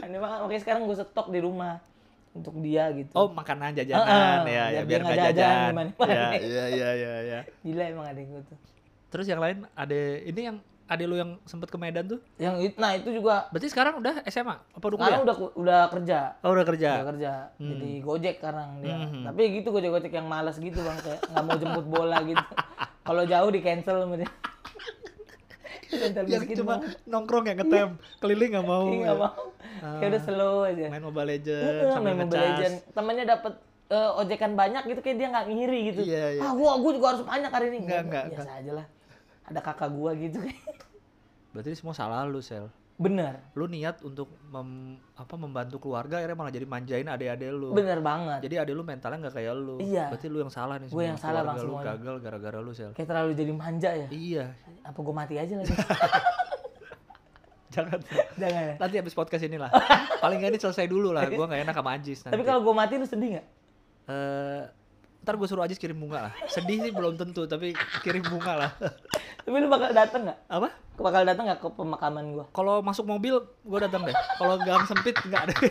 Ini 0.10 0.18
mah 0.18 0.44
makanya 0.44 0.62
sekarang 0.66 0.90
gue 0.90 0.96
stok 0.98 1.30
di 1.30 1.40
rumah 1.40 1.78
untuk 2.36 2.60
dia 2.60 2.92
gitu. 2.92 3.16
Oh 3.16 3.32
makanan 3.32 3.72
jajanan 3.72 4.04
Heeh, 4.04 4.36
ya, 4.52 4.66
ya 4.76 4.82
biar 4.84 5.02
nggak 5.08 5.20
jajan 5.32 5.56
gimana-mana. 5.72 6.12
Ya, 6.12 6.28
iya 6.36 6.66
iya 6.68 6.90
iya 6.92 7.14
iya. 7.24 7.40
Gila 7.66 7.84
emang 7.88 8.06
adik 8.12 8.28
gue 8.28 8.42
tuh. 8.44 8.58
Terus 9.08 9.26
yang 9.32 9.40
lain 9.40 9.64
ada 9.72 10.00
ini 10.20 10.42
yang 10.52 10.58
ada 10.86 11.02
lu 11.08 11.18
yang 11.18 11.42
sempet 11.50 11.72
ke 11.72 11.78
Medan 11.82 12.06
tuh? 12.06 12.20
Yang 12.38 12.56
itu, 12.70 12.76
nah 12.78 12.94
itu 12.94 13.10
juga 13.10 13.50
Berarti 13.50 13.68
sekarang 13.74 14.04
udah 14.04 14.22
SMA 14.30 14.54
apa 14.54 14.86
udah 14.86 14.98
sekarang 15.00 15.22
udah 15.26 15.36
udah 15.58 15.82
kerja. 15.90 16.20
Oh 16.46 16.52
udah 16.54 16.66
kerja. 16.68 16.90
Udah 17.00 17.08
kerja. 17.16 17.32
Jadi 17.58 17.90
Gojek 18.04 18.36
sekarang 18.44 18.70
dia. 18.84 18.96
Hmm. 19.00 19.24
Tapi 19.32 19.42
gitu 19.64 19.72
Gojek-Gojek 19.72 20.14
yang 20.14 20.28
malas 20.28 20.60
gitu 20.60 20.78
Bang 20.84 21.00
kayak 21.02 21.24
nggak 21.32 21.44
mau 21.48 21.56
jemput 21.58 21.86
bola 21.88 22.20
gitu. 22.28 22.46
Kalau 23.08 23.24
jauh 23.24 23.50
di 23.50 23.60
cancel 23.64 23.96
sama 24.04 24.16
dia. 24.20 24.30
Mental 26.00 26.24
Yang 26.26 26.42
miskin 26.44 26.58
cuma 26.62 26.74
banget. 26.78 26.98
nongkrong 27.08 27.46
ya 27.46 27.54
ngetem, 27.56 27.90
keliling 28.22 28.52
nggak 28.54 28.68
mau. 28.68 28.86
Iya, 28.86 28.96
ya. 28.96 29.04
nggak 29.06 29.20
mau. 29.20 29.44
Kayak 30.00 30.10
udah 30.10 30.22
slow 30.24 30.56
aja. 30.66 30.86
Main 30.92 31.04
Mobile 31.04 31.28
Legends 31.30 31.66
Heeh, 31.66 31.92
sambil 31.94 32.12
main 32.14 32.22
Mobile. 32.28 32.44
Legend. 32.44 32.76
Temennya 32.92 33.26
dapat 33.26 33.54
eh, 33.86 34.12
ojekan 34.22 34.52
banyak 34.58 34.84
gitu 34.90 35.00
kayak 35.02 35.18
dia 35.18 35.28
nggak 35.30 35.46
ngiri 35.52 35.80
gitu. 35.94 36.02
Iya, 36.06 36.26
iya. 36.38 36.42
Ah 36.44 36.52
gua 36.54 36.72
gua 36.82 36.92
juga 36.94 37.08
harus 37.16 37.24
banyak 37.24 37.52
hari 37.52 37.66
ini. 37.72 37.78
Nggak, 37.86 38.02
nggak, 38.10 38.24
Biasa 38.34 38.52
aja 38.60 38.72
lah. 38.84 38.86
Ada 39.46 39.60
kakak 39.62 39.90
gua 39.94 40.12
gitu 40.18 40.40
Berarti 41.54 41.72
semua 41.78 41.96
salah 41.96 42.28
lu, 42.28 42.44
Sel. 42.44 42.68
Bener. 42.96 43.44
Lu 43.60 43.68
niat 43.68 44.00
untuk 44.02 44.32
mem- 44.48 44.96
apa 45.20 45.36
membantu 45.36 45.84
keluarga 45.84 46.24
akhirnya 46.24 46.40
malah 46.40 46.50
jadi 46.50 46.64
manjain 46.64 47.04
adik-adik 47.04 47.52
lu. 47.52 47.76
Bener 47.76 48.00
banget. 48.00 48.40
Jadi 48.40 48.56
adik 48.56 48.72
lu 48.72 48.88
mentalnya 48.88 49.20
nggak 49.20 49.36
kayak 49.36 49.52
lu. 49.52 49.84
Iya. 49.84 50.16
Berarti 50.16 50.32
lu 50.32 50.40
yang 50.40 50.48
salah 50.48 50.80
nih 50.80 50.88
Gua 50.88 51.04
yang 51.04 51.20
salah, 51.20 51.44
Bang, 51.44 51.60
lu 51.60 51.76
semuanya. 51.76 51.92
gagal 51.92 52.16
gara-gara 52.24 52.60
lu, 52.64 52.72
Sel. 52.72 52.96
Kayak 52.96 53.08
terlalu 53.12 53.36
jadi 53.36 53.52
manja 53.52 53.92
ya. 53.92 54.08
Iya. 54.08 54.46
Apa 54.82 54.98
gua 55.04 55.14
mati 55.14 55.36
aja 55.36 55.60
lagi? 55.60 55.72
Jangan. 57.76 58.00
Jangan 58.40 58.62
ya. 58.64 58.76
Nanti 58.80 58.96
habis 58.96 59.12
podcast 59.12 59.44
ini 59.44 59.60
lah. 59.60 59.68
Paling 60.24 60.40
nggak 60.40 60.56
ini 60.56 60.60
selesai 60.62 60.88
dulu 60.88 61.12
lah. 61.12 61.28
Gua 61.28 61.46
nggak 61.46 61.68
enak 61.68 61.76
sama 61.76 62.00
Ajis 62.00 62.24
nanti. 62.24 62.32
Tapi 62.32 62.44
kalau 62.48 62.64
gua 62.64 62.74
mati 62.78 62.96
lu 62.96 63.04
sedih 63.04 63.36
nggak? 63.36 63.46
Eh, 64.06 64.62
ntar 65.26 65.42
gue 65.42 65.48
suruh 65.50 65.66
Ajis 65.66 65.82
kirim 65.82 65.98
bunga 65.98 66.30
lah. 66.30 66.34
Sedih 66.46 66.78
sih 66.80 66.94
belum 66.94 67.18
tentu, 67.18 67.50
tapi 67.50 67.74
kirim 68.06 68.22
bunga 68.22 68.54
lah. 68.54 68.72
Tapi 69.46 69.58
lu 69.58 69.66
bakal 69.66 69.90
dateng 69.90 70.22
nggak? 70.26 70.38
Apa? 70.46 70.70
Bakal 70.96 71.22
dateng 71.26 71.46
nggak 71.46 71.60
ke 71.62 71.68
pemakaman 71.74 72.34
gua? 72.34 72.46
Kalau 72.50 72.82
masuk 72.82 73.06
mobil, 73.06 73.42
gue 73.42 73.80
datang 73.82 74.06
deh. 74.06 74.14
Kalau 74.38 74.58
gang 74.58 74.86
sempit, 74.86 75.18
nggak 75.18 75.42
ada. 75.50 75.56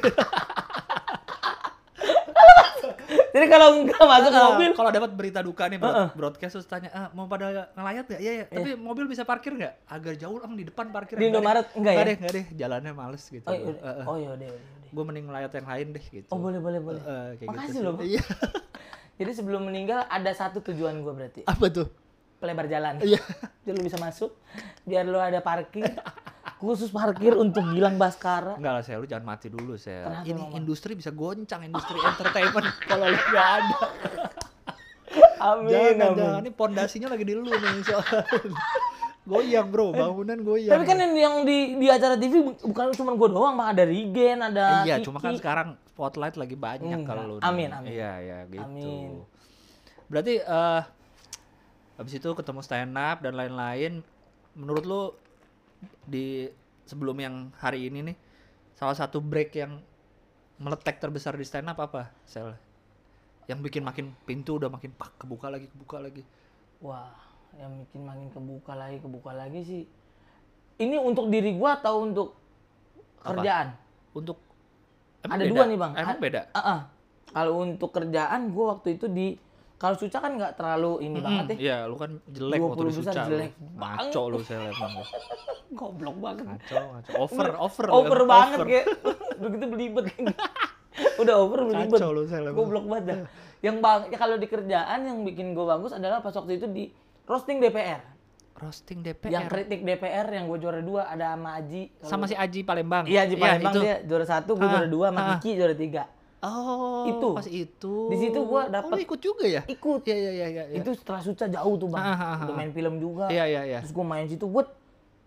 Jadi 3.35 3.47
kalau 3.51 3.83
nggak 3.83 3.99
masuk 3.99 4.31
Ah, 4.31 4.55
mobil, 4.55 4.71
Kalau 4.75 4.91
dapat 4.95 5.11
berita 5.11 5.43
duka 5.43 5.67
nih, 5.67 5.79
broad- 5.79 6.15
broadcast 6.15 6.55
terus 6.55 6.71
tanya, 6.71 6.91
ah, 6.95 7.11
mau 7.11 7.27
pada 7.27 7.67
ngelayat 7.75 8.07
nggak? 8.07 8.21
Iya, 8.23 8.33
iya. 8.33 8.45
Tapi 8.47 8.79
mobil 8.79 9.11
bisa 9.11 9.27
parkir 9.27 9.55
nggak? 9.55 9.91
Agak 9.91 10.15
jauh 10.23 10.39
lah 10.39 10.47
di 10.47 10.63
depan 10.63 10.95
parkir. 10.95 11.19
Di 11.19 11.35
Indomaret 11.35 11.67
enggak 11.75 11.95
ya? 11.95 12.05
deh, 12.07 12.17
nggak 12.23 12.33
deh. 12.33 12.45
Jalannya 12.55 12.93
males 12.95 13.23
gitu. 13.27 13.43
oh, 13.43 13.55
iya, 13.55 14.07
oh 14.07 14.17
iya 14.19 14.31
udah, 14.35 14.49
udah. 14.51 14.63
gue 14.95 15.03
mending 15.03 15.27
ngelayat 15.27 15.51
yang 15.51 15.67
lain 15.67 15.87
deh 15.99 16.05
gitu. 16.07 16.31
Oh 16.31 16.39
boleh 16.39 16.63
boleh 16.63 16.79
boleh. 16.79 17.03
Eh, 17.03 17.29
kayak 17.43 17.49
Makasih 17.51 17.71
gitu 17.75 17.83
loh. 17.83 17.99
Iya. 17.99 18.23
Jadi 19.15 19.31
sebelum 19.31 19.71
meninggal 19.71 20.07
ada 20.11 20.31
satu 20.35 20.59
tujuan 20.59 20.99
gua 21.03 21.15
berarti. 21.15 21.47
Apa 21.47 21.71
tuh? 21.71 21.87
Pelebar 22.43 22.67
jalan. 22.67 22.99
Iya. 23.01 23.23
Biar 23.63 23.75
lu 23.79 23.83
bisa 23.87 23.97
masuk, 23.97 24.35
biar 24.83 25.07
lu 25.07 25.17
ada 25.17 25.39
parkir. 25.41 25.87
Khusus 26.59 26.89
parkir 26.91 27.37
untuk 27.37 27.61
Gilang 27.73 28.01
Baskara. 28.01 28.57
Enggak 28.57 28.73
lah, 28.73 28.83
Sel. 28.83 29.01
Lu 29.01 29.07
jangan 29.07 29.37
mati 29.37 29.53
dulu, 29.53 29.77
Sel. 29.77 30.05
Kenapa 30.05 30.25
Ini 30.25 30.33
emang, 30.33 30.53
industri 30.59 30.93
bisa 30.97 31.13
goncang, 31.13 31.61
industri 31.65 31.97
entertainment. 32.01 32.69
Kalau 32.91 33.07
lu 33.07 33.19
nggak 33.21 33.49
ada. 33.61 33.79
Amin. 35.45 35.71
jangan, 35.71 35.93
amin. 35.95 36.19
jangan. 36.19 36.41
Ini 36.41 36.51
pondasinya 36.57 37.09
lagi 37.13 37.25
di 37.25 37.35
lu 37.37 37.45
nih. 37.47 37.85
soalnya. 37.85 38.25
goyang, 39.25 39.67
bro. 39.73 39.93
Bangunan 39.93 40.39
goyang. 40.45 40.73
Tapi 40.77 40.85
kan 40.85 40.97
yang, 41.01 41.35
di 41.49 41.81
di 41.81 41.87
acara 41.89 42.17
TV 42.17 42.45
bu- 42.45 42.61
bukan 42.61 42.93
cuma 42.93 43.13
gua 43.17 43.29
doang, 43.29 43.55
Bang. 43.57 43.69
Ada 43.73 43.85
Rigen, 43.89 44.39
ada 44.41 44.85
iya, 44.85 45.01
Kiki. 45.01 45.07
cuma 45.09 45.19
kan 45.21 45.37
sekarang 45.37 45.69
spotlight 45.95 46.35
lagi 46.35 46.59
banyak 46.59 47.07
kalau 47.07 47.23
lu. 47.23 47.35
nih. 47.39 47.47
Amin, 47.47 47.71
amin. 47.71 47.91
Iya, 47.95 48.13
iya 48.19 48.39
gitu. 48.51 48.67
Amin. 48.67 49.11
Berarti 50.11 50.43
eh 50.43 50.83
habis 51.95 52.13
itu 52.19 52.29
ketemu 52.35 52.61
stand 52.67 52.99
up 52.99 53.23
dan 53.23 53.39
lain-lain. 53.39 54.03
Menurut 54.59 54.85
lu 54.85 55.03
di 56.11 56.51
sebelum 56.91 57.15
yang 57.23 57.55
hari 57.63 57.87
ini 57.87 58.11
nih 58.11 58.17
salah 58.75 58.99
satu 58.99 59.23
break 59.23 59.55
yang 59.55 59.79
meletek 60.59 60.99
terbesar 60.99 61.39
di 61.39 61.47
stand 61.47 61.71
up 61.71 61.79
apa 61.79 62.11
sel 62.27 62.59
yang 63.47 63.61
bikin 63.63 63.85
makin 63.85 64.11
pintu 64.25 64.57
udah 64.57 64.73
makin 64.73 64.91
pak 64.95 65.15
kebuka 65.21 65.53
lagi 65.53 65.69
kebuka 65.69 65.99
lagi 66.01 66.23
Wah, 66.85 67.17
yang 67.57 67.81
bikin 67.81 68.05
makin 68.05 68.29
kebuka 68.29 68.77
lagi, 68.77 69.01
kebuka 69.01 69.33
lagi 69.33 69.61
sih. 69.65 69.83
Ini 70.77 71.01
untuk 71.01 71.33
diri 71.33 71.57
gua 71.57 71.81
atau 71.81 72.05
untuk 72.05 72.37
Apa? 73.25 73.41
kerjaan? 73.41 73.69
untuk 74.15 74.39
Ada 75.27 75.41
beda? 75.41 75.51
dua 75.51 75.65
nih, 75.65 75.79
Bang. 75.79 75.93
emang 75.95 76.19
beda 76.19 76.43
Ah, 76.51 76.61
ah. 76.61 76.81
Kalau 77.31 77.53
untuk 77.59 77.91
kerjaan 77.91 78.41
gua 78.51 78.77
waktu 78.77 78.95
itu 78.95 79.07
di 79.07 79.35
kalau 79.75 79.97
Suca 79.97 80.17
kan 80.19 80.33
nggak 80.33 80.55
terlalu 80.55 81.03
ini 81.03 81.19
banget 81.19 81.45
ya. 81.51 81.57
Iya, 81.59 81.79
lu 81.85 81.97
kan 81.97 82.17
jelek 82.27 82.57
20 82.57 82.65
waktu 82.65 82.83
di 82.85 82.95
Suca. 82.95 83.11
lu. 83.11 83.29
jelek 83.29 83.53
Maco 83.75 84.23
lu 84.27 84.39
saya 84.41 84.71
emang. 84.71 84.93
lu. 84.95 85.05
Goblok 85.79 86.17
banget. 86.17 86.45
Ngaco, 86.47 86.77
ngaco. 86.87 87.11
Over, 87.19 87.47
over. 87.59 87.85
lu 87.85 87.93
over 87.93 88.19
kan, 88.19 88.29
banget 88.31 88.59
over. 88.59 88.67
kayak 88.67 88.87
begitu 89.43 89.65
belibet 89.67 90.05
udah 91.21 91.35
over 91.37 91.61
belibet 91.67 91.99
Kacau 91.99 92.11
lu, 92.13 92.23
emang. 92.25 92.55
goblok 92.55 92.85
banget 92.87 93.05
dah. 93.05 93.19
yang 93.61 93.77
bang 93.81 94.01
ya 94.09 94.17
kalau 94.17 94.37
di 94.37 94.47
kerjaan 94.47 94.99
yang 95.03 95.19
bikin 95.25 95.53
gue 95.53 95.65
bagus 95.65 95.91
adalah 95.91 96.21
pas 96.21 96.31
waktu 96.31 96.55
itu 96.55 96.69
di 96.69 96.85
roasting 97.25 97.59
DPR 97.59 98.14
Roasting 98.55 98.99
DPR. 99.01 99.31
yang 99.31 99.45
kritik 99.45 99.83
DPR 99.83 100.27
yang 100.31 100.47
gue 100.47 100.59
juara 100.59 100.79
dua 100.79 101.07
ada 101.07 101.35
sama 101.35 101.59
Aji 101.59 101.83
sama 102.01 102.25
si 102.25 102.35
Aji 102.35 102.63
Palembang. 102.63 103.03
iya 103.05 103.23
Aji 103.23 103.35
Palembang 103.35 103.73
itu. 103.73 103.81
dia 103.83 103.97
juara 104.01 104.23
satu 104.25 104.55
gue 104.55 104.63
Ah, 104.63 104.73
juara 104.73 104.89
dua 104.89 105.07
sama 105.09 105.21
ah. 105.21 105.29
Kiki 105.35 105.51
juara 105.55 105.75
tiga 105.75 106.05
Oh, 106.39 107.09
Itu. 107.09 107.33
pas 107.33 107.49
itu. 107.49 107.95
Di 108.07 108.21
situ 108.21 108.37
gua 108.43 108.69
Oh, 108.69 108.71
dapet- 108.71 108.93
lu 108.93 109.01
ikut 109.03 109.17
juga 109.19 109.49
ya? 109.49 109.65
ikut 109.65 110.05
Iya, 110.05 110.13
iya, 110.13 110.31
iya, 110.31 110.47
iya. 110.47 110.65
itu 110.77 110.93
setelah 110.93 111.17
Suca 111.19 111.49
jauh 111.49 111.75
tuh 111.75 111.89
bang 111.89 111.99
Ah, 111.99 112.13
ah, 112.13 112.21
ah, 112.23 112.37
udah 112.39 112.53
ah. 112.53 112.59
main 112.59 112.69
film 112.71 112.95
juga 112.97 113.27
Iya, 113.27 113.45
iya, 113.47 113.63
iya. 113.67 113.79
terus 113.81 113.91
gue 113.91 114.05
main 114.05 114.29
situ 114.29 114.45
gue 114.45 114.63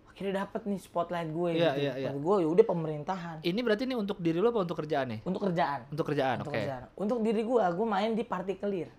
akhirnya 0.08 0.34
dapet 0.40 0.62
nih 0.64 0.78
spotlight 0.78 1.30
gue 1.30 1.50
Iya, 1.52 1.58
gitu. 1.74 1.82
iya, 1.82 1.94
iya. 2.00 2.10
gue 2.12 2.36
ya 2.38 2.48
udah 2.48 2.66
pemerintahan 2.66 3.38
Ini 3.42 3.60
berarti 3.60 3.84
nih 3.84 3.98
untuk 3.98 4.18
diri 4.18 4.38
lu 4.38 4.48
apa 4.48 4.62
untuk 4.62 4.78
kerjaan 4.78 5.08
nih? 5.10 5.20
untuk 5.24 5.42
kerjaan 5.44 5.80
Untuk 5.90 6.06
kerjaan, 6.06 6.36
untuk 6.40 6.48
oke. 6.48 6.58
kerjaan 6.60 6.84
untuk 6.96 7.18
diri 7.20 7.42
gue 7.44 7.64
gue 7.68 7.88
main 7.88 8.12
di 8.14 8.24
partikelir 8.24 8.90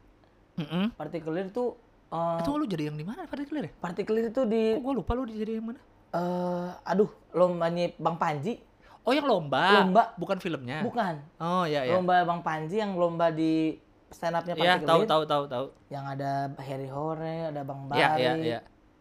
Mm-mm. 0.56 0.84
partikelir 0.92 1.46
tuh 1.48 1.78
eh 2.08 2.38
Itu 2.40 2.50
lu 2.54 2.64
jadi 2.64 2.88
yang 2.88 2.96
di 2.96 3.04
mana 3.04 3.24
partikelir 3.24 3.68
ya? 3.68 3.72
partikelir 3.76 4.24
itu 4.28 4.42
di 4.44 4.74
Kok 4.74 4.80
gua 4.80 4.94
lupa 4.94 5.12
lu 5.12 5.24
jadi 5.24 5.52
yang 5.56 5.66
mana? 5.68 5.80
eh 6.08 6.68
aduh 6.82 7.10
lombanya 7.30 7.92
Bang 7.96 8.16
Panji 8.16 8.64
Oh, 9.08 9.16
yang 9.16 9.24
lomba. 9.24 9.88
Lomba. 9.88 10.12
Bukan 10.20 10.36
filmnya. 10.36 10.84
bukan 10.84 11.16
Oh, 11.40 11.64
iya, 11.64 11.80
iya. 11.80 11.96
lomba 11.96 12.28
Bang 12.28 12.44
Panji 12.44 12.76
yang 12.76 12.92
lomba 12.92 13.32
di 13.32 13.80
stand 14.08 14.36
upnya 14.36 14.52
Iya, 14.52 14.84
tahu 14.84 15.08
tahu 15.08 15.22
tahu 15.24 15.44
tahu. 15.48 15.66
yang 15.88 16.04
ada 16.04 16.52
Harry 16.60 16.88
Hore 16.88 17.48
ada 17.48 17.64
Bang 17.64 17.88
Bari 17.88 18.00
Iya, 18.00 18.08
iya, 18.16 18.32
iya. 18.36 18.60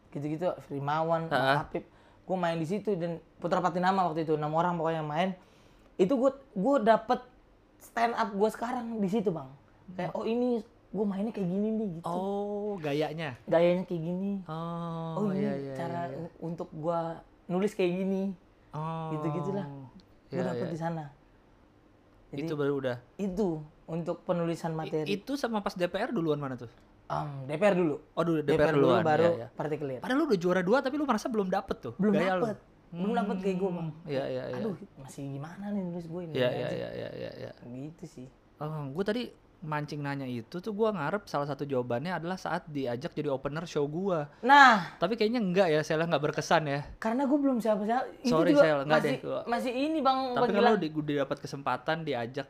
gitu-gitu. 0.10 0.48
Bang 0.80 1.12
Apip 1.60 1.84
gue 2.24 2.36
main 2.36 2.56
di 2.56 2.68
situ 2.68 2.92
dan 2.94 3.20
Putra 3.40 3.60
Patinama 3.60 4.04
waktu 4.04 4.24
itu 4.24 4.36
enam 4.36 4.52
orang 4.52 4.76
pokoknya 4.76 5.00
yang 5.00 5.08
main 5.08 5.30
itu 5.96 6.12
gue 6.12 6.28
gue 6.54 6.76
dapet 6.84 7.24
stand 7.78 8.12
up 8.14 8.30
gue 8.30 8.50
sekarang 8.52 9.00
di 9.00 9.08
situ 9.08 9.32
bang 9.32 9.48
kayak 9.96 10.12
oh 10.12 10.24
ini 10.24 10.60
gue 10.98 11.06
mainnya 11.06 11.30
kayak 11.30 11.46
gini 11.48 11.68
nih 11.72 11.90
gitu 11.96 12.10
Oh, 12.10 12.74
gayanya. 12.78 13.38
gayanya 13.46 13.86
kayak 13.86 14.02
gini 14.02 14.32
Oh, 14.44 15.14
oh 15.16 15.30
ini 15.30 15.40
iya, 15.40 15.54
iya. 15.56 15.74
cara 15.76 16.02
iya. 16.08 16.26
untuk 16.40 16.70
gue 16.72 17.00
nulis 17.48 17.72
kayak 17.72 17.94
gini 17.96 18.24
Oh. 18.70 19.10
gitu-gitulah 19.12 19.66
gue 20.28 20.34
Iya, 20.34 20.44
dapet 20.44 20.66
iya. 20.66 20.74
di 20.74 20.80
sana 20.80 21.04
Jadi, 22.28 22.44
Itu 22.44 22.54
baru 22.54 22.74
udah. 22.78 22.98
itu 23.16 23.48
untuk 23.86 24.20
penulisan 24.22 24.74
I- 24.74 24.78
materi 24.78 25.08
itu 25.08 25.34
sama 25.34 25.62
pas 25.62 25.72
DPR 25.72 26.12
duluan 26.12 26.36
mana 26.36 26.58
tuh? 26.58 26.68
Em, 27.08 27.48
DPR 27.48 27.72
dulu 27.74 27.96
Oh, 28.12 28.20
dulu 28.22 28.42
DPR, 28.42 28.52
DPR, 28.60 28.74
dulu 28.74 28.84
duluan. 28.90 29.04
baru 29.06 29.24
iya, 29.24 29.38
iya. 29.38 29.48
partikelir 29.50 30.00
Padahal 30.02 30.18
lu 30.18 30.26
udah 30.28 30.36
juara 30.38 30.60
dua 30.60 30.78
tapi 30.82 30.96
lu 30.96 31.06
merasa 31.06 31.28
belum 31.28 31.48
dapet 31.48 31.78
tuh. 31.80 31.94
belum 31.96 32.12
gaya 32.12 32.34
lu. 32.34 32.44
dapet 32.44 32.58
belum 32.90 33.12
dapet 33.14 33.36
kayak 33.38 33.58
gue 33.58 33.70
bang 33.70 33.90
Iya, 34.06 34.24
iya, 34.26 34.44
iya. 34.46 34.56
aduh 34.58 34.76
masih 34.98 35.24
gimana 35.30 35.66
nih 35.68 35.82
nulis 35.84 36.06
gue 36.06 36.22
ini 36.22 36.34
Iya, 36.34 36.50
iya, 36.50 36.70
iya, 36.70 36.90
iya, 36.92 37.10
iya, 37.14 37.32
iya. 37.38 37.52
gitu 37.64 38.04
sih 38.06 38.28
Oh, 38.58 38.68
gue 38.90 39.04
tadi 39.06 39.24
mancing 39.60 40.00
nanya 40.00 40.24
itu 40.24 40.58
tuh 40.58 40.70
gua 40.70 40.90
ngarep 40.90 41.26
salah 41.26 41.46
satu 41.46 41.64
jawabannya 41.64 42.14
adalah 42.14 42.36
saat 42.36 42.66
diajak 42.66 43.12
jadi 43.12 43.28
opener 43.28 43.64
show 43.64 43.84
gua. 43.84 44.30
nah 44.40 44.94
Tapi 44.96 45.14
kayaknya 45.14 45.40
enggak 45.40 45.68
ya, 45.68 45.82
saya 45.82 46.00
nggak 46.00 46.24
berkesan 46.24 46.64
ya. 46.64 46.82
karena 46.98 47.24
gue 47.24 47.38
belum 47.38 47.58
siapa 47.58 47.82
siapa 47.82 48.06
itu 48.18 48.30
Sorry, 48.30 48.52
juga 48.52 48.62
Sel, 48.62 48.80
nggak 48.80 48.92
masih 48.94 49.10
deh, 49.10 49.18
gua- 49.20 49.46
masih 49.46 49.72
ini 49.74 50.00
bang 50.00 50.20
Tapi 50.32 50.52
kalau 50.54 50.74
di, 50.76 50.88
gue 50.88 51.04
dapat 51.18 51.38
kesempatan 51.38 51.98
diajak 52.02 52.48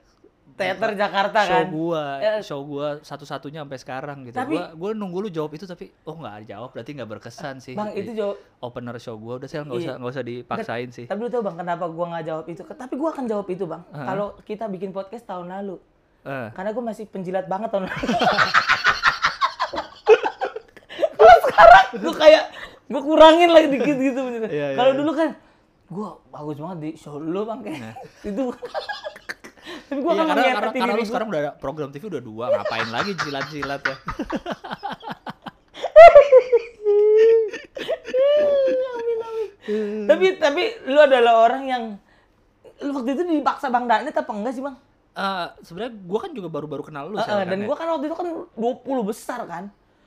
teater 0.49 0.97
Jakarta 0.97 1.39
show 1.43 1.53
kan 1.53 1.65
gua, 1.69 2.03
Eh. 2.17 2.41
show 2.41 2.61
gua 2.61 2.87
satu-satunya 2.99 3.61
sampai 3.61 3.77
sekarang 3.77 4.17
gitu. 4.25 4.35
Tapi- 4.35 4.57
gua 4.57 4.65
gua 4.73 4.89
nunggu 4.91 5.17
lu 5.19 5.29
jawab 5.29 5.53
itu 5.53 5.63
tapi 5.63 5.93
oh 6.01 6.17
nggak 6.17 6.43
dijawab 6.43 6.69
berarti 6.71 6.91
nggak 6.93 7.09
berkesan 7.09 7.55
sih. 7.57 7.73
bang 7.73 7.93
itu 7.93 8.11
jawab 8.11 8.35
opener 8.59 8.97
show 8.97 9.15
gua 9.15 9.37
udah 9.37 9.45
sih 9.45 9.59
nggak 9.59 9.69
Iya. 9.71 9.83
usah 9.83 9.93
nggak 9.97 10.11
usah 10.11 10.25
dipaksain 10.25 10.89
sih. 10.89 11.05
tapi 11.05 11.19
lu 11.19 11.29
tau 11.29 11.39
bang 11.41 11.55
kenapa 11.55 11.85
gue 11.85 12.05
nggak 12.05 12.25
jawab 12.25 12.45
itu 12.47 12.61
tapi 12.65 12.93
gue 12.95 13.05
akan 13.07 13.25
jawab 13.25 13.47
itu 13.47 13.63
bang 13.63 13.83
Uh-huh. 13.85 14.01
kalau 14.03 14.27
kita 14.41 14.65
bikin 14.65 14.89
podcast 14.89 15.23
tahun 15.25 15.47
lalu 15.51 15.77
Eh. 16.25 16.49
karena 16.55 16.69
gue 16.73 16.83
masih 16.83 17.05
penjilat 17.07 17.45
banget 17.45 17.69
tahun 17.71 17.87
lalu 17.87 17.97
gue 21.17 21.33
sekarang 21.45 21.83
gue 21.97 22.13
kayak 22.15 22.43
gue 22.87 23.01
kurangin 23.03 23.49
lagi 23.51 23.67
dikit 23.67 23.97
gitu 23.99 24.19
bener. 24.23 24.47
Iya, 24.47 24.67
iya, 24.71 24.77
kalau 24.79 24.91
iya. 24.95 24.99
dulu 25.03 25.11
kan 25.11 25.29
gue 25.87 26.09
bagus 26.31 26.57
banget 26.59 26.77
di 26.83 26.89
show 26.99 27.15
lu 27.19 27.43
bang 27.43 27.59
kayak 27.63 27.95
itu 28.29 28.43
tapi 29.87 29.99
gue 30.03 30.11
Iya, 30.11 30.19
kan 30.19 30.27
karena, 30.27 30.51
karena, 30.51 30.71
karena 30.75 30.93
lu 30.95 31.03
gua. 31.03 31.09
sekarang 31.11 31.27
udah 31.27 31.41
ada 31.43 31.51
program 31.59 31.89
TV 31.91 32.03
udah 32.07 32.23
dua, 32.23 32.45
ngapain 32.55 32.87
lagi 32.91 33.11
jilat-jilat 33.19 33.81
ya? 33.83 33.95
tapi 40.07 40.39
tapi 40.39 40.63
lu 40.87 40.99
adalah 40.99 41.43
orang 41.43 41.63
yang 41.67 41.83
lu 42.79 42.91
waktu 42.95 43.19
itu 43.19 43.23
dipaksa 43.27 43.67
bang 43.67 43.89
Danet 43.89 44.15
apa 44.15 44.31
enggak 44.31 44.53
sih 44.55 44.63
bang? 44.63 44.75
Eh, 45.17 45.47
sebenarnya 45.65 45.97
gua 46.05 46.19
kan 46.21 46.31
juga 46.31 46.45
baru-baru 46.47 46.83
kenal 46.85 47.09
lu 47.09 47.17
eh, 47.17 47.25
kan, 47.25 47.41
dan 47.41 47.57
ya. 47.57 47.65
gua 47.65 47.75
kan 47.75 47.87
waktu 47.89 48.05
itu 48.05 48.15
kan 48.15 48.27
20 48.53 49.01
besar 49.01 49.41
kan 49.43 49.63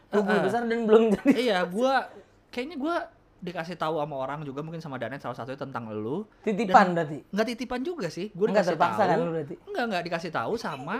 20 0.09 0.23
Eh, 0.23 0.31
eh. 0.31 0.41
besar 0.41 0.61
dan 0.65 0.81
belum 0.87 1.03
jadi 1.11 1.35
iya, 1.35 1.59
gua 1.67 2.07
kayaknya 2.49 2.79
gua 2.79 2.95
dikasih 3.41 3.75
tahu 3.75 3.99
sama 3.99 4.15
orang 4.15 4.45
juga 4.45 4.63
mungkin 4.63 4.79
sama 4.79 4.97
Danet 4.97 5.19
salah 5.19 5.35
satunya 5.35 5.59
tentang 5.59 5.91
lu. 5.91 6.23
titipan 6.41 6.95
berarti 6.95 7.27
Nggak 7.27 7.47
titipan 7.49 7.81
juga 7.83 8.07
sih, 8.07 8.31
gua 8.31 8.47
Enggak 8.47 8.63
dikasih 8.63 8.71
terpaksa 8.71 9.01
tahu. 9.01 9.11
kan 9.11 9.17
lu 9.19 9.33
berarti? 9.33 9.55
Enggak, 9.65 9.85
enggak 9.91 10.03
dikasih 10.07 10.31
tahu 10.31 10.53
sama 10.55 10.97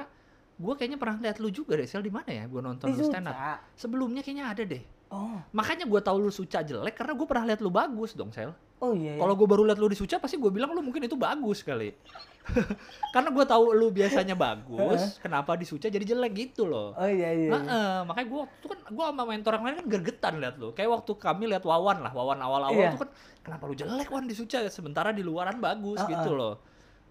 gua 0.57 0.75
kayaknya 0.75 0.99
pernah 0.99 1.17
lihat 1.21 1.37
lu 1.39 1.49
juga 1.49 1.73
deh, 1.73 1.87
Sel 1.87 2.03
di 2.03 2.11
mana 2.11 2.29
ya? 2.29 2.45
Gua 2.45 2.61
nonton 2.61 2.91
di 2.91 2.97
lu 2.97 3.07
stand 3.07 3.31
up. 3.31 3.37
Sebelumnya 3.75 4.21
kayaknya 4.21 4.47
ada 4.49 4.63
deh. 4.63 4.83
oh 5.09 5.39
Makanya 5.53 5.85
gua 5.85 6.01
tahu 6.01 6.19
lu 6.19 6.31
suca 6.31 6.61
jelek 6.61 6.93
karena 6.93 7.15
gua 7.15 7.27
pernah 7.27 7.45
lihat 7.47 7.61
lu 7.61 7.71
bagus 7.71 8.11
dong, 8.13 8.35
Sel. 8.35 8.51
Oh 8.81 8.93
iya, 8.93 9.15
iya. 9.15 9.21
Kalau 9.21 9.35
gue 9.35 9.45
baru 9.45 9.63
lihat 9.63 9.77
lu 9.77 9.87
di 9.87 9.95
Suca 9.95 10.17
pasti 10.17 10.35
gue 10.35 10.49
bilang 10.49 10.73
lu 10.73 10.81
mungkin 10.81 11.01
itu 11.01 11.15
bagus 11.15 11.61
kali. 11.61 11.93
Karena 13.15 13.29
gue 13.29 13.45
tahu 13.45 13.73
lu 13.73 13.89
biasanya 13.89 14.35
bagus, 14.35 15.19
kenapa 15.19 15.55
di 15.55 15.63
Suca 15.63 15.87
jadi 15.87 16.03
jelek 16.03 16.33
gitu 16.35 16.65
loh. 16.65 16.93
oh 16.93 17.05
iya 17.05 17.31
iya, 17.31 17.47
iya. 17.47 17.51
Heeh, 17.53 17.95
makanya 18.05 18.27
gue 18.27 18.39
waktu 18.41 18.57
itu 18.57 18.67
kan 18.67 18.79
gue 18.83 19.05
sama 19.05 19.23
mentor 19.25 19.53
yang 19.55 19.65
lain 19.65 19.77
kan 19.77 19.89
gergetan 19.89 20.35
lihat 20.39 20.57
lu. 20.57 20.73
Kayak 20.73 20.91
waktu 20.93 21.13
kami 21.15 21.45
lihat 21.47 21.63
Wawan 21.63 22.01
lah, 22.01 22.11
Wawan 22.11 22.39
awal-awal 22.39 22.75
Iya. 22.75 22.91
tuh 22.91 23.01
kan 23.01 23.11
kenapa 23.43 23.63
lu 23.65 23.75
jelek 23.75 24.09
Wan 24.09 24.25
di 24.25 24.35
Suca 24.35 24.59
sementara 24.67 25.11
di 25.11 25.21
luaran 25.21 25.59
bagus 25.59 26.01
Heeh. 26.01 26.11
gitu 26.11 26.33
loh. 26.33 26.59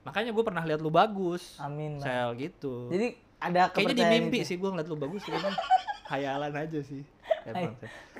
Makanya 0.01 0.32
gue 0.32 0.43
pernah 0.43 0.63
lihat 0.63 0.79
lu 0.79 0.89
bagus. 0.89 1.55
amin. 1.58 1.99
Sel 1.99 2.34
gitu. 2.36 2.88
jadi 2.88 3.13
ada 3.39 3.71
Kayaknya 3.71 3.95
di 3.95 4.05
mimpi 4.10 4.39
itu. 4.41 4.49
sih 4.49 4.55
gue 4.55 4.67
ngeliat 4.67 4.88
lu 4.88 4.97
bagus 4.97 5.21
kayaknya 5.25 5.53
hayalan 6.08 6.51
aja 6.58 6.79
sih. 6.82 7.05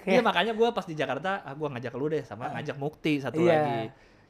Iya 0.02 0.22
makanya 0.22 0.52
gue 0.52 0.68
pas 0.70 0.84
di 0.84 0.94
Jakarta, 0.94 1.42
ah, 1.42 1.52
gue 1.52 1.68
ngajak 1.68 1.94
lu 1.94 2.08
deh 2.08 2.22
sama 2.22 2.50
ngajak 2.52 2.76
Mukti 2.76 3.20
satu 3.20 3.40
Iya. 3.40 3.52
lagi 3.54 3.82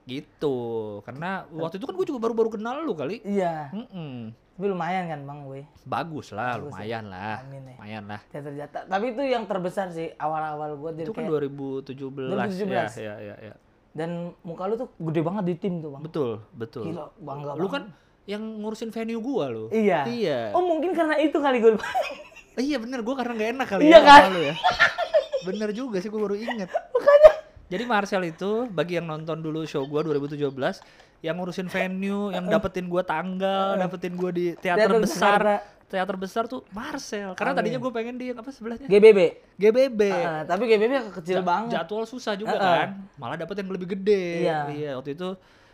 gitu. 0.06 0.58
Karena 1.02 1.46
waktu 1.48 1.78
itu 1.78 1.86
kan 1.86 1.94
gue 1.94 2.08
juga 2.08 2.20
baru-baru 2.20 2.50
kenal 2.52 2.82
lu 2.82 2.94
kali. 2.94 3.22
iya 3.22 3.70
Mm-mm. 3.70 4.34
tapi 4.52 4.68
lumayan 4.68 5.08
kan 5.08 5.24
bang 5.24 5.40
gue 5.42 5.62
Bagus 5.84 6.28
lah, 6.30 6.58
Bagus 6.58 6.76
ya. 6.76 6.84
lumayan 6.84 7.06
lah, 7.08 7.36
Amin 7.40 7.64
ya. 7.64 7.74
lumayan 7.74 8.04
lah. 8.06 8.20
teater 8.28 8.52
jatah 8.54 8.84
tapi 8.86 9.06
itu 9.10 9.22
yang 9.24 9.46
terbesar 9.46 9.88
sih 9.88 10.12
awal-awal 10.14 10.76
gue 10.76 11.00
Itu 11.00 11.14
kan 11.14 11.24
kayak 11.24 11.48
2017, 11.88 12.28
2017. 12.28 12.68
ya, 12.68 12.84
ya, 13.00 13.16
ya, 13.24 13.36
ya. 13.40 13.54
dan 13.92 14.10
muka 14.42 14.66
lu 14.66 14.76
tuh 14.76 14.92
gede 15.00 15.22
banget 15.22 15.44
di 15.46 15.56
tim 15.56 15.80
tuh 15.80 15.94
bang 15.94 16.04
Betul, 16.04 16.32
betul. 16.52 16.84
gila 16.86 17.08
bangga 17.16 17.54
Lu 17.54 17.66
banget. 17.66 17.72
kan 17.72 17.84
yang 18.26 18.44
ngurusin 18.60 18.90
venue 18.90 19.18
gua 19.18 19.48
lu. 19.48 19.72
iya 19.72 20.04
Iya. 20.04 20.40
oh 20.52 20.62
mungkin 20.62 20.92
karena 20.92 21.16
itu 21.18 21.34
kali 21.36 21.58
gue 21.58 21.72
Eh, 22.60 22.66
iya 22.66 22.78
bener, 22.78 23.00
gua 23.00 23.16
karena 23.16 23.34
nggak 23.34 23.50
enak 23.56 23.68
kali 23.68 23.84
Iya 23.86 23.96
ya 23.96 24.00
kan? 24.04 24.22
sama 24.22 24.30
lu 24.30 24.42
ya. 24.44 24.56
bener 25.42 25.70
juga 25.72 25.98
sih, 25.98 26.10
gua 26.10 26.22
baru 26.22 26.36
inget. 26.36 26.68
Jadi 27.72 27.84
Marcel 27.86 28.24
itu, 28.26 28.68
bagi 28.68 28.98
yang 28.98 29.08
nonton 29.08 29.40
dulu 29.40 29.64
show 29.64 29.86
gua 29.86 30.04
2017, 30.04 30.44
yang 31.22 31.36
ngurusin 31.36 31.68
venue, 31.68 32.30
yang 32.30 32.44
dapetin 32.52 32.86
gua 32.86 33.02
tanggal, 33.02 33.80
dapetin 33.80 34.14
gua 34.14 34.30
di 34.30 34.52
teater, 34.54 34.86
Teater 34.86 35.00
besar, 35.00 35.40
Jakarta. 35.40 35.88
teater 35.88 36.16
besar 36.18 36.44
tuh 36.46 36.68
Marcel. 36.70 37.32
Karena 37.32 37.52
Amin. 37.52 37.60
tadinya 37.64 37.80
gua 37.80 37.92
pengen 37.92 38.16
di 38.16 38.28
apa 38.30 38.50
sebelahnya? 38.50 38.86
GBB 38.86 39.20
GBB. 39.56 40.02
Ah, 40.06 40.44
tapi 40.44 40.68
GBB 40.68 40.94
kecil 41.16 41.40
Ja- 41.40 41.46
banget 41.46 41.72
Jadwal 41.74 42.04
susah 42.04 42.36
juga 42.36 42.54
Heeh. 42.54 42.60
kan. 42.60 42.90
Malah 43.16 43.38
dapet 43.38 43.56
yang 43.56 43.70
lebih 43.70 43.88
gede. 43.90 44.44
Iya. 44.44 44.94
waktu 44.94 45.16
itu 45.16 45.30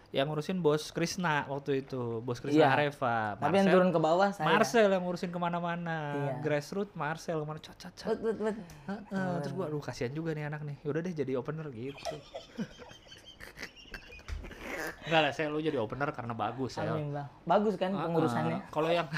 yang 0.10 0.28
ngurusin 0.28 0.60
bos 0.60 0.89
Krisna 0.89 1.43
waktu 1.45 1.82
itu, 1.82 2.20
bos 2.20 2.38
Krisna 2.38 2.62
Iya. 2.62 2.74
Areva. 2.74 3.36
tapi 3.36 3.56
yang 3.58 3.68
turun 3.68 3.89
ke 3.89 3.97
bawah 3.97 4.30
saya 4.30 4.47
Marcel 4.47 4.88
yang 4.88 5.01
ngurusin 5.01 5.28
ke 5.28 5.38
mana-mana, 5.38 5.97
Iya. 6.14 6.34
grassroots 6.41 6.93
Marcel 6.93 7.38
ke 7.38 7.45
mana 7.45 7.60
cat 7.60 7.76
cat 7.76 7.93
cat. 7.93 8.16
Bet. 8.16 8.56
Heeh, 8.86 9.32
terus 9.39 9.53
gua 9.53 9.66
aduh 9.66 9.80
kasihan 9.80 10.10
juga 10.10 10.32
nih 10.32 10.45
anak 10.45 10.62
nih. 10.62 10.78
Yaudah 10.82 11.01
deh 11.01 11.14
jadi 11.16 11.32
opener 11.36 11.68
gitu. 11.70 12.16
Enggak 15.06 15.22
lah, 15.22 15.32
saya 15.32 15.47
lu 15.47 15.60
jadi 15.60 15.78
opener 15.78 16.10
karena 16.12 16.34
bagus 16.34 16.76
ya. 16.76 16.89
Bagus 17.43 17.74
kan 17.76 17.93
Ah, 17.93 18.06
pengurusannya. 18.06 18.58
ah. 18.58 18.70
Kalau 18.70 18.89
yang 18.89 19.08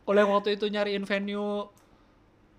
Kalau 0.00 0.18
yang 0.18 0.32
waktu 0.32 0.56
itu 0.56 0.64
nyariin 0.66 1.04
venue 1.04 1.68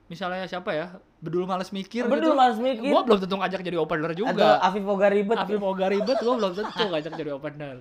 misalnya 0.05 0.45
siapa 0.45 0.69
ya? 0.71 0.87
Bedul 1.19 1.43
males 1.43 1.69
mikir 1.69 2.07
Bedul 2.07 2.31
gitu. 2.31 2.39
Males 2.39 2.57
Mikir. 2.57 2.91
Gua 2.95 3.03
belum 3.03 3.19
tentu 3.19 3.35
ngajak 3.35 3.59
jadi 3.59 3.75
opener 3.75 4.15
Atau 4.15 4.19
juga. 4.23 4.55
Afif 4.63 4.83
Oga 4.87 5.07
ribet. 5.11 5.35
Mau 5.59 5.75
gak 5.75 5.89
ribet 5.91 6.17
gua 6.23 6.35
belum 6.39 6.51
tentu 6.55 6.83
ngajak 6.87 7.13
jadi 7.19 7.31
opener. 7.35 7.75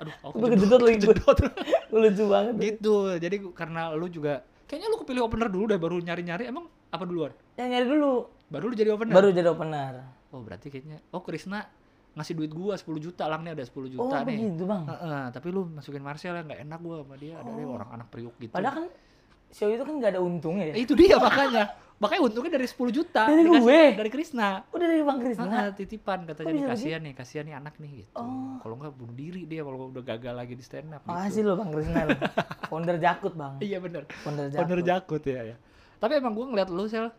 Aduh, 0.00 0.14
aku 0.24 0.34
Gue 0.40 0.48
kejedot 0.56 0.80
lagi 0.80 0.96
gue. 0.96 1.12
kejedot. 1.12 1.38
Lucu 1.92 2.24
banget. 2.24 2.54
gitu. 2.56 2.94
Jadi 3.20 3.36
karena 3.52 3.92
lu 3.92 4.08
juga 4.08 4.40
kayaknya 4.64 4.88
lu 4.88 4.96
kepilih 5.04 5.22
opener 5.28 5.48
dulu 5.52 5.64
deh 5.68 5.76
baru 5.76 6.00
nyari-nyari. 6.00 6.48
Emang 6.48 6.72
apa 6.88 7.04
duluan? 7.04 7.36
Yang 7.60 7.68
nyari 7.68 7.86
dulu. 7.92 8.12
Baru 8.48 8.64
lu 8.72 8.74
jadi 8.74 8.90
opener. 8.96 9.12
Baru 9.12 9.28
jadi 9.28 9.48
opener. 9.52 9.92
Oh, 10.32 10.40
berarti 10.40 10.72
kayaknya 10.72 11.04
oh 11.12 11.20
Krisna 11.20 11.68
ngasih 12.10 12.34
duit 12.34 12.50
gua 12.50 12.74
10 12.74 12.90
juta 12.98 13.28
lang 13.28 13.44
nih 13.44 13.54
ada 13.54 13.62
10 13.62 13.70
Oh 13.76 13.86
juta 13.86 14.24
nih. 14.24 14.40
begitu 14.40 14.64
bang. 14.66 14.82
Heeh, 14.88 15.22
tapi 15.30 15.46
lu 15.52 15.68
masukin 15.68 16.02
Marcel 16.02 16.34
ya 16.34 16.42
nggak 16.42 16.60
enak 16.64 16.78
gua 16.82 17.04
sama 17.04 17.14
dia 17.20 17.34
ada 17.38 17.50
dia 17.52 17.66
orang 17.68 17.88
anak 17.92 18.06
priuk 18.08 18.34
gitu. 18.40 18.50
Padahal 18.50 18.74
kan 18.82 18.86
show 19.50 19.66
itu 19.68 19.82
kan 19.82 19.94
gak 19.98 20.14
ada 20.14 20.20
untungnya 20.22 20.70
ya. 20.70 20.74
Itu 20.78 20.94
dia 20.94 21.18
makanya. 21.18 21.70
Makanya 22.00 22.22
untungnya 22.24 22.48
dari 22.50 22.64
10 22.64 22.88
juta 22.90 23.28
Dari 23.28 23.44
dikasih- 23.44 23.60
gue? 23.60 23.82
dari 23.92 24.10
Krisna. 24.10 24.64
Udah 24.72 24.86
dari 24.88 25.04
Bang 25.04 25.20
Krisna. 25.20 25.44
Heeh, 25.46 25.68
titipan 25.76 26.24
katanya 26.24 26.48
nih 26.48 26.56
bisa 26.56 26.72
kasihan 26.72 27.00
nih, 27.00 27.12
kasihan 27.12 27.44
nih 27.44 27.54
anak 27.54 27.74
nih 27.76 27.90
gitu. 28.00 28.12
Oh. 28.16 28.56
Kalau 28.56 28.74
nggak 28.74 28.92
bunuh 28.94 29.12
diri 29.12 29.44
dia 29.44 29.60
kalau 29.60 29.92
udah 29.92 30.00
gagal 30.00 30.32
lagi 30.32 30.56
di 30.56 30.64
stand 30.64 30.88
up 30.90 31.04
Makasih 31.04 31.44
gitu. 31.44 31.46
lo 31.46 31.60
Bang 31.60 31.70
Krisna 31.70 32.00
lo. 32.02 32.16
Founder 32.72 32.96
Jakut 32.96 33.32
bang. 33.34 33.52
Iya 33.60 33.78
bener. 33.78 34.08
Founder 34.18 34.48
Jakut. 34.48 34.64
Bener 34.64 34.80
jakut 34.80 35.22
ya 35.22 35.40
ya. 35.44 35.56
Tapi 35.96 36.12
emang 36.16 36.32
gua 36.32 36.48
ngeliat 36.48 36.68
lu 36.68 36.88
sel 36.88 37.12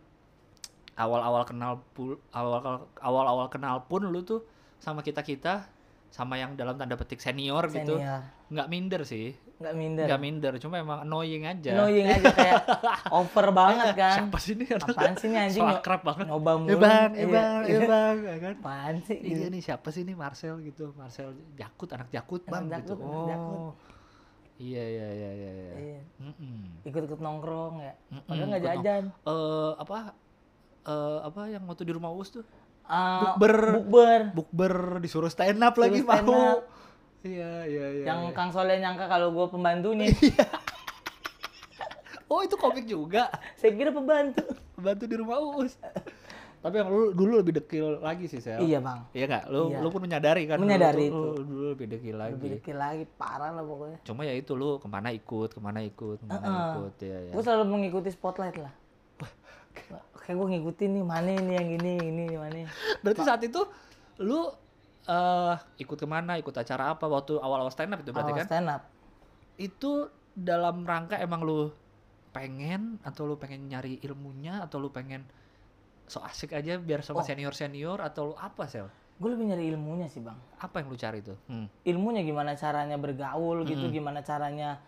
awal-awal 0.92 1.42
kenal 1.44 1.80
pul 1.92 2.18
awal 2.30 2.60
awal-awal 2.98 3.46
kenal 3.48 3.86
pun 3.86 4.04
lu 4.04 4.20
tuh 4.20 4.42
sama 4.76 5.00
kita 5.00 5.22
kita 5.22 5.64
sama 6.10 6.36
yang 6.36 6.52
dalam 6.52 6.76
tanda 6.76 6.92
petik 6.92 7.16
senior, 7.16 7.64
gitu 7.68 7.96
Senior. 7.96 8.20
nggak 8.50 8.66
minder 8.68 9.00
sih 9.02 9.32
Nggak 9.62 9.74
minder. 9.74 10.04
nggak 10.04 10.20
minder 10.20 10.52
cuma 10.58 10.74
emang 10.76 10.98
annoying 11.00 11.44
aja 11.44 11.70
Annoying 11.72 12.06
aja 12.08 12.28
kayak 12.28 12.62
over 13.14 13.46
banget 13.50 13.94
kan. 13.94 14.16
siapa 14.20 14.36
sih 14.36 14.52
ini 14.52 14.64
Apaan 14.68 15.14
sih 15.14 15.26
ini 15.26 15.36
anjing? 15.38 15.62
so 15.62 15.70
akrab 15.70 16.02
banget 16.02 16.26
Nyoba 16.26 16.52
mulu. 16.56 16.66
eh 16.66 16.76
bang 16.76 17.10
eh 17.10 17.20
Iya, 17.20 17.26
bang 17.30 17.60
eh 17.62 17.70
iya. 17.70 17.80
bang 17.86 18.16
ya 18.20 18.36
kan 18.36 18.52
Apaan 18.56 18.94
sih? 19.00 19.16
iya 19.18 19.46
nih 19.46 19.60
siapa 19.60 19.88
sih 19.88 20.00
ini 20.00 20.12
Marcel 20.12 20.58
gitu 20.60 20.90
Marcel 20.92 21.30
Jakut 21.52 21.88
anak 21.88 22.08
Jakut 22.08 22.42
Anak 22.42 22.50
bang 22.50 22.64
Jakut, 22.72 22.82
gitu 22.90 22.94
anak 23.00 23.14
oh 23.14 23.28
Jakut. 23.28 23.58
iya 24.58 24.84
iya 24.84 25.06
iya 25.08 25.30
iya 25.32 25.52
iya 25.54 25.72
Iya. 25.74 26.00
Ikut-ikut 26.82 27.18
nongkrong 27.18 27.74
ya. 27.78 27.94
Mm-mm, 28.08 28.22
Padahal 28.24 28.46
nggak 28.48 28.60
ikut 28.60 28.68
nong- 28.68 28.84
jajan. 28.84 29.04
eh 29.24 29.72
apa 29.76 29.96
eh 30.82 31.18
apa 31.22 31.40
yang 31.46 31.62
waktu 31.64 31.82
di 31.82 31.92
rumah 31.92 32.10
Uus 32.10 32.30
tuh 32.32 32.44
Ah, 32.84 33.38
Bukber. 33.38 33.78
Bukber. 33.78 34.20
bukber 34.34 34.74
disuruh 34.98 35.26
stand 35.26 35.58
up 35.58 35.70
Suruh 35.72 35.86
lagi 35.86 36.02
stand 36.02 36.26
mau 36.26 36.58
up. 36.58 36.66
Iya 37.22 37.50
iya 37.66 37.86
iya 37.92 38.04
Yang 38.06 38.20
iya. 38.28 38.34
Kang 38.34 38.50
Soleh 38.50 38.76
nyangka 38.78 39.06
kalau 39.06 39.30
gue 39.30 39.46
pembantunya. 39.48 40.10
oh 42.32 42.40
itu 42.42 42.56
komik 42.56 42.88
juga 42.88 43.28
Saya 43.56 43.76
kira 43.76 43.92
pembantu. 43.92 44.42
bantu 44.78 45.04
di 45.06 45.14
rumah 45.14 45.38
Uus 45.38 45.78
tapi 46.62 46.78
yang 46.78 46.94
lu 46.94 47.10
dulu 47.10 47.42
lebih 47.42 47.58
dekil 47.58 47.98
lagi 47.98 48.30
sih 48.30 48.38
Sel 48.38 48.62
Iya 48.62 48.78
bang. 48.78 49.02
Iya 49.10 49.26
nggak? 49.26 49.44
Lu 49.50 49.74
Iya. 49.74 49.82
lu 49.82 49.88
pun 49.90 50.00
menyadari 50.06 50.46
kan? 50.46 50.62
Menyadari 50.62 51.10
tuh, 51.10 51.10
itu. 51.10 51.18
Lu, 51.18 51.42
dulu 51.42 51.64
lebih 51.74 51.86
dekil 51.90 52.14
lagi. 52.14 52.32
Lebih 52.38 52.50
dekil 52.54 52.76
lagi 52.78 53.04
parah 53.18 53.50
lah 53.50 53.66
pokoknya. 53.66 53.98
Cuma 54.06 54.22
ya 54.22 54.34
itu 54.38 54.54
lu 54.54 54.78
ke 54.78 54.86
mana 54.86 55.10
ikut, 55.10 55.50
ke 55.50 55.58
mana 55.58 55.82
ikut, 55.82 56.22
ke 56.22 56.26
mana 56.30 56.38
Heeh. 56.38 56.70
ikut 56.78 56.94
ya 57.02 57.18
ya. 57.18 57.32
Gue 57.34 57.42
selalu 57.42 57.64
mengikuti 57.66 58.14
spotlight 58.14 58.62
lah. 58.62 58.70
Kayak 60.22 60.36
gue 60.38 60.46
ngikutin 60.54 60.90
nih 60.94 61.02
mana 61.02 61.30
ini 61.34 61.52
yang 61.58 61.68
ini 61.82 61.92
ini 61.98 62.24
mana. 62.38 62.70
Berarti 63.02 63.20
saat 63.26 63.42
itu 63.42 63.58
lu 64.22 64.46
eh 65.02 65.54
ikut 65.78 65.98
ke 65.98 66.06
mana, 66.06 66.38
ikut 66.38 66.54
acara 66.54 66.94
apa 66.94 67.06
waktu 67.06 67.34
awal-awal 67.36 67.70
stand 67.70 67.90
up 67.90 68.00
itu 68.00 68.10
berarti 68.10 68.32
Awal 68.32 68.38
kan? 68.38 68.46
stand 68.46 68.68
up. 68.68 68.82
Itu 69.56 70.06
dalam 70.32 70.82
rangka 70.82 71.18
emang 71.18 71.42
lu 71.42 71.74
pengen 72.30 72.96
atau 73.02 73.26
lu 73.26 73.36
pengen 73.36 73.66
nyari 73.66 74.00
ilmunya 74.00 74.62
atau 74.62 74.78
lu 74.78 74.88
pengen 74.88 75.26
so 76.06 76.22
asik 76.22 76.52
aja 76.52 76.78
biar 76.78 77.00
sama 77.00 77.20
Oh. 77.20 77.26
senior-senior 77.26 77.98
atau 77.98 78.32
lu 78.32 78.34
apa 78.34 78.64
sel? 78.64 78.88
Gue 79.18 79.30
lebih 79.30 79.52
nyari 79.52 79.68
ilmunya 79.68 80.06
sih 80.06 80.18
bang. 80.18 80.38
Apa 80.56 80.80
yang 80.80 80.88
lu 80.88 80.96
cari 80.96 81.20
tuh? 81.20 81.36
Hmm. 81.46 81.66
Ilmunya 81.82 82.22
gimana 82.22 82.54
caranya 82.54 82.96
bergaul 82.96 83.62
gitu, 83.62 83.90
gimana 83.90 84.22
caranya 84.22 84.80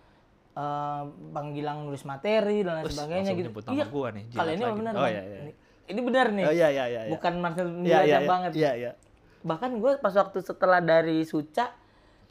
eh, 0.54 1.02
Bang 1.30 1.50
Gilang 1.52 1.82
nulis 1.84 2.06
materi 2.06 2.62
dan 2.62 2.78
lain 2.78 2.86
Us, 2.86 2.94
sebagainya 2.94 3.34
gitu. 3.34 3.50
nama 3.50 3.84
gua 3.84 4.08
nih, 4.14 4.24
Kalau 4.30 4.46
jilat 4.46 4.54
ini 4.54 4.78
benar 4.78 4.92
Oh, 4.94 5.08
iya, 5.10 5.22
iya. 5.22 5.38
Ini, 5.84 6.00
benar 6.00 6.26
nih. 6.32 6.44
Oh 6.46 6.54
iya 6.54 6.68
iya 6.70 6.84
iya. 6.88 7.00
iya. 7.04 7.12
Bukan 7.12 7.32
Marcel 7.42 7.68
Iya 7.82 7.98
iya 8.00 8.00
iya. 8.06 8.18
banget. 8.24 8.50
Iya 8.56 8.72
iya. 8.78 8.92
Bahkan 9.44 9.76
gue 9.76 10.00
pas 10.00 10.16
waktu 10.16 10.40
setelah 10.40 10.80
dari 10.80 11.20
Suca, 11.22 11.68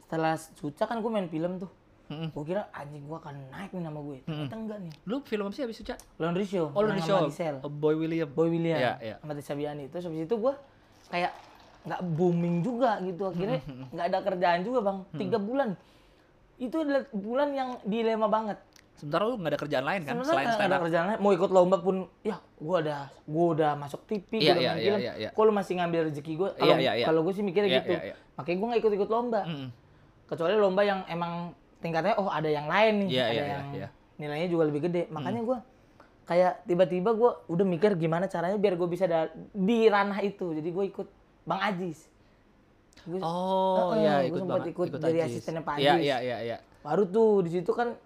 setelah 0.02 0.34
Suca 0.34 0.84
kan 0.84 0.98
gue 0.98 1.10
main 1.10 1.30
film 1.30 1.62
tuh. 1.62 1.70
Mm-mm. 2.04 2.36
Gue 2.36 2.44
kira 2.44 2.68
anjing 2.74 3.08
gue 3.08 3.16
akan 3.16 3.48
naik 3.48 3.72
nih 3.72 3.80
nama 3.80 3.96
gue. 3.96 4.18
Ternyata 4.28 4.56
enggak 4.60 4.78
nih. 4.84 4.92
Lu 5.08 5.24
film 5.24 5.48
apa 5.48 5.54
sih 5.56 5.62
habis 5.64 5.78
Suca? 5.80 5.94
Laundry 6.20 6.44
Show. 6.44 6.68
Oh, 6.74 6.84
di 6.84 7.00
sama 7.00 7.06
show. 7.08 7.18
Gisel. 7.30 7.56
Oh, 7.64 7.72
Boy 7.72 7.96
William. 7.96 8.28
Boy 8.28 8.52
William. 8.52 8.76
Iya, 8.76 8.92
iya. 9.00 9.16
Sama 9.22 9.32
Tessa 9.32 9.56
Biani. 9.56 9.88
Terus 9.88 10.04
habis 10.04 10.28
itu 10.28 10.36
gue 10.36 10.54
kayak 11.08 11.32
nggak 11.88 12.00
booming 12.12 12.60
juga 12.60 13.00
gitu. 13.00 13.30
Akhirnya 13.30 13.60
Hmm, 13.64 13.88
nggak 13.88 14.06
ada 14.10 14.18
kerjaan 14.20 14.60
juga 14.66 14.78
bang. 14.84 14.98
Tiga 15.16 15.38
bulan. 15.40 15.68
Itu 16.60 16.76
adalah 16.84 17.08
bulan 17.14 17.48
yang 17.56 17.70
dilema 17.88 18.26
banget. 18.28 18.58
Sementara 18.94 19.26
lu 19.26 19.34
nggak 19.36 19.50
ada 19.50 19.58
kerjaan 19.58 19.84
lain 19.84 20.00
kan 20.00 20.14
Sebenarnya 20.14 20.30
selain 20.30 20.48
stand 20.50 20.70
ada 20.70 20.78
kerjaan 20.80 21.04
lain. 21.04 21.18
Mau 21.18 21.30
ikut 21.30 21.50
lomba 21.50 21.76
pun, 21.78 21.96
ya 22.22 22.36
gue 22.38 22.76
udah 22.80 23.00
gue 23.10 23.46
udah 23.52 23.70
masuk 23.74 24.00
TV, 24.04 24.30
Iya, 24.32 24.40
iya, 24.40 24.52
main 24.54 24.62
iya, 24.62 24.72
film. 24.80 24.98
iya, 25.00 25.12
iya. 25.18 25.28
Kok 25.30 25.42
lu 25.42 25.52
masih 25.52 25.72
ngambil 25.76 26.00
rezeki 26.08 26.32
gue? 26.32 26.48
Iya, 26.48 26.60
Kalau 26.60 26.74
iya, 26.76 26.92
iya. 26.94 27.04
kalau 27.04 27.20
gue 27.20 27.32
sih 27.32 27.42
mikirnya 27.42 27.68
Iya, 27.68 27.78
gitu. 27.80 27.92
iya, 27.92 28.02
iya. 28.04 28.14
Makanya 28.34 28.56
gue 28.56 28.66
nggak 28.66 28.80
ikut-ikut 28.80 29.08
lomba. 29.08 29.40
Mm-mm. 29.44 29.68
Kecuali 30.24 30.54
lomba 30.54 30.82
yang 30.82 31.00
emang 31.06 31.32
tingkatnya 31.78 32.14
oh 32.16 32.28
ada 32.28 32.46
yang 32.46 32.64
lain 32.64 32.94
nih, 33.00 33.08
Iya, 33.10 33.22
ada 33.22 33.28
iya, 33.28 33.42
iya, 33.42 33.52
yang 33.52 33.64
iya. 33.74 33.88
nilainya 34.16 34.48
juga 34.48 34.62
lebih 34.64 34.80
gede. 34.84 35.02
Makanya 35.08 35.42
gue 35.42 35.58
kayak 36.24 36.64
tiba-tiba 36.64 37.10
gue 37.12 37.30
udah 37.46 37.66
mikir 37.66 37.90
gimana 37.94 38.24
caranya 38.24 38.56
biar 38.56 38.74
gue 38.74 38.86
bisa 38.86 39.04
di 39.50 39.78
ranah 39.84 40.18
itu. 40.20 40.54
Jadi 40.54 40.68
gue 40.70 40.84
ikut 40.86 41.08
Bang 41.42 41.60
Ajis. 41.60 42.08
Gua- 43.02 43.20
Oh 43.20 43.90
Heeh, 43.90 44.00
iya 44.00 44.14
gua 44.14 44.22
ikut 44.24 44.38
sempet 44.40 44.54
banget. 44.56 44.72
ikut 44.72 44.88
dari 44.96 45.18
Ajis. 45.18 45.32
asistennya 45.34 45.60
Pak 45.60 45.74
Iya 45.76 45.92
Ajis. 45.92 46.04
iya 46.04 46.16
iya 46.22 46.38
iya. 46.40 46.56
baru 46.80 47.04
tuh 47.06 47.42
di 47.42 47.50
situ 47.50 47.68
kan 47.70 47.96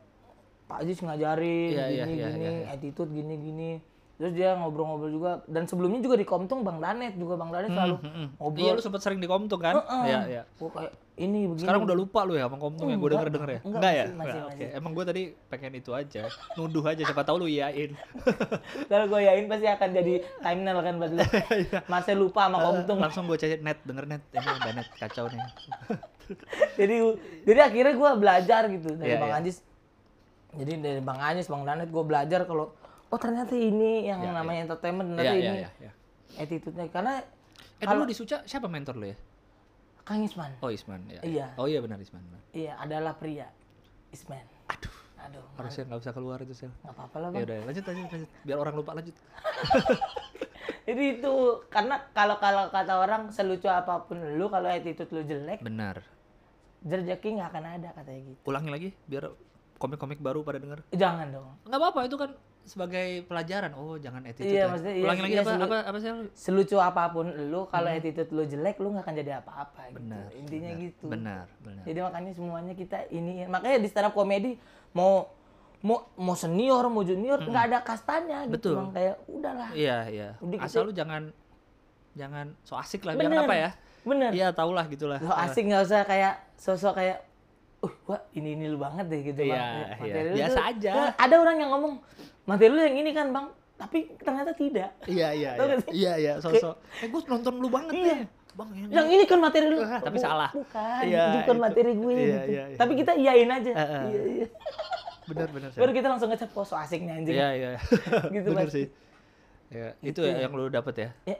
Pak 0.69 0.79
Ajis 0.79 1.01
ngajarin 1.01 1.71
Iya, 1.71 1.85
gini 1.87 1.97
iya, 1.97 2.05
iya, 2.07 2.29
gini 2.29 2.45
iya, 2.45 2.51
iya. 2.55 2.67
attitude 2.71 3.11
gini 3.11 3.35
gini 3.37 3.71
terus 4.15 4.35
dia 4.35 4.51
ngobrol-ngobrol 4.53 5.09
juga 5.09 5.31
dan 5.47 5.63
sebelumnya 5.65 6.03
juga 6.03 6.15
di 6.15 6.25
Komtung 6.25 6.61
Bang 6.61 6.77
Danet 6.77 7.15
juga 7.15 7.35
Bang 7.35 7.49
Danet 7.49 7.71
selalu 7.71 7.97
Mm-mm. 8.01 8.27
ngobrol 8.37 8.61
Iya 8.61 8.73
lu 8.75 8.83
sempet 8.83 8.99
sering 8.99 9.17
di 9.17 9.27
Komtung 9.27 9.59
kan? 9.59 9.79
Iya 10.03 10.21
iya. 10.27 10.43
Gua 10.53 10.71
kayak 10.73 10.91
ini 11.17 11.47
begini 11.47 11.63
Sekarang 11.63 11.83
udah 11.83 11.95
lupa 11.95 12.21
lu 12.23 12.35
ya 12.35 12.45
sama 12.45 12.59
Komtung 12.59 12.87
yang 12.89 12.99
gue 12.99 13.07
Enggak, 13.09 13.23
denger 13.23 13.31
denger 13.33 13.49
ya? 13.49 13.61
enggak, 13.63 13.79
ya? 13.81 14.05
masih- 14.05 14.11
masih- 14.13 14.35
Nah, 14.35 14.51
masih. 14.51 14.69
emang 14.75 14.93
gue 14.93 15.05
tadi 15.05 15.23
pengen 15.47 15.73
itu 15.73 15.91
aja, 15.93 16.23
nuduh 16.53 16.85
aja 16.85 16.99
siapa 17.01 17.23
tahu 17.23 17.37
lu 17.39 17.47
iyain. 17.49 17.91
kalau 18.91 19.07
gue 19.07 19.21
yain 19.21 19.45
pasti 19.47 19.67
akan 19.69 19.89
jadi 19.93 20.13
thumbnail 20.37 20.79
kan 20.81 20.95
buat 20.97 21.11
lu 21.13 21.23
Iya. 21.63 21.79
masih 21.87 22.15
lupa 22.17 22.41
sama 22.45 22.59
Komtung 22.61 22.99
Langsung 22.99 23.25
gue 23.25 23.37
cari 23.37 23.55
net, 23.57 23.79
denger 23.83 24.05
net, 24.05 24.23
ini 24.29 24.47
udah 24.53 24.73
net 24.75 24.89
kacau 24.93 25.25
nih. 25.27 25.39
jadi 26.77 26.95
jadi 27.45 27.61
akhirnya 27.63 27.95
gue 27.95 28.11
belajar 28.17 28.63
gitu 28.69 28.89
dari 28.93 29.09
Iya, 29.09 29.17
Bang 29.17 29.31
iya. 29.31 29.41
Ajis 29.41 29.57
jadi 30.55 30.73
dari 30.79 31.01
Bang 31.01 31.19
Ajis 31.19 31.47
Bang 31.47 31.63
Danet 31.63 31.89
gue 31.89 32.01
belajar 32.01 32.45
kalau 32.45 32.73
oh 33.05 33.19
ternyata 33.19 33.53
ini 33.53 34.05
yang 34.05 34.21
Iya, 34.21 34.33
namanya 34.33 34.61
entertainment 34.65 35.09
Iya 35.11 35.17
ternyata 35.17 35.35
iya 35.35 35.45
ini 35.45 35.59
iya. 35.59 35.71
iya. 35.79 35.93
attitude-nya 36.37 36.87
karena 36.89 37.15
Eh 37.79 37.87
dulu 37.87 38.05
di 38.05 38.13
Suca 38.13 38.43
siapa 38.43 38.67
mentor 38.67 38.97
lu 38.97 39.07
ya? 39.07 39.17
Kang 40.03 40.19
Isman 40.21 40.51
Oh 40.59 40.67
Isman 40.67 41.05
ya. 41.07 41.21
Iya. 41.23 41.47
Oh 41.55 41.65
iya 41.65 41.79
benar 41.79 41.97
Isman. 41.97 42.25
Iya, 42.51 42.75
adalah 42.75 43.15
pria. 43.15 43.47
Isman. 44.09 44.43
Aduh, 44.67 44.91
Aduh, 45.21 45.45
harusnya 45.55 45.87
nggak 45.87 46.01
usah 46.01 46.13
keluar 46.13 46.39
itu 46.41 46.55
sel. 46.55 46.73
nggak 46.81 46.91
apa-apa 46.91 47.17
lah 47.19 47.29
Ya 47.29 47.35
bang. 47.35 47.45
udah 47.45 47.59
lanjut 47.67 47.85
lanjut 47.85 48.09
lanjut, 48.11 48.31
biar 48.43 48.59
orang 48.59 48.75
lupa 48.75 48.91
lanjut. 48.93 49.15
Jadi 50.89 51.21
itu 51.21 51.33
karena 51.69 52.01
kalau 52.11 52.37
kalau 52.41 52.73
kata 52.73 52.95
orang 52.97 53.23
selucu 53.29 53.69
apa 53.69 54.03
pun 54.03 54.17
lu 54.17 54.49
kalau 54.49 54.67
attitude 54.67 55.13
lu 55.13 55.23
jelek, 55.23 55.61
Benar. 55.61 56.01
rezeki 56.81 57.29
nggak 57.37 57.49
akan 57.53 57.65
ada 57.77 57.89
katanya 57.93 58.21
gitu. 58.27 58.41
Ulangi 58.43 58.71
lagi 58.71 58.89
biar 59.05 59.29
komik-komik 59.79 60.19
baru 60.19 60.43
pada 60.43 60.59
denger. 60.59 60.83
Jangan 60.91 61.27
dong. 61.31 61.49
Nggak 61.63 61.79
apa-apa 61.79 62.01
itu 62.05 62.17
kan 62.17 62.31
sebagai 62.63 63.07
pelajaran. 63.25 63.71
Oh 63.73 63.97
jangan 63.97 64.21
attitude 64.23 64.51
Iya, 64.51 64.61
ya. 64.61 64.67
maksudnya 64.69 64.95
iya, 64.95 65.05
Ulangi 65.07 65.23
lagi 65.23 65.33
iya, 65.33 65.41
apa, 65.41 65.51
selu- 65.51 65.65
apa 65.65 65.79
apa 65.81 65.99
sel? 65.99 66.17
Selucu 66.35 66.77
apa 66.77 67.03
pun 67.09 67.27
lu 67.49 67.65
kalau 67.65 67.89
attitude 67.89 68.29
lu 68.29 68.43
jelek 68.45 68.77
lu 68.77 68.91
nggak 68.91 69.03
akan 69.03 69.15
jadi 69.17 69.33
apa-apa 69.39 69.81
gitu. 69.89 69.99
Benar. 70.03 70.27
Intinya 70.35 70.69
benar, 70.69 70.83
gitu. 70.83 71.05
Benar 71.09 71.45
benar. 71.59 71.83
Jadi 71.85 71.99
makanya 72.03 72.31
semuanya 72.33 72.73
kita 72.75 72.99
ini 73.09 73.47
makanya 73.47 73.79
di 73.79 73.89
stand 73.89 74.07
up 74.07 74.13
komedi 74.13 74.59
mau 74.91 75.31
mau 75.79 76.11
mau 76.13 76.35
senior 76.35 76.91
mau 76.91 77.01
junior 77.01 77.39
nggak 77.39 77.65
ada 77.65 77.79
kastanya 77.81 78.43
gitu 78.45 78.75
Betul. 78.75 78.75
bang 78.77 78.91
kayak 78.93 79.15
udahlah 79.25 79.71
Iya 79.73 79.99
iya. 80.09 80.29
Udah 80.39 80.59
Asal 80.61 80.83
gitu. 80.83 80.87
lu 80.87 80.93
jangan 80.93 81.23
jangan 82.13 82.47
so 82.61 82.75
asik 82.75 83.07
lah 83.07 83.15
biar 83.15 83.31
Bener. 83.31 83.47
apa 83.47 83.55
ya? 83.57 83.71
bener 84.03 84.31
Iya 84.33 84.51
tau 84.51 84.73
lah 84.73 84.85
gitulah. 84.87 85.21
lo 85.21 85.31
asik 85.31 85.65
nggak 85.65 85.83
usah 85.85 86.03
kayak 86.03 86.35
sosok 86.57 86.97
kayak 86.97 87.28
uh 87.79 87.95
wah 88.05 88.21
ini 88.33 88.53
ini 88.53 88.65
lu 88.67 88.77
banget 88.77 89.07
deh 89.07 89.21
gitu 89.25 89.41
Iya, 89.41 89.55
bang 89.55 89.71
iya. 89.71 89.87
Materi 89.95 90.23
lu 90.25 90.37
Biasa 90.37 90.53
tuh- 90.53 90.69
aja. 90.69 90.93
Nah, 90.93 91.11
ada 91.17 91.35
orang 91.37 91.57
yang 91.57 91.71
ngomong 91.71 91.93
materi 92.45 92.71
lu 92.71 92.81
yang 92.81 92.97
ini 92.97 93.11
kan 93.13 93.27
bang 93.29 93.47
tapi 93.75 93.99
ternyata 94.17 94.51
tidak 94.53 94.91
Iya 95.05 95.29
iya 95.31 95.51
iya. 95.55 95.77
Iya 95.89 96.13
iya 96.17 96.33
sosok. 96.37 96.75
Eh 96.99 97.07
gue 97.07 97.21
nonton 97.25 97.55
lu 97.57 97.69
banget 97.69 97.95
Iya. 97.95 98.15
nih. 98.17 98.27
bang 98.51 98.69
ini 98.73 98.91
Yang 98.91 99.07
ini 99.09 99.25
kan 99.25 99.39
materi 99.39 99.67
lu. 99.67 99.79
Ah, 99.79 100.01
tapi 100.01 100.19
salah. 100.19 100.51
Bukan, 100.51 101.03
Iya, 101.05 101.23
itu 101.23 101.37
bukan 101.39 101.55
itu. 101.55 101.63
materi 101.63 101.93
gue 101.95 102.11
Iya, 102.11 102.19
gitu. 102.19 102.49
iya, 102.49 102.63
iya. 102.67 102.77
Tapi 102.77 102.93
kita 102.97 103.13
iyain 103.15 103.47
aja. 103.49 103.73
Ah, 103.73 103.81
ah. 103.81 104.03
Iya, 104.05 104.23
iya. 104.29 104.47
bener 105.25 105.49
bener 105.49 105.69
Sel. 105.69 105.79
Baru 105.79 105.93
kita 105.93 106.07
langsung 106.09 106.29
ngecap 106.29 106.49
kok 106.49 106.65
so 106.65 106.75
asiknya 106.75 107.15
anjing. 107.15 107.37
iya 107.37 107.49
iya 107.53 107.69
Gitu 108.35 108.49
bener 108.49 108.67
sih 108.67 108.87
ya, 109.69 109.93
itu 110.01 110.17
Itu 110.17 110.21
ya 110.25 110.33
ya. 110.33 110.39
yang 110.43 110.53
lu 110.53 110.67
dapet 110.67 110.95
ya 110.97 111.09
Iya, 111.23 111.37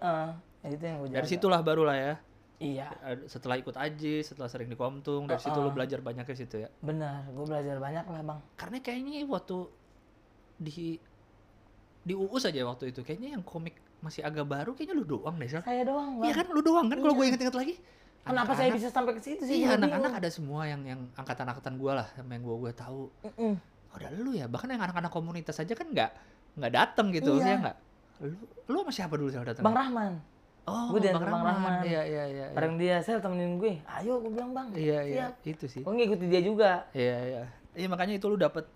eh, 0.61 0.71
itu 0.71 0.85
yang 0.85 0.97
gue 1.01 1.09
dari 1.11 1.25
situlah 1.27 1.59
baru 1.59 1.83
lah 1.83 1.97
ya 1.97 2.13
Iya, 2.59 2.91
setelah 3.25 3.55
ikut 3.55 3.71
aji 3.73 4.21
setelah 4.21 4.51
sering 4.51 4.67
di 4.67 4.75
komtung 4.75 5.25
dari 5.25 5.39
situ 5.39 5.55
lu 5.57 5.71
belajar 5.71 6.03
banyak 6.03 6.27
ke 6.27 6.35
situ 6.35 6.59
ya 6.59 6.69
benar. 6.81 7.23
Gue 7.31 7.47
belajar 7.47 7.79
banyak 7.79 8.05
lah 8.05 8.23
bang. 8.25 8.39
karena 8.55 8.77
kayaknya 8.79 9.23
waktu 9.25 9.57
di 10.57 10.99
di 12.03 12.15
UU 12.15 12.35
saja 12.37 12.59
waktu 12.65 12.91
itu 12.91 13.01
kayaknya 13.01 13.35
yang 13.35 13.45
komik 13.45 13.79
masih 13.99 14.23
agak 14.23 14.43
baru 14.43 14.75
kayaknya 14.75 14.95
lu 14.97 15.07
doang 15.09 15.39
deh. 15.39 15.47
Saya 15.47 15.87
doang 15.87 16.19
Iya 16.19 16.31
bang. 16.31 16.35
kan 16.35 16.47
lu 16.51 16.61
doang 16.61 16.87
kan 16.87 16.99
kalau 16.99 17.15
gue 17.15 17.27
inget-inget 17.27 17.55
lagi 17.55 17.75
Kenapa 18.19 18.53
saya 18.53 18.69
bisa 18.69 18.91
sampai 18.91 19.15
ke 19.15 19.23
situ 19.23 19.41
sih? 19.41 19.63
iya 19.63 19.73
anak-anak 19.73 20.21
ada 20.21 20.29
semua 20.29 20.67
yang 20.67 20.85
yang 20.85 21.01
angkatan-angkatan 21.15 21.79
gue 21.79 21.93
lah 21.95 22.05
sama 22.13 22.37
yang 22.37 22.45
gue 22.45 22.57
gue 22.61 22.73
tahu 22.75 23.09
Mm-mm. 23.25 23.55
oh, 23.89 23.97
ada 23.97 24.13
lu 24.13 24.35
ya 24.35 24.45
bahkan 24.45 24.69
yang 24.69 24.83
anak-anak 24.83 25.09
komunitas 25.09 25.57
aja 25.57 25.73
kan 25.73 25.89
nggak 25.89 26.11
nggak 26.61 26.73
datang 26.75 27.09
gitu 27.09 27.41
Iya. 27.41 27.47
ya 27.47 27.57
nggak 27.63 27.77
lu 28.21 28.37
lu 28.67 28.77
sama 28.83 28.93
siapa 28.93 29.15
dulu 29.17 29.31
sih 29.31 29.39
datang 29.39 29.63
Bang 29.63 29.73
Rahman. 29.73 30.13
Oh 30.69 30.93
gua 30.93 31.01
diantar 31.01 31.25
Bang 31.27 31.43
Rahman. 31.43 31.73
iya 31.83 32.03
iya 32.05 32.25
iya 32.29 32.45
iya. 32.45 32.55
Bareng 32.55 32.77
dia, 32.77 33.01
saya 33.01 33.19
temenin 33.19 33.57
gue. 33.57 33.81
Ayo, 33.89 34.21
gue 34.21 34.31
bilang 34.31 34.53
bang. 34.53 34.69
iya 34.77 35.01
iya 35.03 35.27
itu 35.43 35.65
sih 35.65 35.81
Gue 35.81 35.97
ngikuti 35.97 36.29
dia 36.29 36.41
juga. 36.41 36.85
Iya 36.93 37.17
iya. 37.25 37.43
Iya 37.73 37.87
makanya 37.89 38.15
itu 38.15 38.27
lu 38.27 38.37
dapat 38.37 38.69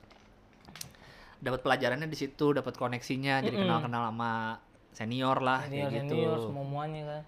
dapat 1.38 1.60
pelajarannya 1.60 2.06
di 2.06 2.14
situ, 2.14 2.54
dapat 2.54 2.74
koneksinya, 2.74 3.42
jadi 3.42 3.50
Mm-mm. 3.52 3.66
kenal-kenal 3.66 4.02
sama 4.08 4.32
senior 4.92 5.42
lah 5.42 5.66
Senior 5.66 5.90
kayak 5.90 6.04
gitu. 6.06 6.14
senior 6.14 6.38
semua 6.38 6.64
muanya 6.64 7.02
kan. 7.04 7.22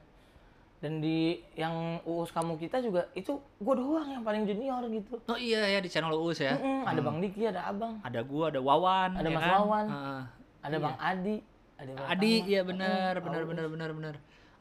Dan 0.79 1.01
di 1.01 1.19
yang 1.57 1.73
uus 2.05 2.29
kamu 2.29 2.61
kita 2.61 2.79
juga 2.79 3.09
itu 3.17 3.33
gue 3.41 3.75
doang 3.75 4.05
yang 4.07 4.21
paling 4.21 4.45
junior 4.45 4.85
gitu. 4.87 5.17
Oh 5.25 5.35
iya 5.35 5.65
ya 5.67 5.81
di 5.81 5.89
channel 5.89 6.13
UUS 6.13 6.39
ya. 6.39 6.55
Mm-mm, 6.55 6.85
Ada 6.85 7.01
Bang 7.01 7.19
Diki, 7.19 7.43
ada 7.43 7.67
Abang, 7.67 7.99
Ada 8.05 8.21
gua, 8.21 8.53
ada 8.53 8.61
Wawan, 8.61 9.11
Ada 9.17 9.27
ya 9.27 9.35
Mas 9.35 9.43
kan? 9.43 9.59
Wawan. 9.59 9.87
Heeh. 9.89 10.23
ada 10.61 10.77
Bang 10.79 10.97
Adi, 10.97 11.37
ada 11.75 11.91
Bang 11.93 12.07
Adi, 12.07 12.35
iya 12.47 12.61
benar, 12.63 13.13
benar 13.19 13.43
benar 13.45 13.67
benar 13.67 13.91
benar. 13.93 14.15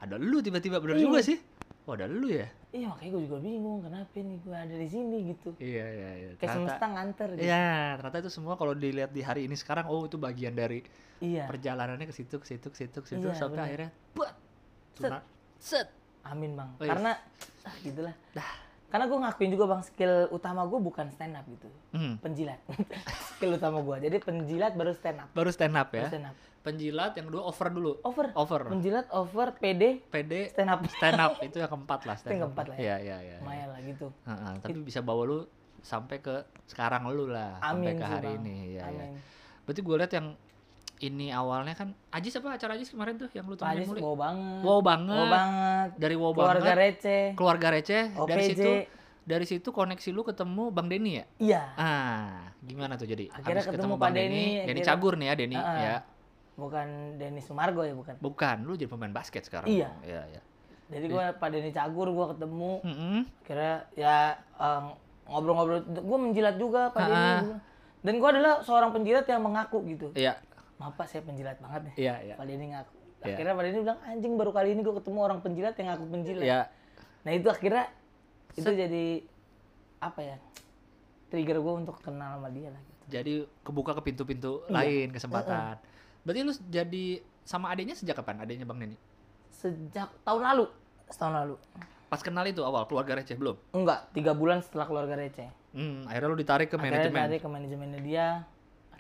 Ada 0.04 0.20
lu 0.20 0.44
tiba-tiba 0.44 0.84
benar 0.84 1.00
Iya. 1.00 1.04
juga 1.08 1.20
sih. 1.24 1.40
Oh, 1.84 1.96
ada 1.96 2.08
lu 2.08 2.28
ya? 2.28 2.48
Iya 2.72 2.90
makanya 2.90 3.12
gue 3.12 3.24
juga 3.24 3.38
bingung 3.40 3.80
kenapa 3.80 4.16
nih 4.16 4.38
gue 4.40 4.56
ada 4.56 4.76
di 4.76 4.88
sini 4.88 5.18
gitu. 5.32 5.50
Iya 5.60 5.86
iya 5.86 6.10
iya. 6.12 6.30
Kayak 6.36 6.40
Ternyata- 6.40 6.56
semesta 6.60 6.86
nganter 6.90 7.30
gitu. 7.36 7.44
Iya, 7.44 7.68
ternyata 7.96 8.18
itu 8.20 8.32
semua 8.32 8.54
kalau 8.56 8.74
dilihat 8.74 9.12
di 9.12 9.22
hari 9.22 9.42
ini 9.46 9.56
sekarang 9.56 9.86
oh 9.88 10.04
itu 10.04 10.16
bagian 10.16 10.52
dari 10.52 10.80
Iya. 11.20 11.44
perjalanannya 11.46 12.04
ke 12.04 12.16
situ 12.16 12.36
ke 12.36 12.48
situ 12.48 12.68
ke 12.68 12.78
situ 12.78 12.98
ke 13.00 13.08
situ 13.08 13.24
Iya, 13.24 13.36
sampai 13.36 13.56
benar. 13.56 13.68
akhirnya 13.68 13.90
buat 14.12 14.34
Set. 14.94 15.12
set. 15.60 15.88
Amin 16.24 16.56
bang. 16.56 16.70
Wih. 16.80 16.88
Karena 16.88 17.12
ah, 17.64 17.76
gitulah. 17.80 18.16
Karena 18.94 19.10
gue 19.10 19.18
ngakuin 19.18 19.50
juga 19.50 19.66
bang 19.66 19.82
skill 19.82 20.14
utama 20.30 20.70
gue 20.70 20.78
bukan 20.78 21.10
stand 21.10 21.34
up 21.34 21.42
gitu. 21.50 21.66
Hmm. 21.98 22.22
Penjilat. 22.22 22.62
skill 23.34 23.58
utama 23.58 23.82
gue. 23.82 24.06
Jadi 24.06 24.22
penjilat 24.22 24.78
baru 24.78 24.94
stand 24.94 25.18
up. 25.18 25.30
Baru 25.34 25.50
stand 25.50 25.74
up 25.74 25.90
ya. 25.90 26.06
Baru 26.06 26.14
stand 26.14 26.28
up. 26.30 26.38
penjilat 26.64 27.12
yang 27.20 27.28
kedua 27.28 27.44
over 27.44 27.68
dulu 27.68 27.92
Over. 28.08 28.32
over 28.40 28.62
Penjilat 28.72 29.12
over 29.12 29.52
PD 29.52 30.00
PD 30.08 30.48
stand 30.48 30.72
up. 30.72 30.80
stand 30.88 31.20
up 31.20 31.36
itu 31.44 31.60
yang 31.60 31.68
keempat 31.68 32.08
lah 32.08 32.16
stand 32.16 32.40
yang 32.40 32.42
keempat 32.48 32.66
lah 32.72 32.76
ya. 32.80 32.80
iya 32.80 32.96
iya 33.04 33.18
iya 33.20 33.38
Lumayan 33.44 33.68
lah 33.68 33.80
gitu. 33.84 34.08
Heeh, 34.24 34.52
tapi 34.64 34.80
bisa 34.80 35.04
bawa 35.04 35.28
lu 35.28 35.38
sampai 35.84 36.24
ke 36.24 36.48
sekarang 36.64 37.04
lu 37.12 37.28
lah 37.28 37.60
sampai 37.60 37.92
Amin 37.92 38.00
ke 38.00 38.06
sih, 38.08 38.12
hari 38.16 38.32
Bang. 38.32 38.48
ini 38.48 38.56
ya 38.80 38.88
ya 38.88 38.96
Amin. 38.96 39.20
berarti 39.68 39.82
gue 39.84 39.96
lihat 40.00 40.14
yang 40.16 40.28
ini 41.04 41.28
awalnya 41.30 41.74
kan 41.74 41.92
Ajis 42.10 42.32
apa 42.34 42.56
acara 42.56 42.74
Ajis 42.74 42.88
kemarin 42.88 43.16
tuh 43.16 43.28
yang 43.30 43.44
lu 43.44 43.54
temenin 43.54 43.84
Ajis 43.84 44.00
wow 44.00 44.16
banget. 44.16 44.62
wow 44.62 44.80
banget 44.80 45.12
Wow 45.14 45.28
banget. 45.28 45.90
dari 45.98 46.16
wow 46.16 46.32
Keluarga 46.32 46.64
banget 46.64 46.78
receh. 46.80 47.26
keluarga 47.34 47.68
receh 47.70 48.04
dari 48.24 48.44
situ 48.46 48.70
dari 49.24 49.46
situ 49.46 49.70
koneksi 49.70 50.10
lu 50.10 50.22
ketemu 50.22 50.64
Bang 50.70 50.88
Denny 50.88 51.12
ya 51.14 51.26
Iya. 51.38 51.62
ah 51.76 52.32
gimana 52.62 52.96
tuh 52.96 53.06
jadi 53.06 53.28
Akhirnya 53.30 53.60
Habis 53.62 53.72
ketemu 53.74 53.94
Pak 53.94 54.02
Bang 54.02 54.14
Denny, 54.14 54.46
Denny 54.64 54.82
Cagur 54.82 55.14
nih 55.16 55.28
ya 55.28 55.36
Denny 55.36 55.56
ah. 55.56 55.76
ya 55.78 55.98
Bukan 56.54 56.88
Denny 57.16 57.40
Sumargo 57.40 57.82
ya 57.82 57.92
bukan. 57.92 58.16
bukan 58.18 58.58
lu 58.62 58.74
jadi 58.74 58.86
pemain 58.86 59.12
basket 59.12 59.44
sekarang 59.44 59.68
Iya. 59.68 59.90
iya 60.02 60.24
iya 60.30 60.42
Jadi 60.86 61.06
gue 61.10 61.26
pada 61.34 61.50
Denny 61.52 61.72
Cagur 61.72 62.06
gue 62.08 62.26
ketemu. 62.30 62.72
Mm-mm. 62.82 63.18
Kira 63.42 63.90
ya 63.94 64.36
eh, 64.54 64.82
ngobrol-ngobrol. 65.26 65.82
Gue 65.90 66.18
menjilat 66.20 66.56
juga 66.56 66.94
Pak 66.94 67.02
Denny. 67.02 67.34
gua. 67.42 67.58
Dan 68.00 68.14
gue 68.16 68.30
adalah 68.30 68.54
seorang 68.60 68.92
penjilat 68.92 69.26
yang 69.26 69.42
mengaku 69.42 69.82
gitu. 69.88 70.08
iya 70.14 70.38
Maaf 70.84 70.94
Pak 70.94 71.08
saya 71.08 71.24
penjilat 71.24 71.56
banget 71.58 71.82
nih. 71.86 71.94
iya 71.98 72.16
iya 72.22 72.34
Pak 72.36 72.44
Denny 72.44 72.68
ngaku. 72.70 72.96
Iya. 73.24 73.26
Akhirnya 73.32 73.54
Pak 73.54 73.64
Denny 73.64 73.80
bilang 73.82 74.00
anjing 74.04 74.34
baru 74.36 74.52
kali 74.52 74.70
ini 74.70 74.82
gue 74.82 74.94
ketemu 74.94 75.20
orang 75.22 75.40
penjilat 75.40 75.74
yang 75.74 75.88
ngaku 75.90 76.06
penjilat. 76.10 76.44
iya 76.44 76.62
Nah 77.24 77.32
itu 77.32 77.48
akhirnya 77.48 77.88
itu 78.54 78.68
jadi 78.68 79.06
apa 79.98 80.20
ya 80.22 80.38
trigger 81.30 81.58
gue 81.58 81.74
untuk 81.80 81.96
kenal 81.98 82.36
sama 82.36 82.52
dia 82.52 82.68
lah 82.68 82.78
gitu. 82.78 83.04
jadi 83.10 83.34
kebuka 83.64 83.96
ke 83.96 84.02
pintu-pintu 84.04 84.62
Iya. 84.62 84.76
lain 84.76 85.08
kesempatan. 85.10 85.80
Berarti 86.22 86.40
lu 86.42 86.54
jadi 86.68 87.06
sama 87.42 87.68
adiknya 87.70 87.96
sejak 87.96 88.16
kapan? 88.16 88.40
Adiknya 88.40 88.64
Bang 88.64 88.78
Neni? 88.78 89.00
Sejak 89.50 90.12
tahun 90.22 90.44
lalu, 90.46 90.66
setahun 91.08 91.34
lalu. 91.34 91.56
Pas 92.06 92.20
kenal 92.20 92.44
itu 92.44 92.62
awal 92.62 92.84
keluarga 92.86 93.18
receh 93.18 93.34
belum? 93.34 93.56
Enggak, 93.72 94.12
tiga 94.12 94.32
bulan 94.32 94.60
setelah 94.60 94.86
keluarga 94.86 95.16
receh. 95.16 95.48
Hmm, 95.72 96.06
akhirnya 96.06 96.28
lu 96.28 96.38
ditarik 96.38 96.68
ke 96.68 96.76
Akhirnya 96.76 97.00
manajemen. 97.02 97.22
dari 97.26 97.38
ke 97.38 97.50
manajemennya 97.50 98.00
dia, 98.00 98.28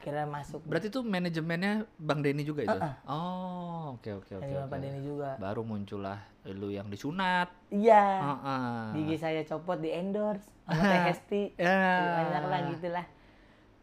akhirnya 0.03 0.27
masuk. 0.27 0.59
Berarti 0.67 0.91
itu 0.91 0.99
manajemennya 0.99 1.87
Bang 1.95 2.19
Denny 2.19 2.43
juga 2.43 2.67
itu? 2.67 2.75
Uh-uh. 2.75 2.93
Oh, 3.07 3.95
oke 3.95 4.19
oke 4.19 4.43
oke. 4.43 4.51
Oke. 4.67 4.75
Denny 4.83 4.99
juga. 4.99 5.39
Baru 5.39 5.63
muncullah 5.63 6.19
lu 6.43 6.75
yang 6.75 6.91
disunat. 6.91 7.47
Iya. 7.71 8.03
Heeh. 8.19 8.99
Gigi 8.99 9.15
saya 9.15 9.41
copot 9.47 9.79
di 9.79 9.95
endorse 9.95 10.43
sama 10.67 10.83
Teh 10.83 10.99
Hesti. 11.07 11.43
Ya. 11.55 12.19
Banyak 12.19 12.43
lah 12.51 12.59
gitu 12.75 12.87
lah. 12.91 13.05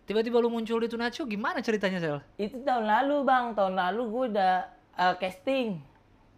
Tiba-tiba 0.05 0.43
lu 0.45 0.53
muncul 0.53 0.83
di 0.83 0.91
Show, 0.91 1.25
gimana 1.25 1.63
ceritanya, 1.63 2.03
Sel? 2.03 2.19
Itu 2.35 2.67
tahun 2.67 2.83
lalu 2.83 3.23
bang, 3.23 3.55
tahun 3.55 3.79
lalu 3.79 4.03
gue 4.11 4.25
udah 4.35 4.55
eh, 4.99 5.15
casting. 5.23 5.79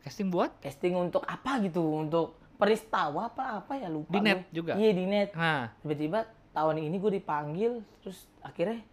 Casting 0.04 0.28
buat? 0.28 0.60
Casting 0.60 0.92
untuk 0.94 1.24
apa 1.24 1.56
gitu, 1.64 1.80
untuk 1.80 2.36
peristawa 2.60 3.32
apa 3.32 3.64
apa 3.64 3.72
ya 3.80 3.88
lupa. 3.88 4.12
Di 4.12 4.20
gue. 4.20 4.28
net 4.28 4.40
juga? 4.52 4.72
Iya 4.76 4.92
di 4.92 5.04
net. 5.08 5.32
Nah, 5.32 5.72
tiba-tiba 5.80 6.28
tahun 6.52 6.84
ini 6.84 6.96
gue 7.00 7.12
dipanggil 7.16 7.72
terus 8.04 8.28
akhirnya 8.44 8.84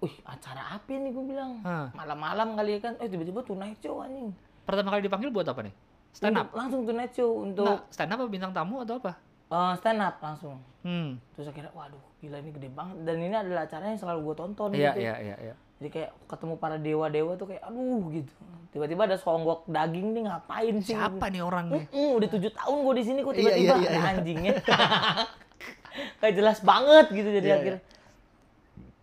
wih 0.00 0.14
acara 0.24 0.62
apa 0.72 0.90
nih 0.90 1.10
gue 1.10 1.24
bilang 1.26 1.60
malam-malam 1.92 2.54
kali 2.54 2.76
ya 2.76 2.80
kan 2.82 2.92
eh 2.96 3.06
tiba-tiba 3.06 3.40
tonight 3.42 3.76
show 3.78 4.00
anjing 4.00 4.32
pertama 4.62 4.88
kali 4.90 5.02
dipanggil 5.02 5.28
buat 5.28 5.44
apa 5.44 5.60
nih? 5.62 5.74
Stand 6.10 6.34
up? 6.34 6.46
Untuk- 6.46 6.56
langsung 6.56 6.80
tonight 6.84 7.12
show 7.12 7.30
untuk 7.38 7.64
Nggak, 7.64 7.80
stand 7.88 8.10
up 8.10 8.18
apa 8.18 8.28
bintang 8.28 8.50
tamu 8.50 8.80
atau 8.80 8.96
apa? 8.96 9.12
eh, 9.46 9.72
stand 9.76 9.98
up 9.98 10.16
langsung 10.18 10.56
Hmm. 10.80 11.20
terus 11.30 11.46
akhirnya 11.46 11.68
waduh 11.70 12.00
gila 12.18 12.38
ini 12.38 12.50
gede 12.50 12.68
banget 12.68 12.96
dan 13.02 13.16
ini 13.18 13.34
adalah 13.34 13.62
acara 13.62 13.84
yang 13.86 13.98
selalu 13.98 14.20
gue 14.22 14.34
tonton 14.38 14.68
Iya, 14.70 14.90
gitu 14.90 15.00
iya, 15.02 15.14
iya, 15.20 15.36
iya. 15.42 15.54
jadi 15.76 15.88
kayak 15.90 16.10
ketemu 16.24 16.54
para 16.56 16.76
dewa-dewa 16.76 17.32
tuh 17.34 17.46
kayak 17.46 17.62
aduh 17.62 18.00
gitu 18.10 18.32
tiba-tiba 18.70 19.02
ada 19.04 19.16
songgok 19.16 19.66
daging 19.66 20.08
nih 20.10 20.22
ngapain 20.24 20.74
sih 20.78 20.94
Siapa 20.94 21.26
nih 21.26 21.42
orangnya? 21.42 21.84
Mm, 21.90 22.16
udah 22.16 22.28
tujuh 22.30 22.50
tahun 22.50 22.76
gue 22.80 22.94
di 22.94 23.04
sini 23.04 23.18
kok 23.20 23.28
Iya, 23.28 23.36
tiba-tiba 23.36 23.60
iya, 23.60 23.74
iya, 23.76 23.88
ada 23.90 23.98
iya. 23.98 24.10
anjingnya 24.14 24.52
kayak 26.20 26.34
jelas 26.34 26.58
banget 26.62 27.06
gitu 27.10 27.28
jadi 27.30 27.40
Iya, 27.40 27.44
iya. 27.44 27.56
akhirnya 27.58 27.80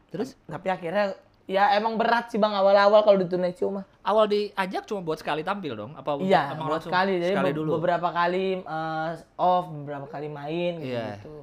Terus 0.07 0.39
tapi 0.43 0.67
akhirnya 0.67 1.13
ya 1.43 1.71
emang 1.73 1.95
berat 1.95 2.27
sih 2.27 2.35
bang 2.35 2.51
awal-awal 2.51 3.01
kalau 3.01 3.15
di 3.15 3.25
Tonight 3.25 3.55
Show 3.55 3.71
mah 3.71 3.87
awal 4.01 4.27
diajak 4.27 4.83
cuma 4.83 4.99
buat 4.99 5.15
sekali 5.15 5.41
tampil 5.41 5.73
dong? 5.73 5.91
Apa 5.93 6.19
iya 6.19 6.51
emang 6.51 6.67
buat 6.67 6.79
langsung 6.79 6.91
sekali 6.91 7.13
jadi 7.17 7.33
sekali 7.33 7.51
be- 7.51 7.57
dulu? 7.57 7.69
beberapa 7.77 8.09
kali 8.09 8.45
eh, 8.59 9.11
off 9.37 9.65
beberapa 9.69 10.05
kali 10.05 10.27
main 10.27 10.73
gitu, 10.77 10.91
Iya. 10.91 11.07
gitu. 11.17 11.35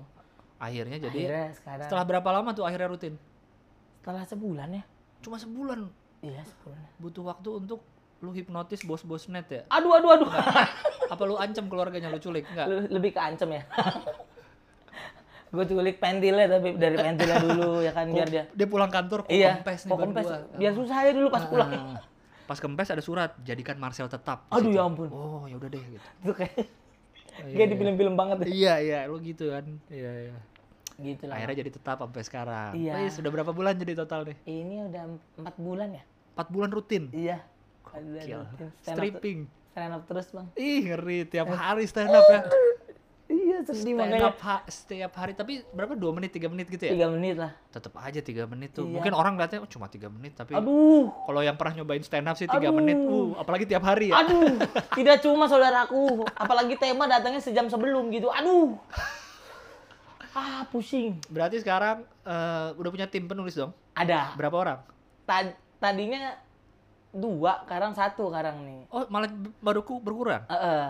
Akhirnya 0.56 0.96
jadi 0.98 1.18
akhirnya 1.18 1.46
sekarang 1.54 1.84
setelah 1.84 2.04
berapa 2.06 2.28
lama 2.30 2.50
tuh 2.52 2.64
akhirnya 2.64 2.88
rutin? 2.88 3.14
setelah 3.96 4.24
sebulan 4.24 4.68
ya 4.70 4.84
Cuma 5.20 5.36
sebulan 5.36 5.80
iya 6.20 6.40
sebulan 6.42 6.84
butuh 6.98 7.24
waktu 7.26 7.48
untuk 7.54 7.80
lu 8.20 8.30
hipnotis 8.30 8.80
bos-bos 8.80 9.28
net 9.28 9.48
ya? 9.48 9.62
aduh 9.68 9.92
aduh 9.94 10.10
aduh 10.14 10.30
Apa 11.12 11.22
lu 11.22 11.36
ancam 11.36 11.64
keluarganya 11.66 12.08
lu 12.08 12.16
culik? 12.18 12.44
Enggak. 12.46 12.64
Le- 12.66 12.88
lebih 12.90 13.12
ke 13.12 13.20
ancam 13.20 13.48
ya 13.50 13.64
gue 15.54 15.66
culik 15.66 15.96
pentilnya 15.96 16.46
tapi 16.48 16.74
dari 16.74 16.96
pentilnya 16.96 17.38
dulu 17.46 17.80
ya 17.80 17.90
kan 17.90 18.06
biar 18.06 18.28
dia 18.28 18.44
Dia 18.50 18.66
pulang 18.66 18.88
kantor 18.88 19.22
kok 19.22 19.30
iya 19.30 19.56
kempes 19.56 19.80
nih 19.80 19.90
kok 19.90 19.98
kempes 20.00 20.26
gua. 20.26 20.38
biar 20.54 20.72
susah 20.72 20.96
aja 20.98 21.10
dulu 21.10 21.28
pas 21.28 21.44
pulang 21.44 21.70
Ah. 21.70 22.02
Pas 22.44 22.58
kempes 22.58 22.88
ada 22.88 23.00
surat 23.00 23.32
jadikan 23.40 23.72
Marcel 23.74 24.04
tetap. 24.06 24.44
di 24.44 24.52
aduh 24.52 24.66
situ. 24.66 24.76
ya 24.76 24.82
ampun 24.82 25.08
Oh, 25.08 25.46
ya 25.46 25.54
udah 25.54 25.64
deh 25.66 25.80
gitu. 25.80 26.06
itu 26.20 26.32
kayak 26.34 26.54
Oh, 27.34 27.46
iya, 27.48 27.54
kayak 27.54 27.64
di 27.64 27.72
iya. 27.72 27.80
film-film 27.80 28.14
banget 28.14 28.36
deh. 28.36 28.46
Iya, 28.46 28.74
iya, 28.78 28.98
lu 29.06 29.16
gitu 29.18 29.48
kan. 29.48 29.64
Iya, 29.88 30.10
iya. 30.22 30.36
gitu 30.96 31.24
lah 31.24 31.34
Akhirnya 31.34 31.56
jadi 31.56 31.70
tetap 31.72 31.96
sampai 31.98 32.22
sekarang. 32.22 32.70
Iya. 32.74 33.08
Sudah 33.08 33.26
berapa 33.28 33.48
bulan 33.48 33.74
jadi 33.74 33.96
total 33.96 34.22
nih? 34.24 34.36
ini 34.44 34.84
udah 34.84 35.02
empat 35.36 35.54
bulan 35.56 35.88
ya 35.90 36.04
4 36.34 36.50
bulan 36.50 36.68
rutin. 36.68 37.08
iya 37.10 37.40
Gokil. 37.82 38.44
Stripping. 38.82 39.48
stand 39.70 39.90
up 39.90 40.02
terus 40.04 40.28
bang 40.28 40.46
Ih, 40.54 40.80
ngeri 40.84 41.18
tiap 41.24 41.48
hari 41.48 41.82
stand 41.84 42.10
up 42.10 42.22
ya. 42.24 42.40
sedih 43.72 43.94
makanya 43.96 44.28
up 44.28 44.38
ha- 44.44 44.64
setiap 44.68 45.12
hari. 45.16 45.32
Tapi 45.32 45.64
berapa? 45.72 45.96
Dua 45.96 46.12
menit 46.12 46.36
tiga 46.36 46.52
menit 46.52 46.68
gitu 46.68 46.84
ya? 46.84 46.92
Tiga 46.92 47.08
menit 47.08 47.40
lah. 47.40 47.56
Tetap 47.72 47.96
aja 47.96 48.20
tiga 48.20 48.44
menit 48.44 48.76
tuh. 48.76 48.84
Iya. 48.84 48.92
mungkin 49.00 49.12
orang 49.16 49.40
lihatnya 49.40 49.64
oh, 49.64 49.70
cuma 49.70 49.88
tiga 49.88 50.12
menit 50.12 50.36
tapi 50.36 50.52
aduh. 50.52 51.08
kalau 51.24 51.40
yang 51.40 51.56
pernah 51.56 51.80
nyobain 51.80 52.04
stand 52.04 52.28
up 52.28 52.36
sih 52.36 52.44
tiga 52.44 52.68
Aduh. 52.68 52.76
menit. 52.76 52.98
Uh 53.00 53.32
apalagi 53.40 53.64
tiap 53.64 53.80
hari 53.86 54.12
ya. 54.12 54.20
Aduh. 54.20 54.60
Tidak 54.98 55.16
cuma 55.24 55.48
saudaraku 55.48 56.28
apalagi 56.36 56.76
tema 56.76 57.08
datangnya 57.08 57.40
sejam 57.40 57.70
sebelum 57.72 58.12
gitu. 58.12 58.28
Aduh. 58.28 58.76
Ah 60.34 60.66
pusing. 60.68 61.16
Berarti 61.30 61.62
sekarang 61.62 62.02
eh, 62.26 62.68
udah 62.74 62.90
punya 62.90 63.06
tim 63.06 63.24
penulis 63.24 63.54
dong? 63.54 63.70
Ada. 63.94 64.34
Berapa 64.34 64.56
orang? 64.58 64.78
Ta- 65.24 65.56
tadinya 65.78 66.34
dua 67.14 67.62
sekarang 67.62 67.94
satu 67.94 68.26
sekarang 68.34 68.66
nih. 68.66 68.80
Oh 68.90 69.06
malah 69.06 69.30
b- 69.30 69.54
baru 69.62 69.86
ku 69.86 70.02
berkurang? 70.02 70.42
Eh, 70.50 70.54
eh, 70.58 70.88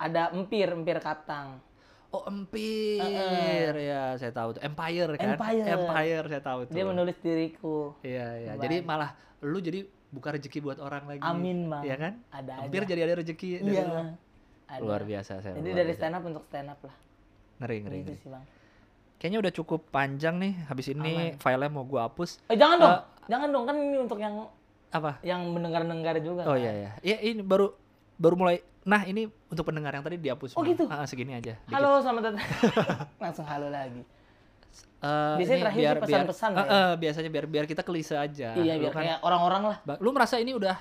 ada 0.00 0.34
empir 0.34 0.66
empir 0.74 0.98
kaptang 0.98 1.62
oh 2.10 2.22
empire 2.26 3.76
ya 3.78 4.02
saya 4.18 4.32
tahu 4.34 4.58
tuh. 4.58 4.62
Empire 4.62 5.10
kan? 5.16 5.34
Empire. 5.38 5.66
empire 5.66 6.24
saya 6.26 6.42
tahu 6.42 6.60
tuh. 6.66 6.74
Dia 6.74 6.84
menulis 6.86 7.16
diriku. 7.22 7.94
Iya 8.02 8.26
iya. 8.38 8.52
Jadi 8.58 8.82
malah 8.82 9.14
lu 9.40 9.58
jadi 9.62 9.86
buka 10.10 10.34
rezeki 10.34 10.58
buat 10.60 10.78
orang 10.82 11.06
lagi. 11.06 11.22
Amin, 11.22 11.70
Bang. 11.70 11.82
iya 11.86 11.96
kan? 11.96 12.12
Ada 12.34 12.52
hampir 12.66 12.82
aja. 12.82 12.90
jadi 12.90 13.00
ada 13.06 13.14
rezeki 13.22 13.48
iya. 13.62 13.84
ada. 14.70 14.82
luar 14.86 15.02
biasa 15.02 15.42
saya 15.42 15.58
jadi 15.58 15.82
dari 15.82 15.90
biasa. 15.90 15.98
stand 15.98 16.14
up 16.14 16.22
untuk 16.26 16.44
stand 16.46 16.68
up 16.70 16.80
lah. 16.82 16.96
Ngeri 17.58 17.76
ngeri, 17.82 17.96
gitu 18.02 18.12
ngeri. 18.14 18.22
sih 18.22 18.30
bang. 18.30 18.44
Kayaknya 19.20 19.38
udah 19.42 19.52
cukup 19.52 19.80
panjang 19.90 20.34
nih. 20.38 20.52
Habis 20.70 20.86
ini 20.94 21.34
filenya 21.36 21.70
mau 21.70 21.84
gua 21.84 22.06
hapus. 22.06 22.38
Eh 22.46 22.56
jangan 22.58 22.76
dong. 22.78 22.94
Eh, 22.94 23.00
jangan 23.28 23.48
dong. 23.50 23.64
Kan 23.66 23.76
ini 23.78 23.98
untuk 23.98 24.18
yang 24.18 24.34
apa? 24.90 25.22
yang 25.22 25.46
mendengar 25.54 25.86
dengar 25.86 26.18
juga 26.18 26.42
oh 26.50 26.58
kan? 26.58 26.62
iya 26.66 26.72
iya. 26.74 26.90
Ya 27.02 27.16
ini 27.22 27.46
baru 27.46 27.70
baru 28.18 28.34
mulai 28.34 28.58
nah 28.90 29.02
ini 29.04 29.22
untuk 29.46 29.62
pendengar 29.62 29.94
yang 29.94 30.02
tadi 30.02 30.18
dihapus 30.18 30.58
Oh, 30.58 30.66
gitu? 30.66 30.82
Ah, 30.84 31.06
segini 31.06 31.30
aja. 31.32 31.54
Dikit. 31.54 31.70
halo 31.70 32.02
selamat 32.02 32.22
datang. 32.26 32.42
Langsung 33.22 33.46
halo 33.46 33.70
lagi. 33.70 34.02
Eh, 35.00 35.34
Biasanya 35.38 35.60
terakhir 35.64 35.84
pesan-pesan 35.98 36.48
biar, 36.50 36.58
ya. 36.58 36.66
Eh, 36.66 36.74
eh, 36.74 36.92
biasanya 36.98 37.30
biar 37.30 37.44
biar 37.46 37.64
kita 37.64 37.82
kelise 37.82 38.14
aja. 38.14 38.52
Iya 38.52 38.74
Lu 38.74 38.80
biar 38.82 38.92
kan- 38.92 39.04
kayak 39.06 39.18
orang-orang 39.22 39.62
lah. 39.64 39.76
Lu 39.96 40.10
merasa 40.10 40.36
ini 40.36 40.52
udah 40.52 40.74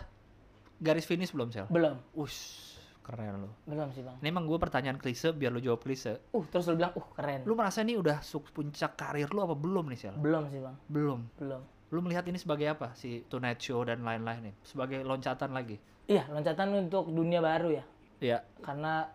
garis 0.77 1.05
finish 1.05 1.29
belum 1.29 1.49
sel? 1.49 1.69
Belum. 1.69 1.95
Ush, 2.13 2.75
keren 2.99 3.45
lu. 3.45 3.49
Belum 3.63 3.87
sih 3.89 4.01
bang. 4.01 4.17
Ini 4.17 4.27
emang 4.27 4.43
gue 4.43 4.57
pertanyaan 4.57 4.97
klise 4.97 5.29
biar 5.31 5.49
lu 5.49 5.59
jawab 5.59 5.79
klise. 5.79 6.19
Uh 6.29 6.43
terus 6.43 6.65
lu 6.65 6.75
bilang 6.75 6.91
uh 6.91 7.07
keren. 7.13 7.45
Lu 7.45 7.53
merasa 7.53 7.79
ini 7.79 7.93
udah 7.93 8.19
puncak 8.49 8.97
karir 8.97 9.29
lu 9.29 9.39
apa 9.39 9.53
belum 9.53 9.85
nih 9.87 9.99
sel? 10.01 10.15
Belum 10.17 10.49
sih 10.49 10.59
bang. 10.59 10.75
Belum. 10.85 11.19
Belum. 11.37 11.61
Lu 11.89 11.99
melihat 12.01 12.25
ini 12.25 12.35
sebagai 12.35 12.65
apa? 12.67 12.91
Si 12.91 13.21
Tonight 13.23 13.57
Show 13.59 13.81
dan 13.81 14.01
lain-lain 14.01 14.51
nih. 14.51 14.55
Sebagai 14.61 14.99
loncatan 15.01 15.53
lagi? 15.53 15.77
Iya 16.05 16.25
loncatan 16.27 16.73
untuk 16.75 17.05
dunia 17.07 17.37
baru 17.37 17.69
ya 17.71 17.85
ya 18.19 18.43
karena 18.59 19.07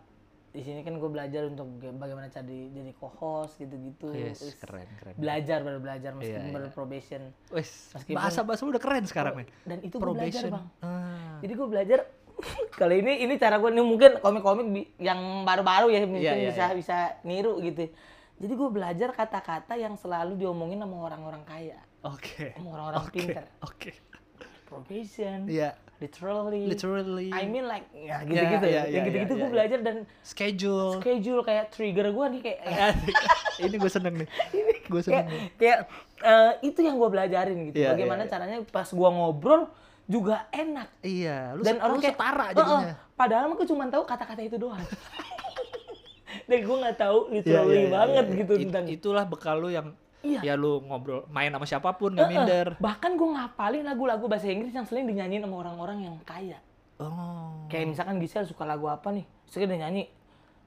di 0.49 0.63
sini 0.63 0.81
kan 0.81 0.95
gue 0.95 1.09
belajar 1.11 1.43
untuk 1.45 1.67
bagaimana 1.99 2.31
jadi 2.31 2.71
jadi 2.71 2.95
co-host 2.95 3.59
gitu-gitu. 3.59 4.07
Yes 4.09 4.39
Terus 4.39 4.55
keren 4.55 4.87
keren. 4.95 5.13
belajar 5.19 5.59
baru 5.61 5.79
belajar 5.83 6.15
meskipun 6.15 6.31
Iya, 6.39 6.47
iya. 6.47 6.55
baru 6.55 6.67
probation. 6.71 7.21
Wes, 7.51 7.91
bahasa 8.07 8.39
bahasa 8.41 8.63
udah 8.63 8.79
keren 8.79 9.03
sekarang 9.03 9.43
nih 9.43 9.47
dan 9.67 9.77
itu 9.83 9.99
gue 9.99 10.07
belajar 10.07 10.47
probation. 10.47 10.51
Bang. 10.55 10.65
Ah. 10.79 11.43
jadi 11.43 11.53
gue 11.53 11.67
belajar 11.67 11.99
kalau 12.79 12.95
ini 12.95 13.19
ini 13.21 13.35
cara 13.35 13.59
gue 13.59 13.67
ini 13.69 13.83
mungkin 13.83 14.11
komik-komik 14.19 14.95
yang 14.95 15.19
baru-baru 15.43 15.91
ya 15.91 15.99
mungkin 16.03 16.23
Iya, 16.23 16.33
iya, 16.33 16.47
bisa 16.47 16.65
iya. 16.65 16.75
bisa 16.75 16.97
niru 17.27 17.59
gitu. 17.59 17.91
Jadi 18.35 18.53
gue 18.55 18.69
belajar 18.71 19.09
kata-kata 19.11 19.75
yang 19.75 19.95
selalu 19.95 20.35
diomongin 20.35 20.79
sama 20.79 21.03
orang-orang 21.03 21.43
kaya. 21.43 21.79
Oke. 22.03 22.55
Sama 22.55 22.69
orang-orang 22.71 22.99
oke 23.03 23.11
pintar 23.11 23.43
oke 23.59 23.91
probation 24.75 25.47
Iya, 25.47 25.69
literally. 25.97 26.67
Literally. 26.67 27.29
I 27.31 27.47
mean 27.47 27.65
like 27.65 27.87
ya 27.91 28.19
gitu-gitu 28.21 28.67
iya, 28.67 28.75
ya, 28.75 28.83
iya, 28.83 28.93
yang 28.99 29.03
gitu-gitu 29.07 29.33
iya, 29.33 29.39
gue 29.39 29.47
iya. 29.47 29.55
belajar 29.55 29.79
dan 29.79 29.97
schedule. 30.21 30.99
schedule 30.99 31.41
kayak 31.41 31.71
trigger 31.71 32.11
gue 32.11 32.25
nih 32.35 32.41
kayak 32.43 32.59
ini 33.63 33.75
gue 33.75 33.91
seneng 33.91 34.15
nih. 34.19 34.29
Gue 34.91 35.01
seneng 35.01 35.25
kayak, 35.25 35.33
nih. 35.33 35.41
kayak 35.57 35.79
eh, 36.21 36.51
itu 36.61 36.79
yang 36.83 36.95
gue 36.95 37.09
belajarin 37.09 37.57
gitu. 37.71 37.77
Iya, 37.81 37.95
bagaimana 37.95 38.21
iya, 38.21 38.27
iya. 38.27 38.33
caranya 38.37 38.57
pas 38.69 38.85
gue 38.85 39.09
ngobrol 39.09 39.61
juga 40.05 40.45
enak. 40.53 40.87
Iya 41.01 41.57
lu 41.57 41.65
dan 41.65 41.81
orang 41.81 41.97
kayak 41.97 42.13
setara 42.13 42.45
"Heeh, 42.45 42.57
jadinya. 42.61 42.93
padahal 43.17 43.43
mah 43.49 43.55
gue 43.57 43.65
cuma 43.65 43.83
tahu 43.89 44.03
kata-kata 44.05 44.41
itu 44.43 44.57
doang. 44.59 44.77
Dan 46.45 46.61
gue 46.61 46.77
nggak 46.77 46.97
tahu 46.99 47.19
Iya, 47.25 47.33
literally 47.41 47.73
iya, 47.73 47.81
iya, 47.81 47.89
banget 47.89 48.25
iya. 48.29 48.37
gitu 48.37 48.53
It- 48.53 48.61
tentang 48.69 48.85
itulah 48.85 49.25
bekal 49.25 49.57
lu 49.57 49.73
yang 49.73 49.87
Iya. 50.25 50.39
ya 50.41 50.53
lu 50.55 50.81
ngobrol 50.81 51.29
main 51.29 51.47
sama 51.47 51.63
siapa 51.63 51.93
pun 51.93 52.11
nggak 52.11 52.25
Heeh, 52.25 52.37
minder. 52.41 52.67
Bahkan 52.81 53.11
gue 53.13 53.29
ngapalin 53.31 53.85
lagu-lagu 53.85 54.25
bahasa 54.25 54.49
Inggris 54.49 54.73
yang 54.73 54.83
sering 54.83 55.05
dinyanyiin 55.05 55.45
sama 55.45 55.61
orang-orang 55.61 56.03
yang 56.03 56.15
kaya. 56.21 56.57
Oh. 56.97 57.67
Kayak 57.67 57.93
misalkan 57.93 58.17
Gisel 58.17 58.43
suka 58.43 58.63
lagu 58.63 58.87
apa 58.87 59.11
nih? 59.11 59.23
Terus 59.45 59.61
dia 59.61 59.77
nyanyi 59.77 60.09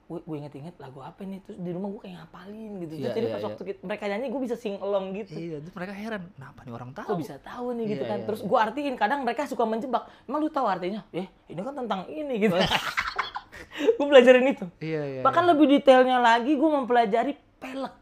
gue 0.09 0.25
gue 0.25 0.37
inget-inget 0.39 0.73
lagu 0.79 1.03
apa 1.03 1.21
nih? 1.21 1.43
Terus 1.43 1.59
di 1.59 1.69
rumah 1.69 1.89
gue 1.91 2.01
kayak 2.01 2.17
ngapalin 2.23 2.71
gitu. 2.81 2.95
Iya, 2.97 3.11
jadi 3.13 3.27
iya, 3.27 3.33
pas 3.33 3.41
iya. 3.41 3.49
waktu 3.51 3.63
kita- 3.67 3.83
mereka 3.83 4.05
nyanyi 4.07 4.27
gue 4.29 4.41
bisa 4.41 4.57
sing 4.57 4.75
along 4.79 5.05
gitu. 5.13 5.33
Iya 5.35 5.57
terus 5.59 5.75
mereka 5.75 5.93
heran 5.93 6.23
kenapa 6.33 6.61
nih 6.63 6.73
orang 6.73 6.91
tahu? 6.93 7.09
kok 7.09 7.19
bisa 7.19 7.37
tahu 7.39 7.67
nih 7.75 7.85
gitu 7.91 8.05
Iya, 8.05 8.09
kan? 8.09 8.19
iya, 8.19 8.25
terus 8.25 8.41
gue 8.41 8.59
artiin 8.59 8.95
kadang 8.95 9.21
mereka 9.21 9.45
suka 9.45 9.65
menjebak 9.65 10.07
emang 10.25 10.41
lu 10.41 10.49
tahu 10.49 10.65
artinya? 10.65 11.05
Eh 11.11 11.27
ini 11.47 11.59
kan 11.59 11.75
tentang 11.75 12.07
ini 12.07 12.35
gitu. 12.39 12.57
Gue 13.95 14.07
belajarin 14.07 14.47
itu. 14.49 14.67
Iya 14.81 15.03
iya 15.07 15.21
bahkan 15.21 15.45
lebih 15.45 15.67
detailnya 15.69 16.19
lagi 16.19 16.55
gue 16.55 16.71
mempelajari 16.73 17.33
pelek 17.59 17.95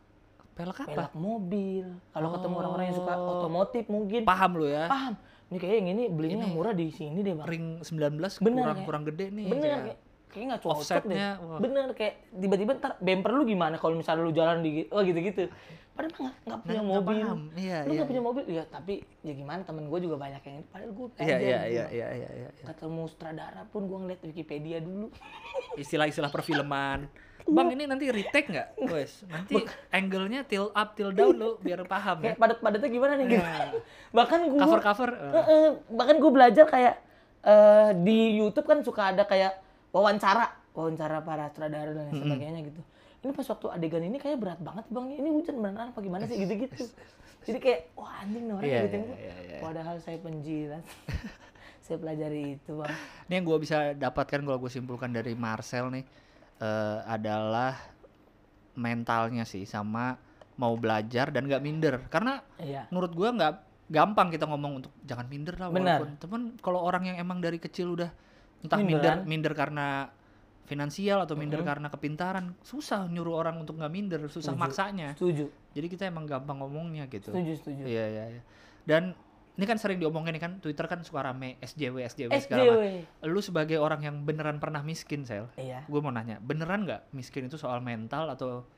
pelek 0.57 0.79
apa? 0.79 0.91
Pelek 0.91 1.15
mobil. 1.15 1.85
Kalau 2.11 2.29
ketemu 2.33 2.55
orang-orang 2.57 2.85
yang 2.87 2.97
suka 2.97 3.13
Oh. 3.15 3.29
otomotif 3.39 3.85
mungkin. 3.87 4.25
Paham 4.25 4.51
lu 4.57 4.67
ya? 4.67 4.89
Paham. 4.89 5.15
Ini 5.47 5.57
kayaknya 5.57 5.77
yang 5.79 5.89
ini 5.93 6.05
belinya 6.09 6.37
yang 6.41 6.51
murah 6.51 6.73
di 6.73 6.91
sini 6.91 7.21
deh 7.21 7.31
bang. 7.33 7.47
ring 7.47 7.67
19 7.79 8.43
Bener, 8.43 8.65
kurang 8.65 8.75
kayak- 8.75 8.83
kurang 8.83 9.03
gede 9.05 9.27
nih 9.31 9.45
bener 9.47 9.63
kayak. 9.63 9.79
kayak 9.79 9.99
kayaknya 10.27 10.49
nggak 10.49 10.63
cocok 10.65 10.77
Offsetnya, 10.77 11.29
deh 11.31 11.47
wah. 11.47 11.59
bener 11.63 11.87
kayak 11.95 12.15
tiba-tiba 12.35 12.73
ntar 12.75 12.93
bumper 12.99 13.31
lu 13.31 13.43
gimana 13.47 13.75
kalau 13.77 13.95
misalnya 13.95 14.21
lu 14.21 14.33
jalan 14.33 14.59
di 14.61 14.71
oh 14.91 15.01
gitu-gitu. 15.01 15.47
Padahal 15.95 16.13
mah 16.13 16.19
nggak- 16.19 16.37
nggak 16.43 16.59
punya 16.61 16.75
nggak 16.75 16.89
mobil. 16.93 17.25
paham. 17.25 17.41
Iya, 17.55 17.79
lu 17.79 17.87
iya, 17.87 17.95
nggak 17.95 18.09
punya 18.11 18.23
mobil? 18.23 18.45
Ya 18.51 18.63
tapi 18.67 18.95
ya 19.23 19.33
gimana 19.33 19.61
temen 19.63 19.85
gue 19.87 19.99
juga 19.99 20.17
banyak 20.19 20.43
yang 20.43 20.55
ini. 20.57 20.67
Padahal 20.67 20.91
gue 20.91 21.07
iya 21.17 21.25
iya 21.25 21.31
gitu. 21.31 21.47
iya 21.47 21.61
iya 21.63 21.85
iya 21.87 22.09
iya 22.11 22.49
iya. 22.51 22.65
ketemu 22.67 23.03
sutradara 23.07 23.63
pun 23.67 23.83
gue 23.85 23.99
ngeliat 23.99 24.21
Wikipedia 24.21 24.79
dulu. 24.79 25.09
Istilah-istilah 25.75 26.29
perfilman 26.29 27.07
Bang 27.47 27.71
ini 27.71 27.85
nanti 27.85 28.07
retake 28.07 28.49
nggak? 28.49 28.69
Wes, 28.87 29.23
nanti 29.25 29.55
angle-nya 29.89 30.43
till 30.43 30.71
up 30.71 30.93
till 30.93 31.11
down 31.11 31.33
lo 31.33 31.57
biar 31.57 31.83
paham 31.83 32.19
ya. 32.19 32.25
kayak 32.29 32.39
padat-padatnya 32.39 32.89
gimana 32.89 33.13
nih 33.15 33.27
gitu. 33.31 33.47
bahkan 34.17 34.41
gue 34.43 34.59
Cover-cover. 34.59 35.11
eh. 35.15 35.71
bahkan 35.89 36.17
gue 36.17 36.31
belajar 36.31 36.65
kayak 36.65 36.95
eh, 37.41 37.91
di 37.97 38.19
YouTube 38.35 38.65
kan 38.65 38.83
suka 38.83 39.11
ada 39.11 39.23
kayak 39.23 39.63
wawancara 39.91 40.51
wawancara 40.73 41.21
para 41.21 41.49
sutradara 41.49 41.91
dan 41.91 42.05
lain 42.05 42.19
sebagainya 42.19 42.61
gitu 42.65 42.83
ini 43.19 43.33
pas 43.33 43.47
waktu 43.47 43.67
adegan 43.71 44.03
ini 44.03 44.19
kayak 44.19 44.37
berat 44.37 44.61
banget 44.61 44.85
bang 44.87 45.07
ini 45.11 45.29
hujan 45.31 45.57
beneran 45.57 45.89
apa 45.89 45.99
gimana 45.99 46.27
sih 46.27 46.37
gitu-gitu 46.37 46.85
jadi 47.47 47.59
kayak 47.59 47.81
wah 47.95 48.21
anjing 48.21 48.45
nih 48.45 48.53
orang 48.53 48.67
Iya, 48.67 48.81
gitu 48.85 48.97
iya, 48.99 49.15
iya, 49.17 49.35
iya. 49.47 49.59
padahal 49.59 49.97
saya 49.99 50.19
penjilat 50.19 50.85
saya 51.87 51.97
pelajari 51.97 52.59
itu 52.59 52.73
bang 52.75 52.93
Ini 53.25 53.33
yang 53.33 53.45
gue 53.45 53.59
bisa 53.59 53.77
dapatkan 53.95 54.41
kalau 54.43 54.59
gue 54.59 54.69
simpulkan 54.69 55.11
dari 55.11 55.33
Marcel 55.33 55.89
nih 55.89 56.05
eh, 56.61 56.99
adalah 57.05 57.77
mentalnya 58.77 59.49
sih 59.49 59.65
sama 59.65 60.17
mau 60.57 60.73
belajar 60.77 61.33
dan 61.33 61.49
nggak 61.49 61.63
minder. 61.65 61.95
Karena 62.09 62.41
iya. 62.61 62.89
menurut 62.93 63.13
gua 63.13 63.29
nggak 63.33 63.55
gampang 63.87 64.35
kita 64.35 64.51
ngomong 64.51 64.83
untuk 64.83 64.93
jangan 65.07 65.27
minder 65.29 65.55
lah 65.57 65.69
Benar. 65.71 66.01
walaupun. 66.03 66.09
Temen 66.19 66.43
kalau 66.61 66.81
orang 66.83 67.13
yang 67.13 67.17
emang 67.21 67.39
dari 67.39 67.61
kecil 67.61 67.97
udah 67.97 68.11
entah 68.65 68.81
minder. 68.81 69.23
Minderan. 69.23 69.29
minder 69.29 69.53
karena 69.53 69.87
finansial 70.67 71.23
atau 71.23 71.39
minder 71.39 71.63
karena 71.63 71.87
kepintaran 71.87 72.59
susah 72.67 73.07
nyuruh 73.07 73.39
orang 73.39 73.63
untuk 73.63 73.79
nggak 73.79 73.93
minder 73.95 74.21
susah 74.27 74.53
Setuju. 74.53 74.65
maksanya. 74.67 75.09
Setuju. 75.15 75.47
Jadi 75.79 75.87
kita 75.87 76.11
emang 76.11 76.27
gampang 76.27 76.59
ngomongnya 76.59 77.07
gitu. 77.07 77.31
Setuju 77.31 77.53
setuju. 77.55 77.83
Iya 77.87 78.05
iya 78.11 78.25
iya. 78.35 78.43
Dan 78.83 79.15
ini 79.57 79.65
kan 79.65 79.81
sering 79.81 79.97
diomongin 79.97 80.37
kan 80.37 80.61
Twitter 80.61 80.85
kan 80.85 81.01
suka 81.01 81.25
rame 81.25 81.57
SJW 81.61 82.05
SJW 82.05 82.29
SJW 82.29 82.41
segala 82.45 82.63
macam. 82.77 83.33
lu 83.33 83.41
sebagai 83.41 83.81
orang 83.81 84.01
yang 84.05 84.17
beneran 84.23 84.61
pernah 84.61 84.85
miskin 84.85 85.25
sel 85.25 85.49
iya. 85.57 85.81
gue 85.89 86.01
mau 86.01 86.13
nanya 86.13 86.37
beneran 86.39 86.85
nggak 86.85 87.13
miskin 87.13 87.49
itu 87.49 87.57
soal 87.57 87.81
mental 87.81 88.29
atau 88.29 88.69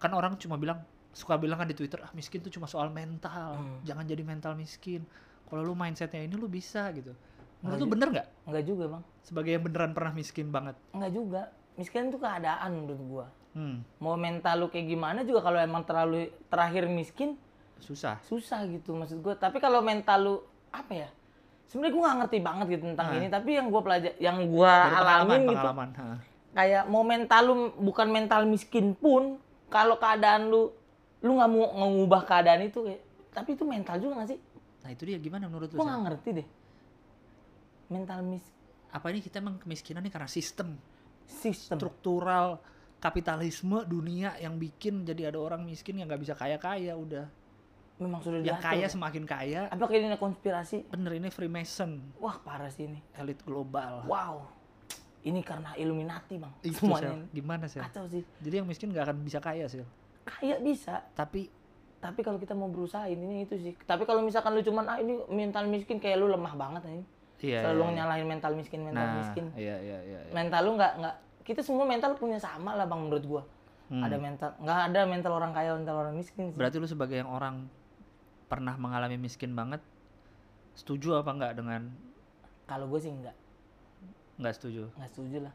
kan 0.00 0.10
orang 0.12 0.40
cuma 0.40 0.56
bilang 0.56 0.80
suka 1.14 1.38
bilang 1.38 1.62
kan 1.62 1.68
di 1.70 1.76
Twitter 1.78 2.02
ah 2.02 2.10
miskin 2.10 2.42
itu 2.42 2.58
cuma 2.58 2.66
soal 2.66 2.90
mental 2.90 3.54
Hmm. 3.54 3.78
jangan 3.86 4.04
jadi 4.04 4.22
mental 4.26 4.58
miskin. 4.58 5.06
Kalau 5.46 5.62
lu 5.62 5.76
mindsetnya 5.76 6.24
ini 6.24 6.34
lu 6.34 6.50
bisa 6.50 6.90
gitu. 6.90 7.14
Menurut 7.62 7.78
lu 7.78 7.86
bener 7.86 8.08
nggak? 8.10 8.28
enggak 8.50 8.64
juga 8.66 8.84
bang. 8.90 9.02
Sebagai 9.22 9.50
yang 9.54 9.62
beneran 9.62 9.92
pernah 9.94 10.10
miskin 10.10 10.50
banget. 10.50 10.74
Enggak 10.90 11.12
juga. 11.14 11.42
Miskin 11.78 12.10
itu 12.10 12.18
keadaan 12.18 12.70
menurut 12.74 13.00
gua. 13.06 13.26
Hmm, 13.54 13.86
mau 14.02 14.18
mental 14.18 14.58
lu 14.58 14.66
kayak 14.66 14.90
gimana 14.90 15.22
juga 15.22 15.46
kalau 15.46 15.62
emang 15.62 15.86
terlalu 15.86 16.34
terakhir 16.50 16.90
miskin 16.90 17.38
susah. 17.80 18.20
Susah 18.22 18.62
gitu 18.66 18.94
maksud 18.94 19.18
gue 19.20 19.34
tapi 19.34 19.58
kalau 19.58 19.80
mental 19.80 20.18
lu 20.20 20.34
apa 20.70 20.92
ya? 20.92 21.08
Sebenarnya 21.64 21.92
gue 21.96 22.02
nggak 22.02 22.18
ngerti 22.22 22.38
banget 22.44 22.66
gitu 22.78 22.84
tentang 22.92 23.08
Ah. 23.10 23.16
ini 23.18 23.26
tapi 23.26 23.50
yang 23.56 23.66
gue 23.72 23.80
pelajari 23.82 24.14
yang 24.20 24.38
gue 24.46 24.72
pengalaman 24.74 25.16
alamin 25.26 25.40
gitu 25.42 25.56
pengalaman 25.58 25.88
ha. 25.96 26.06
kayak 26.54 26.84
mau 26.86 27.02
mental 27.02 27.40
lu 27.42 27.54
bukan 27.82 28.08
mental 28.12 28.40
miskin 28.46 28.94
pun 28.94 29.40
kalau 29.72 29.98
keadaan 29.98 30.52
lu 30.52 30.70
lu 31.24 31.30
nggak 31.34 31.50
mau 31.50 31.64
ngubah 31.88 32.22
keadaan 32.28 32.68
itu 32.68 32.84
kayak 32.84 33.02
tapi 33.34 33.58
itu 33.58 33.64
mental 33.66 33.98
juga 33.98 34.22
gak 34.22 34.30
sih? 34.36 34.38
Nah 34.86 34.90
itu 34.94 35.02
dia. 35.08 35.18
Gimana 35.18 35.50
menurut 35.50 35.72
lu 35.72 35.80
gue 35.80 35.86
nggak 35.88 36.02
ngerti 36.06 36.28
deh. 36.38 36.48
Mental 37.90 38.20
mis 38.22 38.44
apa 38.94 39.10
ini 39.10 39.18
kita 39.18 39.42
emang 39.42 39.58
kemiskinan 39.58 40.06
nih 40.06 40.12
karena 40.14 40.30
sistem? 40.30 40.78
Sistem. 41.26 41.82
Struktural 41.82 42.62
kapitalisme 43.02 43.82
dunia 43.84 44.38
yang 44.38 44.54
bikin 44.56 45.02
jadi 45.02 45.34
ada 45.34 45.42
orang 45.42 45.66
miskin 45.66 45.98
yang 45.98 46.06
nggak 46.06 46.22
bisa 46.22 46.34
kaya 46.38 46.56
kaya 46.56 46.94
udah 46.94 47.26
Memang 47.94 48.18
sudah 48.20 48.42
yang 48.42 48.58
diatur. 48.58 48.74
kaya 48.74 48.86
semakin 48.86 49.22
kaya 49.22 49.60
Apa 49.70 49.86
kayak 49.86 50.02
ini 50.04 50.18
konspirasi? 50.18 50.82
bener 50.88 51.14
ini 51.14 51.28
Freemason 51.28 52.02
Wah, 52.18 52.34
parah 52.36 52.66
sih 52.66 52.84
ini. 52.84 52.98
elit 53.14 53.38
global 53.40 54.02
Wow. 54.04 54.50
Ini 55.22 55.40
karena 55.40 55.72
Illuminati, 55.72 56.36
Bang. 56.36 56.52
Itu, 56.60 56.84
Semuanya. 56.84 57.16
Sel. 57.16 57.32
gimana 57.32 57.64
sih 57.64 57.80
Kacau 57.80 58.04
sih. 58.04 58.20
jadi 58.38 58.60
yang 58.60 58.68
miskin 58.68 58.90
nggak 58.90 59.08
akan 59.08 59.16
bisa 59.20 59.38
kaya 59.38 59.64
sih 59.66 59.80
Kayak 60.24 60.60
bisa, 60.60 61.04
tapi 61.12 61.48
tapi 61.96 62.20
kalau 62.20 62.36
kita 62.36 62.52
mau 62.52 62.68
berusaha 62.68 63.04
ini 63.06 63.44
itu 63.44 63.56
sih. 63.56 63.72
Tapi 63.78 64.04
kalau 64.04 64.20
misalkan 64.20 64.52
lu 64.52 64.60
cuman 64.60 64.84
ah 64.86 64.98
ini 64.98 65.16
mental 65.26 65.64
miskin 65.64 65.96
kayak 65.96 66.16
lu 66.16 66.28
lemah 66.28 66.52
banget 66.52 66.84
ini. 66.86 67.04
iya 67.40 67.60
Selalu 67.60 67.76
iya, 67.76 67.84
iya. 67.86 67.96
nyalahin 67.98 68.26
mental 68.26 68.52
miskin, 68.52 68.80
mental 68.82 69.00
nah 69.02 69.16
miskin. 69.18 69.44
iya 69.54 69.76
iya 69.78 69.98
iya 70.02 70.18
iya. 70.20 70.32
Mental 70.32 70.60
lu 70.60 70.76
nggak 70.76 70.92
nggak 70.98 71.14
kita 71.42 71.60
semua 71.60 71.84
mental 71.84 72.12
punya 72.14 72.36
sama 72.36 72.72
lah 72.72 72.84
Bang 72.84 73.04
menurut 73.04 73.24
gua. 73.24 73.42
Hmm. 73.88 74.00
Ada 74.00 74.16
mental 74.16 74.50
nggak 74.58 74.78
ada 74.82 75.00
mental 75.04 75.32
orang 75.32 75.52
kaya, 75.52 75.70
mental 75.72 75.96
orang 75.98 76.14
miskin 76.14 76.44
sih. 76.50 76.56
berarti 76.56 76.76
lu 76.76 76.84
sebagai 76.84 77.16
yang 77.16 77.28
orang 77.28 77.68
pernah 78.54 78.78
mengalami 78.78 79.18
miskin 79.18 79.50
banget 79.50 79.82
setuju 80.72 81.18
apa 81.18 81.30
nggak 81.32 81.52
dengan 81.54 81.90
Kalau 82.64 82.86
gue 82.86 82.96
sih 82.96 83.10
nggak, 83.10 83.36
nggak 84.38 84.54
setuju 84.54 84.86
nggak 84.94 85.10
setuju 85.10 85.36
lah. 85.42 85.54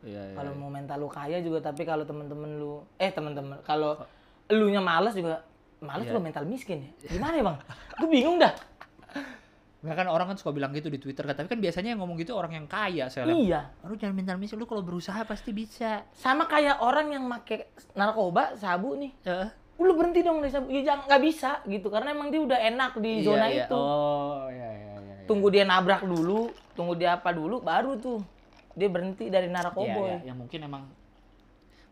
iya 0.00 0.22
iya 0.24 0.34
Kalau 0.34 0.56
mau 0.56 0.66
mental 0.68 0.96
lu 0.96 1.06
kaya 1.06 1.38
juga, 1.38 1.60
tapi 1.60 1.84
kalau 1.84 2.02
temen-temen 2.02 2.56
lu, 2.56 2.80
eh 2.96 3.10
temen-temen, 3.10 3.60
kalau 3.62 4.00
elunya 4.46 4.80
malas 4.80 5.12
juga, 5.12 5.44
malas 5.78 6.02
Iya. 6.02 6.16
lu 6.16 6.20
mental 6.20 6.44
miskin 6.44 6.88
ya. 6.98 7.12
Gimana 7.12 7.34
ya 7.34 7.44
bang? 7.44 7.58
Gue 7.94 8.08
bingung 8.08 8.38
dah. 8.38 8.54
Nggak 9.78 9.94
kan 9.94 10.06
orang 10.08 10.26
kan 10.30 10.36
suka 10.36 10.50
bilang 10.50 10.72
gitu 10.72 10.88
di 10.88 10.98
Twitter 10.98 11.22
kan, 11.22 11.34
tapi 11.34 11.46
kan 11.46 11.60
biasanya 11.60 11.94
yang 11.94 12.00
ngomong 12.02 12.18
gitu 12.18 12.34
orang 12.34 12.50
yang 12.50 12.66
kaya 12.66 13.06
saya 13.06 13.30
Iya. 13.30 13.70
Lu 13.86 13.94
jangan 13.94 14.16
mental 14.16 14.34
miskin, 14.34 14.58
lu 14.58 14.66
kalau 14.66 14.82
berusaha 14.82 15.22
pasti 15.22 15.54
bisa. 15.54 16.02
Sama 16.10 16.46
kayak 16.46 16.80
orang 16.80 17.12
yang 17.12 17.22
make 17.22 17.70
narkoba, 17.94 18.56
sabu 18.56 18.96
nih. 18.96 19.12
Heeh. 19.22 19.50
Lu 19.78 19.94
berhenti 19.94 20.20
dong 20.20 20.42
dari 20.42 20.50
sabu. 20.50 20.66
Ya 20.68 20.82
jangan 20.84 21.06
nggak 21.06 21.22
bisa 21.22 21.50
gitu, 21.64 21.86
karena 21.88 22.10
emang 22.10 22.28
dia 22.28 22.42
udah 22.42 22.58
enak 22.58 22.92
di 22.98 23.22
zona 23.22 23.46
Iya, 23.46 23.54
iya. 23.54 23.64
itu. 23.64 23.78
Oh, 23.78 24.50
iya 24.50 24.68
iya 24.74 24.92
iya. 24.98 25.14
iya. 25.22 25.26
Tunggu 25.30 25.46
dia 25.48 25.62
nabrak 25.62 26.02
dulu, 26.02 26.50
tunggu 26.74 26.98
dia 26.98 27.14
apa 27.14 27.30
dulu, 27.30 27.62
baru 27.62 27.94
tuh 27.96 28.18
dia 28.74 28.90
berhenti 28.90 29.30
dari 29.30 29.46
Iya, 29.46 29.54
narkoboy. 29.54 30.10
iya. 30.18 30.34
yang 30.34 30.38
mungkin 30.38 30.60
emang 30.62 30.82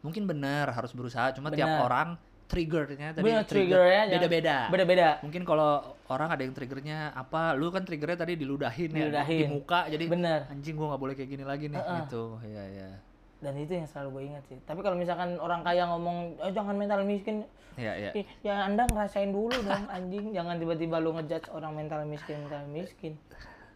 mungkin 0.02 0.22
benar 0.22 0.70
harus 0.70 0.94
berusaha, 0.94 1.34
cuma 1.34 1.50
Benar. 1.50 1.58
tiap 1.58 1.72
orang 1.82 2.08
triggernya 2.46 3.10
tadi 3.10 3.26
Bener, 3.26 3.42
trigger 3.42 3.82
beda-beda. 4.06 4.70
Beda-beda. 4.70 5.08
Mungkin 5.18 5.42
kalau 5.42 5.82
orang 6.06 6.30
ada 6.30 6.42
yang 6.46 6.54
triggernya 6.54 7.10
apa, 7.10 7.58
lu 7.58 7.74
kan 7.74 7.82
triggernya 7.82 8.22
tadi 8.22 8.38
diludahin, 8.38 8.86
ya, 8.86 8.94
di 8.94 9.00
Diludahin. 9.10 9.46
muka, 9.50 9.90
jadi 9.90 10.04
Bener. 10.06 10.46
anjing 10.46 10.78
gua 10.78 10.94
nggak 10.94 11.02
boleh 11.02 11.14
kayak 11.18 11.30
gini 11.34 11.42
lagi 11.42 11.66
nih, 11.66 11.78
Heeh. 11.82 11.98
gitu. 12.06 12.24
Iya 12.46 12.62
iya. 12.70 12.88
Dan 13.36 13.52
itu 13.54 13.72
yang 13.72 13.84
selalu 13.84 14.08
gue 14.10 14.22
ingat 14.32 14.44
sih. 14.48 14.58
Tapi 14.64 14.80
kalau 14.80 14.96
misalkan 14.96 15.36
orang 15.36 15.60
kaya 15.60 15.84
ngomong, 15.86 16.40
eh, 16.40 16.52
jangan 16.52 16.72
mental 16.72 17.04
miskin, 17.04 17.44
Iya 17.76 17.92
iya. 17.92 18.10
Ih, 18.16 18.24
Ya 18.40 18.64
anda 18.64 18.88
ngerasain 18.88 19.28
dulu 19.28 19.52
dong 19.52 19.84
anjing, 19.92 20.32
jangan 20.32 20.56
tiba-tiba 20.56 20.96
lu 20.96 21.12
ngejudge 21.12 21.52
orang 21.52 21.76
mental 21.76 22.00
miskin 22.08 22.40
mental 22.40 22.64
miskin. 22.66 23.20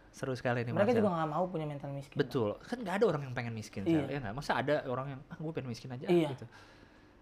Seru 0.09 0.33
sekali 0.33 0.65
nih 0.65 0.73
Mereka 0.73 0.89
Marcel. 0.89 0.99
juga 0.99 1.09
nggak 1.13 1.29
mau 1.29 1.45
punya 1.45 1.69
mental 1.69 1.93
miskin. 1.93 2.17
Betul, 2.17 2.57
kan 2.59 2.81
nggak 2.81 2.95
ada 2.97 3.05
orang 3.05 3.21
yang 3.29 3.33
pengen 3.33 3.53
miskin, 3.53 3.85
Iya. 3.85 4.01
Sel, 4.01 4.09
ya 4.09 4.17
nggak? 4.19 4.33
Masa 4.33 4.51
ada 4.57 4.75
orang 4.89 5.07
yang, 5.13 5.21
ah 5.29 5.37
gue 5.37 5.51
pengen 5.53 5.69
miskin 5.69 5.89
aja, 5.93 6.05
Iya. 6.09 6.29
gitu. 6.33 6.45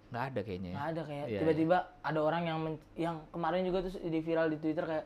Nggak 0.09 0.23
ada 0.25 0.39
kayaknya 0.41 0.69
ya. 0.71 0.75
Nggak 0.79 0.87
ada 0.89 1.01
kayak 1.03 1.25
Iya, 1.27 1.39
tiba-tiba 1.43 1.77
ada 2.01 2.19
orang 2.23 2.43
yang 2.47 2.57
yang 2.95 3.15
kemarin 3.29 3.61
juga 3.61 3.77
tuh 3.83 3.99
di 3.99 4.19
viral 4.23 4.47
di 4.47 4.57
Twitter 4.57 4.85
kayak 4.87 5.05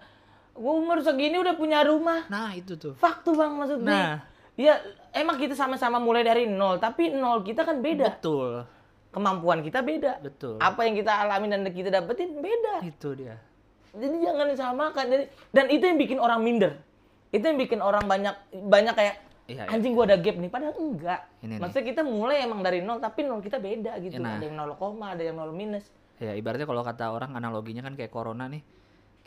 gua 0.53 0.73
umur 0.77 1.01
segini 1.01 1.35
udah 1.35 1.57
punya 1.57 1.81
rumah. 1.81 2.23
Nah 2.29 2.53
itu 2.53 2.77
tuh. 2.77 2.93
Fuck 2.93 3.25
tuh 3.25 3.33
bang 3.33 3.51
maksudnya. 3.51 3.89
Nah. 3.89 4.15
Ya 4.53 4.77
emang 5.11 5.41
kita 5.41 5.57
sama-sama 5.57 5.97
mulai 5.97 6.21
dari 6.21 6.45
nol, 6.45 6.77
tapi 6.77 7.09
nol 7.09 7.41
kita 7.41 7.65
kan 7.65 7.81
beda. 7.81 8.21
Betul, 8.21 8.69
Kemampuan 9.09 9.61
kita 9.61 9.81
beda. 9.81 10.21
betul. 10.21 10.57
Apa 10.57 10.85
yang 10.85 10.97
kita 10.97 11.09
alami 11.13 11.45
dan 11.49 11.61
kita 11.65 11.89
dapetin 11.89 12.37
beda. 12.37 12.81
Itu 12.81 13.13
dia. 13.13 13.37
Jadi 13.93 14.25
jangan 14.25 14.49
disamakan. 14.49 15.05
Jadi, 15.05 15.23
dan 15.53 15.65
itu 15.69 15.83
yang 15.85 15.97
bikin 16.01 16.17
orang 16.17 16.41
minder. 16.41 16.81
Itu 17.29 17.45
yang 17.45 17.57
bikin 17.61 17.81
orang 17.81 18.05
banyak 18.05 18.33
banyak 18.69 18.93
kayak 18.93 19.15
Iya, 19.43 19.67
iya. 19.67 19.75
anjing 19.75 19.91
gua 19.91 20.07
ada 20.07 20.17
gap 20.17 20.39
nih. 20.39 20.47
Padahal 20.49 20.75
enggak. 20.79 21.19
Ini 21.43 21.51
nih. 21.51 21.59
Maksudnya 21.59 21.85
kita 21.91 22.01
mulai 22.07 22.47
emang 22.47 22.63
dari 22.63 22.79
nol, 22.79 23.03
tapi 23.03 23.27
nol 23.27 23.43
kita 23.43 23.59
beda 23.59 23.99
gitu. 23.99 24.17
Nah. 24.17 24.39
Ada 24.39 24.47
yang 24.47 24.55
nol 24.55 24.73
koma, 24.79 25.13
ada 25.13 25.21
yang 25.21 25.35
nol 25.35 25.51
minus. 25.51 25.83
Ya 26.17 26.31
ibaratnya 26.33 26.63
kalau 26.63 26.81
kata 26.81 27.11
orang 27.11 27.35
analoginya 27.35 27.83
kan 27.83 27.99
kayak 27.99 28.07
corona 28.07 28.47
nih, 28.47 28.63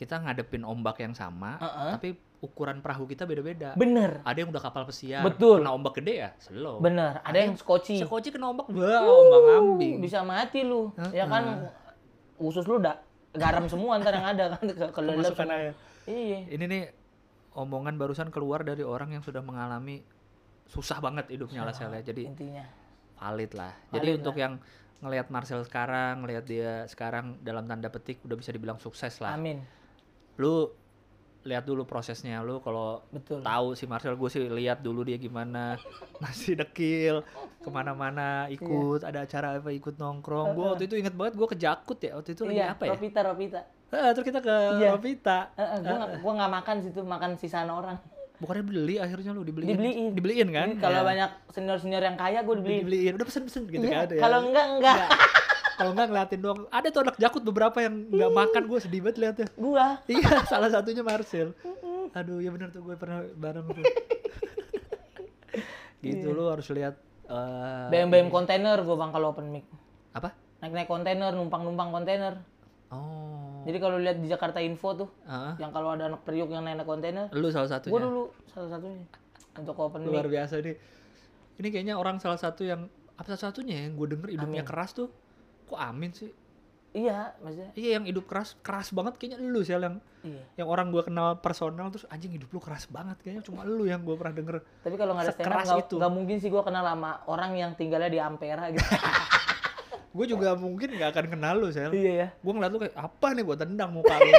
kita 0.01 0.17
ngadepin 0.19 0.65
ombak 0.65 1.05
yang 1.05 1.13
sama, 1.13 1.61
Heeh. 1.61 1.91
tapi 1.99 2.09
ukuran 2.47 2.79
perahu 2.79 3.11
kita 3.11 3.27
beda-beda. 3.27 3.75
Bener, 3.75 4.23
Ada 4.23 4.39
yang 4.47 4.55
udah 4.55 4.63
kapal 4.63 4.87
pesiar, 4.87 5.27
Betul. 5.27 5.61
kena 5.67 5.75
ombak 5.75 5.99
gede 5.99 6.15
ya, 6.23 6.31
slow. 6.39 6.79
bener. 6.79 7.19
Ada 7.27 7.39
yang 7.43 7.59
skoci. 7.59 7.99
Sekoci 7.99 8.31
kena 8.31 8.55
ombak, 8.55 8.71
wah 8.71 9.03
ombak 9.03 9.43
ambing. 9.59 9.99
Bisa 9.99 10.23
mati 10.23 10.63
lu. 10.63 10.95
Ya 11.11 11.27
kan 11.27 11.67
usus 12.39 12.63
lu 12.65 12.79
udah 12.79 13.03
garam 13.35 13.67
semua 13.69 13.99
ntar 14.01 14.15
yang 14.17 14.27
ada 14.33 14.57
kan 14.57 14.65
ke 14.65 14.87
kelelep 14.95 15.35
semua. 15.35 15.53
aja. 15.59 15.73
Iya. 16.07 16.39
Ini 16.55 16.65
nih 16.71 16.83
omongan 17.57 17.99
barusan 17.99 18.29
keluar 18.31 18.63
dari 18.63 18.87
orang 18.87 19.13
yang 19.17 19.25
sudah 19.27 19.41
mengalami 19.43 20.05
susah 20.69 20.99
banget 21.01 21.31
hidupnya 21.31 21.65
lah 21.65 21.75
Sel, 21.75 21.93
ya. 21.93 22.03
Jadi 22.03 22.29
Intinya. 22.29 22.65
valid 23.17 23.53
lah. 23.57 23.73
Jadi 23.91 24.09
Valid 24.13 24.21
untuk 24.23 24.37
yang 24.37 24.55
ngelihat 25.01 25.29
Marcel 25.29 25.61
sekarang, 25.65 26.25
ngelihat 26.25 26.45
dia 26.49 26.85
sekarang 26.89 27.37
dalam 27.45 27.69
tanda 27.69 27.93
petik 27.93 28.21
udah 28.25 28.37
bisa 28.37 28.53
dibilang 28.53 28.81
sukses 28.81 29.21
lah. 29.21 29.37
Amin. 29.37 29.61
Lu 30.37 30.73
lihat 31.47 31.63
dulu 31.63 31.83
prosesnya. 31.83 32.43
Lu 32.43 32.59
kalau 32.59 33.07
tahu 33.41 33.73
si 33.73 33.87
Marcel 33.87 34.13
gue 34.13 34.27
sih 34.27 34.43
lihat 34.43 34.79
dulu 34.81 35.01
dia 35.01 35.15
gimana. 35.17 35.79
Masih 36.23 36.55
dekil 36.55 37.23
ke 37.57 37.69
mana-mana 37.69 38.47
ikut 38.49 39.01
ada 39.01 39.23
acara 39.23 39.57
apa 39.57 39.71
ikut 39.71 39.95
nongkrong. 39.95 40.53
Gue 40.53 40.67
waktu 40.69 40.85
itu 40.85 40.95
inget 40.97 41.15
banget 41.15 41.35
gue 41.35 41.47
ke 41.47 41.57
Jakut 41.57 41.97
ya 41.97 42.13
waktu 42.15 42.31
itu 42.33 42.43
lagi 42.43 42.57
Iya, 42.57 42.67
apa 42.73 42.83
ya? 42.85 42.91
Ropita, 42.93 43.21
Ropita. 43.23 43.61
Eh, 43.87 44.11
terus 44.13 44.27
kita 44.27 44.41
ke 44.41 44.55
Iya. 44.77 44.91
Ropita. 44.93 45.39
Gua 45.55 45.95
nggak 45.97 46.11
gua 46.19 46.33
nggak 46.35 46.53
makan 46.53 46.77
situ, 46.83 47.01
makan 47.01 47.31
sisaan 47.37 47.71
orang. 47.71 47.97
bukannya 48.37 48.69
beli 48.69 49.01
akhirnya 49.01 49.33
lu 49.33 49.41
dibeliin? 49.41 49.73
Dibeliin. 49.73 50.07
dibeliin 50.13 50.49
kan? 50.53 50.69
Jadi 50.69 50.77
kalau 50.77 51.01
Ya. 51.01 51.05
banyak 51.07 51.31
senior-senior 51.49 52.05
yang 52.05 52.21
kaya 52.21 52.45
gue 52.45 52.55
dibeliin. 52.55 52.81
dibeliin. 52.85 53.13
Udah 53.17 53.25
pesen-pesen 53.25 53.65
gitu 53.65 53.81
Iya, 53.81 54.05
kan? 54.05 54.13
Ya 54.13 54.21
Kalau 54.21 54.39
enggak. 54.45 54.67
Enggak. 54.77 54.99
Kalau 55.77 55.93
enggak 55.93 56.09
ngeliatin 56.09 56.41
doang. 56.41 56.61
Ada 56.73 56.89
tuh 56.89 57.01
anak 57.05 57.17
Jakut 57.21 57.43
beberapa 57.45 57.79
yang 57.85 58.09
nggak 58.09 58.33
makan. 58.33 58.63
Gue 58.65 58.79
sedih 58.81 59.01
banget 59.05 59.17
liatnya. 59.21 59.49
Gua. 59.55 60.01
Iya 60.13 60.43
salah 60.49 60.73
satunya 60.73 61.05
Marcel. 61.05 61.53
Aduh 62.17 62.41
ya 62.41 62.49
benar 62.51 62.73
tuh 62.73 62.81
gue 62.81 62.97
pernah 62.97 63.21
bareng 63.37 63.67
tuh. 63.69 63.85
Gitu 66.05 66.29
lu 66.33 66.47
harus 66.49 66.69
lihat 66.71 66.95
eh, 67.27 67.87
BM-BM 67.91 68.31
kontainer 68.31 68.79
gua 68.85 68.97
bang 69.01 69.11
kalau 69.11 69.35
open 69.35 69.51
mic. 69.51 69.65
apa? 70.15 70.33
Naik-naik 70.63 70.89
kontainer, 70.89 71.33
numpang-numpang 71.37 71.93
kontainer. 71.93 72.41
oh. 72.89 73.61
Jadi 73.67 73.83
kalau 73.83 73.99
lihat 73.99 74.23
di 74.23 74.31
Jakarta 74.31 74.63
Info 74.63 74.95
tuh, 74.95 75.11
Heeh. 75.27 75.59
yang 75.59 75.75
kalau 75.75 75.99
ada 75.99 76.07
anak 76.07 76.23
periuk 76.23 76.55
yang 76.55 76.63
naik-naik 76.63 76.87
kontainer, 76.87 77.27
lu 77.35 77.51
salah 77.51 77.67
gua 77.67 77.75
satunya 77.83 77.99
dulu 77.99 78.25
salah 78.47 78.69
satunya 78.71 79.03
untuk 79.59 79.75
open 79.77 80.07
mic. 80.07 80.15
luar 80.15 80.29
biasa 80.31 80.63
nih. 80.63 80.77
Ini 81.59 81.69
kayaknya 81.73 81.95
orang 81.99 82.23
salah 82.23 82.39
satu 82.39 82.63
yang 82.63 82.87
apa 83.17 83.27
satu-satunya 83.33 83.89
yang 83.89 83.97
gue 83.97 84.13
denger 84.13 84.29
hidupnya 84.29 84.63
Amin. 84.63 84.69
keras 84.69 84.93
tuh 84.93 85.09
kok 85.67 85.77
amin 85.77 86.11
sih 86.11 86.31
Iya, 86.93 87.37
maksudnya. 87.39 87.71
iya 87.77 87.91
yang 87.93 88.05
hidup 88.05 88.25
keras 88.25 88.57
keras 88.59 88.89
banget 88.89 89.15
kayaknya 89.15 89.39
lu 89.43 89.61
sih 89.61 89.73
yang 89.73 90.01
Iya. 90.23 90.43
yang 90.57 90.67
orang 90.67 90.89
gue 90.89 91.03
kenal 91.03 91.37
personal 91.37 91.87
terus 91.87 92.09
anjing 92.09 92.33
hidup 92.33 92.49
lu 92.49 92.57
keras 92.57 92.89
banget 92.89 93.21
kayaknya 93.21 93.45
cuma 93.45 93.63
lu 93.63 93.85
yang 93.85 94.01
gue 94.01 94.17
pernah 94.17 94.33
denger 94.33 94.65
Tapi 94.81 94.97
kalau 94.97 95.13
nggak 95.13 95.25
ada 95.25 95.35
stand 95.37 95.53
up, 95.69 95.79
itu. 95.79 95.95
nggak 95.95 96.11
mungkin 96.11 96.37
sih 96.37 96.49
gua 96.49 96.63
kenal 96.63 96.83
sama 96.83 97.21
orang 97.27 97.53
yang 97.53 97.71
tinggalnya 97.75 98.09
di 98.09 98.17
Ampera 98.17 98.73
gitu. 98.73 98.81
gue 100.17 100.27
juga 100.27 100.57
mungkin 100.57 100.89
nggak 100.91 101.11
akan 101.13 101.27
kenal 101.29 101.55
lu 101.55 101.69
sel 101.69 101.93
iya 101.93 102.13
ya. 102.17 102.29
gue 102.33 102.49
ngeliat 102.51 102.73
lu 102.73 102.81
kayak 102.81 102.97
apa 102.97 103.27
nih 103.31 103.45
gue 103.45 103.57
tendang 103.59 103.91
muka 103.93 104.15
lu 104.17 104.33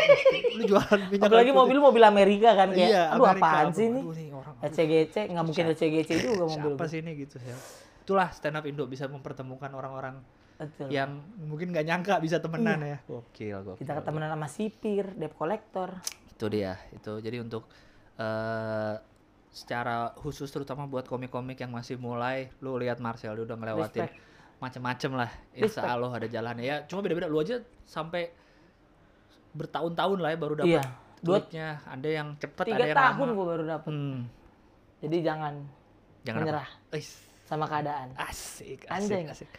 lu 0.58 0.62
jualan 0.66 1.00
minyak 1.08 1.30
Apalagi 1.30 1.52
mobil 1.54 1.78
mobil 1.78 2.02
Amerika 2.04 2.50
kan 2.52 2.74
kayak, 2.74 2.90
iya 2.90 3.04
aduh 3.08 3.30
Amerika. 3.30 3.46
apaan 3.46 3.68
sih 3.72 3.86
ini? 3.86 4.02
aduh 4.02 4.12
nih 4.12 4.28
orang 4.34 4.56
ECGC 4.60 5.16
nggak 5.30 5.46
mungkin 5.46 5.66
ECGC 5.70 6.10
juga 6.18 6.44
mobil. 6.44 6.58
siapa 6.74 6.84
sih 6.90 7.00
ini 7.00 7.12
gitu 7.16 7.38
sel 7.38 7.60
itulah 8.02 8.34
stand 8.34 8.58
up 8.58 8.66
Indo 8.66 8.90
bisa 8.90 9.06
mempertemukan 9.06 9.70
orang-orang 9.70 10.18
Betul. 10.58 10.90
yang 10.90 11.22
mungkin 11.38 11.70
nggak 11.70 11.86
nyangka 11.86 12.16
bisa 12.18 12.42
temenan 12.42 12.82
ya 12.82 12.98
gokil 13.06 13.62
gokil 13.62 13.78
Kita 13.78 13.94
ketemuan 13.94 14.26
sama 14.26 14.50
sipir, 14.50 15.06
debt 15.14 15.38
collector. 15.38 15.94
itu 16.34 16.46
dia 16.50 16.78
itu 16.92 17.14
jadi 17.18 17.42
untuk 17.42 17.66
eh 18.18 18.96
secara 19.48 20.14
khusus 20.14 20.50
terutama 20.50 20.86
buat 20.86 21.06
komik-komik 21.06 21.58
yang 21.58 21.74
masih 21.74 21.98
mulai 21.98 22.50
lu 22.62 22.78
lihat 22.78 22.98
Marcel 22.98 23.34
dia 23.34 23.42
udah 23.42 23.58
ngelewatin 23.58 24.06
macem-macem 24.58 25.12
lah 25.14 25.30
insya 25.52 25.82
Respect. 25.82 25.94
Allah 25.94 26.12
ada 26.14 26.28
jalannya 26.28 26.66
ya 26.66 26.78
cuma 26.86 27.02
beda-beda 27.02 27.26
lu 27.26 27.38
aja 27.38 27.58
sampai 27.82 28.30
bertahun-tahun 29.54 30.18
lah 30.18 30.30
ya 30.34 30.38
baru 30.38 30.56
dapat 30.56 30.70
Iya. 30.78 30.84
Duitnya 31.18 31.82
ada 31.82 32.06
yang 32.08 32.28
cepet 32.38 32.62
ada 32.62 32.70
tiga 32.70 32.84
yang 32.86 32.98
tahun 32.98 33.26
lama 33.26 33.34
gua 33.34 33.46
baru 33.48 33.64
dapet. 33.66 33.90
hmm. 33.90 34.18
Jadi 35.02 35.18
jangan 35.22 35.54
jangan 36.22 36.40
menyerah 36.46 36.70
sama 37.48 37.66
keadaan. 37.66 38.08
asik 38.14 38.86
asik 38.86 38.92
Anjing. 38.92 39.26
asik 39.34 39.50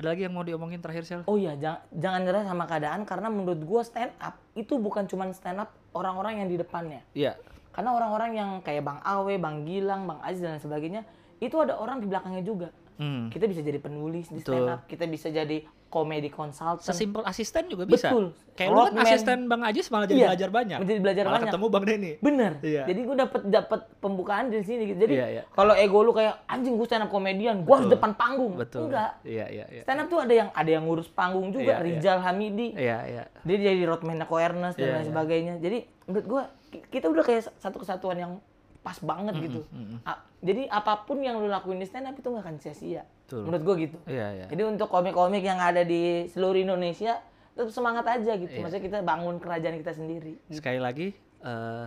ada 0.00 0.16
lagi 0.16 0.24
yang 0.24 0.32
mau 0.32 0.40
diomongin 0.40 0.80
terakhir 0.80 1.04
sel 1.04 1.20
Oh 1.28 1.36
iya, 1.36 1.60
jangan 1.60 1.80
jangan 1.92 2.20
nyerah 2.24 2.44
sama 2.48 2.64
keadaan 2.64 3.00
karena 3.04 3.28
menurut 3.28 3.60
gua 3.68 3.84
stand 3.84 4.16
up 4.16 4.40
itu 4.56 4.80
bukan 4.80 5.04
cuma 5.04 5.28
stand 5.36 5.60
up 5.60 5.76
orang-orang 5.92 6.40
yang 6.40 6.48
di 6.48 6.56
depannya. 6.56 7.04
iya 7.12 7.36
Karena 7.70 7.94
orang-orang 7.94 8.30
yang 8.34 8.50
kayak 8.66 8.82
Bang 8.82 8.98
Awe, 9.04 9.38
Bang 9.38 9.62
Gilang, 9.62 10.08
Bang 10.08 10.18
Aziz 10.26 10.42
dan 10.42 10.58
sebagainya, 10.58 11.06
itu 11.38 11.54
ada 11.60 11.78
orang 11.78 12.02
di 12.02 12.10
belakangnya 12.10 12.42
juga. 12.42 12.72
Hmm. 13.00 13.32
kita 13.32 13.48
bisa 13.48 13.64
jadi 13.64 13.80
penulis 13.80 14.28
di 14.28 14.44
stand 14.44 14.68
up 14.68 14.84
kita 14.84 15.08
bisa 15.08 15.32
jadi 15.32 15.64
komedi 15.90 16.30
konsultan 16.30 16.78
Sesimpel 16.80 17.20
asisten 17.22 17.66
juga 17.66 17.82
bisa. 17.82 18.08
Betul. 18.08 18.30
Kayak 18.54 18.70
lu 18.70 18.78
kan 18.80 18.94
asisten 19.02 19.38
Bang 19.44 19.62
Ajis 19.62 19.86
malah 19.88 20.06
jadi 20.06 20.14
Iya, 20.16 20.26
belajar 20.30 20.48
banyak. 20.48 20.78
menjadi 20.78 21.00
belajar 21.00 21.22
malah 21.22 21.34
banyak. 21.34 21.46
ketemu 21.50 21.66
Bang 21.66 21.84
Denny. 21.84 22.12
bener 22.16 22.52
Iya. 22.62 22.82
jadi 22.86 23.00
gue 23.02 23.16
dapet 23.18 23.40
dapet 23.44 23.80
pembukaan 23.98 24.44
dari 24.46 24.62
sini 24.62 24.82
gitu 24.86 24.98
jadi 25.00 25.14
Iya, 25.16 25.26
iya. 25.28 25.42
kalau 25.50 25.74
ego 25.74 25.98
lu 26.00 26.12
kayak 26.12 26.46
anjing 26.46 26.74
gue 26.74 26.86
stand 26.86 27.02
up 27.02 27.10
komedian 27.10 27.56
gue 27.60 27.74
harus 27.74 27.90
depan 27.90 28.14
panggung 28.14 28.54
Betul. 28.54 28.86
enggak 28.86 29.18
Iya, 29.22 29.46
iya, 29.48 29.64
iya. 29.68 29.82
stand 29.82 29.98
up 29.98 30.06
tuh 30.06 30.20
ada 30.20 30.30
yang 30.32 30.48
ada 30.50 30.70
yang 30.70 30.84
ngurus 30.84 31.08
panggung 31.08 31.50
juga 31.50 31.74
Iya, 31.74 31.82
iya. 31.82 31.86
Rizal 31.92 32.18
Hamidi 32.20 32.68
Iya, 32.72 32.98
iya. 33.04 33.22
dia 33.40 33.56
jadi 33.60 33.82
roadman 33.84 34.22
Ko 34.22 34.36
Ernest 34.36 34.76
dan 34.76 34.84
Iya, 34.84 34.92
lain 34.92 35.02
iya. 35.02 35.08
sebagainya 35.08 35.54
jadi 35.58 35.78
menurut 36.06 36.26
gue 36.28 36.42
kita 36.88 37.06
udah 37.06 37.24
kayak 37.24 37.50
satu 37.56 37.76
kesatuan 37.76 38.14
yang 38.16 38.32
pas 38.80 38.96
banget 38.96 39.34
gitu 39.42 39.66
A- 40.02 40.22
jadi 40.40 40.66
apa 40.66 41.04
pun 41.04 41.18
yang 41.18 41.36
lu 41.36 41.46
lakuin 41.46 41.76
di 41.76 41.84
stand 41.84 42.04
up 42.04 42.14
itu 42.14 42.24
nggak 42.24 42.40
akan 42.40 42.56
sia-sia 42.56 43.04
Betul. 43.22 43.44
menurut 43.44 43.62
gue 43.62 43.74
gitu 43.82 43.98
Iya, 44.06 44.26
iya. 44.34 44.46
jadi 44.48 44.62
untuk 44.64 44.88
komik-komik 44.88 45.40
yang 45.40 45.56
ada 45.56 45.82
di 45.82 46.02
seluruh 46.26 46.56
Indonesia 46.58 47.20
tetap 47.50 47.70
semangat 47.70 48.04
aja 48.06 48.32
gitu 48.34 48.48
Iya. 48.50 48.60
maksudnya 48.60 48.82
kita 48.82 48.98
bangun 49.00 49.36
kerajaan 49.36 49.76
kita 49.76 49.92
sendiri 49.92 50.32
gitu. 50.40 50.56
Sekali 50.56 50.78
lagi 50.78 51.12
eh 51.40 51.86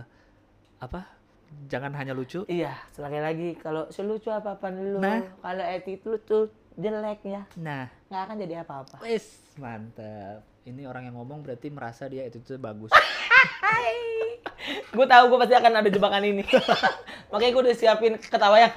apa? 0.78 1.00
Jangan 1.64 1.94
hanya 1.94 2.12
lucu. 2.12 2.42
iya 2.46 2.74
sekali 2.90 3.18
lagi 3.18 3.54
kalau 3.56 3.86
selucu 3.88 4.26
apa 4.28 4.54
pun 4.54 4.70
lu 4.72 4.98
Nah. 4.98 5.22
kalau 5.38 5.62
attitude 5.62 6.02
lu 6.04 6.18
tuh 6.20 6.44
jelek 6.74 7.22
ya 7.22 7.42
Nah, 7.56 7.86
nggak 8.08 8.22
akan 8.24 8.36
jadi 8.40 8.54
apa-apa 8.62 8.96
wis 9.00 9.38
mantap. 9.56 10.42
Ini 10.64 10.88
orang 10.88 11.04
yang 11.04 11.16
ngomong 11.16 11.44
berarti 11.44 11.68
merasa 11.68 12.08
dia 12.08 12.24
itu 12.24 12.40
tuh 12.40 12.56
bagus. 12.56 12.88
gue 14.96 15.06
tahu 15.06 15.24
gue 15.28 15.38
pasti 15.38 15.54
akan 15.54 15.72
ada 15.76 15.88
jebakan 15.92 16.24
ini. 16.24 16.44
Makanya 17.30 17.50
gue 17.52 17.62
udah 17.68 17.76
siapin 17.76 18.16
ketawa 18.16 18.56
yang 18.64 18.72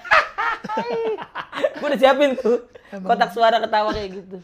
gue 1.79 1.87
udah 1.87 1.99
siapin 1.99 2.35
tuh. 2.35 2.67
Kotak 2.91 3.31
suara 3.31 3.63
ketawa 3.63 3.95
kayak 3.95 4.09
gitu. 4.13 4.37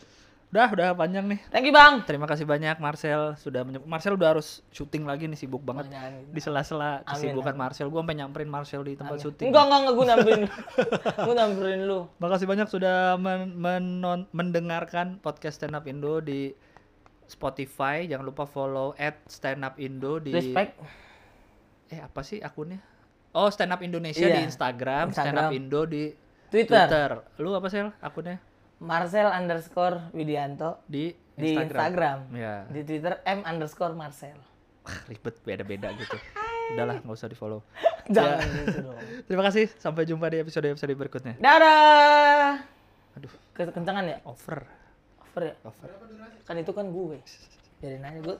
Udah, 0.54 0.70
udah 0.70 0.89
panjang 0.94 1.26
nih. 1.26 1.39
thank 1.50 1.66
you 1.66 1.74
bang. 1.74 2.06
Terima 2.06 2.30
kasih 2.30 2.46
banyak 2.46 2.78
Marcel. 2.78 3.34
Sudah 3.36 3.66
menye- 3.66 3.82
Marcel 3.84 4.14
udah 4.14 4.38
harus 4.38 4.62
syuting 4.70 5.04
lagi 5.04 5.26
nih 5.26 5.34
sibuk 5.34 5.60
banget. 5.60 5.89
jangan 5.89 6.14
gitu. 6.14 6.30
Di 6.30 6.39
sela-sela 6.39 7.02
Amin, 7.02 7.10
kesibukan 7.10 7.56
Marcel, 7.58 7.89
gua 7.89 8.06
sampai 8.06 8.16
nyamperin 8.22 8.48
Marcel 8.48 8.86
di 8.86 8.94
tempat 8.94 9.18
syuting. 9.18 9.50
enggak 9.50 9.64
enggak 9.66 9.80
enggak. 9.82 9.96
Gue 9.98 10.06
nyamperin 10.06 10.41
gue 11.18 11.34
nyamperin 11.36 11.80
lu. 11.84 12.00
Makasih 12.22 12.46
banyak 12.48 12.68
sudah 12.70 13.18
men- 13.18 13.52
menon- 13.52 14.30
mendengarkan 14.30 15.18
podcast 15.20 15.58
Stand 15.58 15.74
Up 15.74 15.89
Indo 15.89 16.22
di 16.22 16.54
Spotify. 17.34 18.05
Jangan 18.05 18.23
lupa 18.23 18.45
follow 18.45 18.93
at 18.95 19.17
Stand 19.25 19.61
Up 19.61 19.75
Indo 19.75 20.17
di 20.17 20.29
respect 20.29 20.77
eh 21.89 21.99
apa 21.99 22.21
sih 22.21 22.38
akunnya? 22.39 22.77
Oh, 23.31 23.49
Stand 23.49 23.69
Up 23.69 23.81
Indonesia 23.81 24.21
Iya. 24.21 24.36
di 24.36 24.41
Instagram, 24.43 25.09
Stand 25.09 25.34
Up 25.34 25.49
Instagram. 25.49 25.57
Indo 25.57 25.81
di 25.84 26.03
Twitter. 26.47 27.09
Lu 27.38 27.49
apa 27.51 27.65
sih 27.67 27.81
akunnya? 27.99 28.38
Marcel 28.77 29.25
underscore 29.27 30.11
Widianto 30.11 30.84
Di 30.86 31.09
di 31.34 31.55
Instagram. 31.55 31.65
Instagram, 31.65 32.17
Ya. 32.31 32.55
di 32.67 32.81
Twitter 32.84 33.17
M 33.23 33.41
underscore 33.41 33.93
Marcel 33.93 34.38
Wah, 34.84 34.99
ribet 35.07 35.39
beda-beda 35.41 35.89
gitu. 35.95 36.13
Udahlah, 36.69 36.99
nggak 36.99 37.15
usah 37.15 37.25
di-follow. 37.25 37.63
jangan 38.13 38.43
gitu 38.43 38.84
dong 38.84 38.99
Terima 39.27 39.43
kasih. 39.47 39.71
Sampai 39.73 40.03
jumpa 40.03 40.27
di 40.27 40.38
episode-episode 40.38 40.93
berikutnya. 40.93 41.39
dadah 41.39 42.59
Aduh, 43.13 43.34
kekencangan 43.55 44.03
ya 44.03 44.17
over. 44.23 44.82
Over 45.34 45.49
ya 45.49 45.55
Over. 45.65 45.89
kan 46.45 46.55
itu 46.61 46.69
kan 46.69 46.86
gue 46.93 47.17
biarin 47.81 48.05
aja 48.05 48.21
gue 48.21 48.38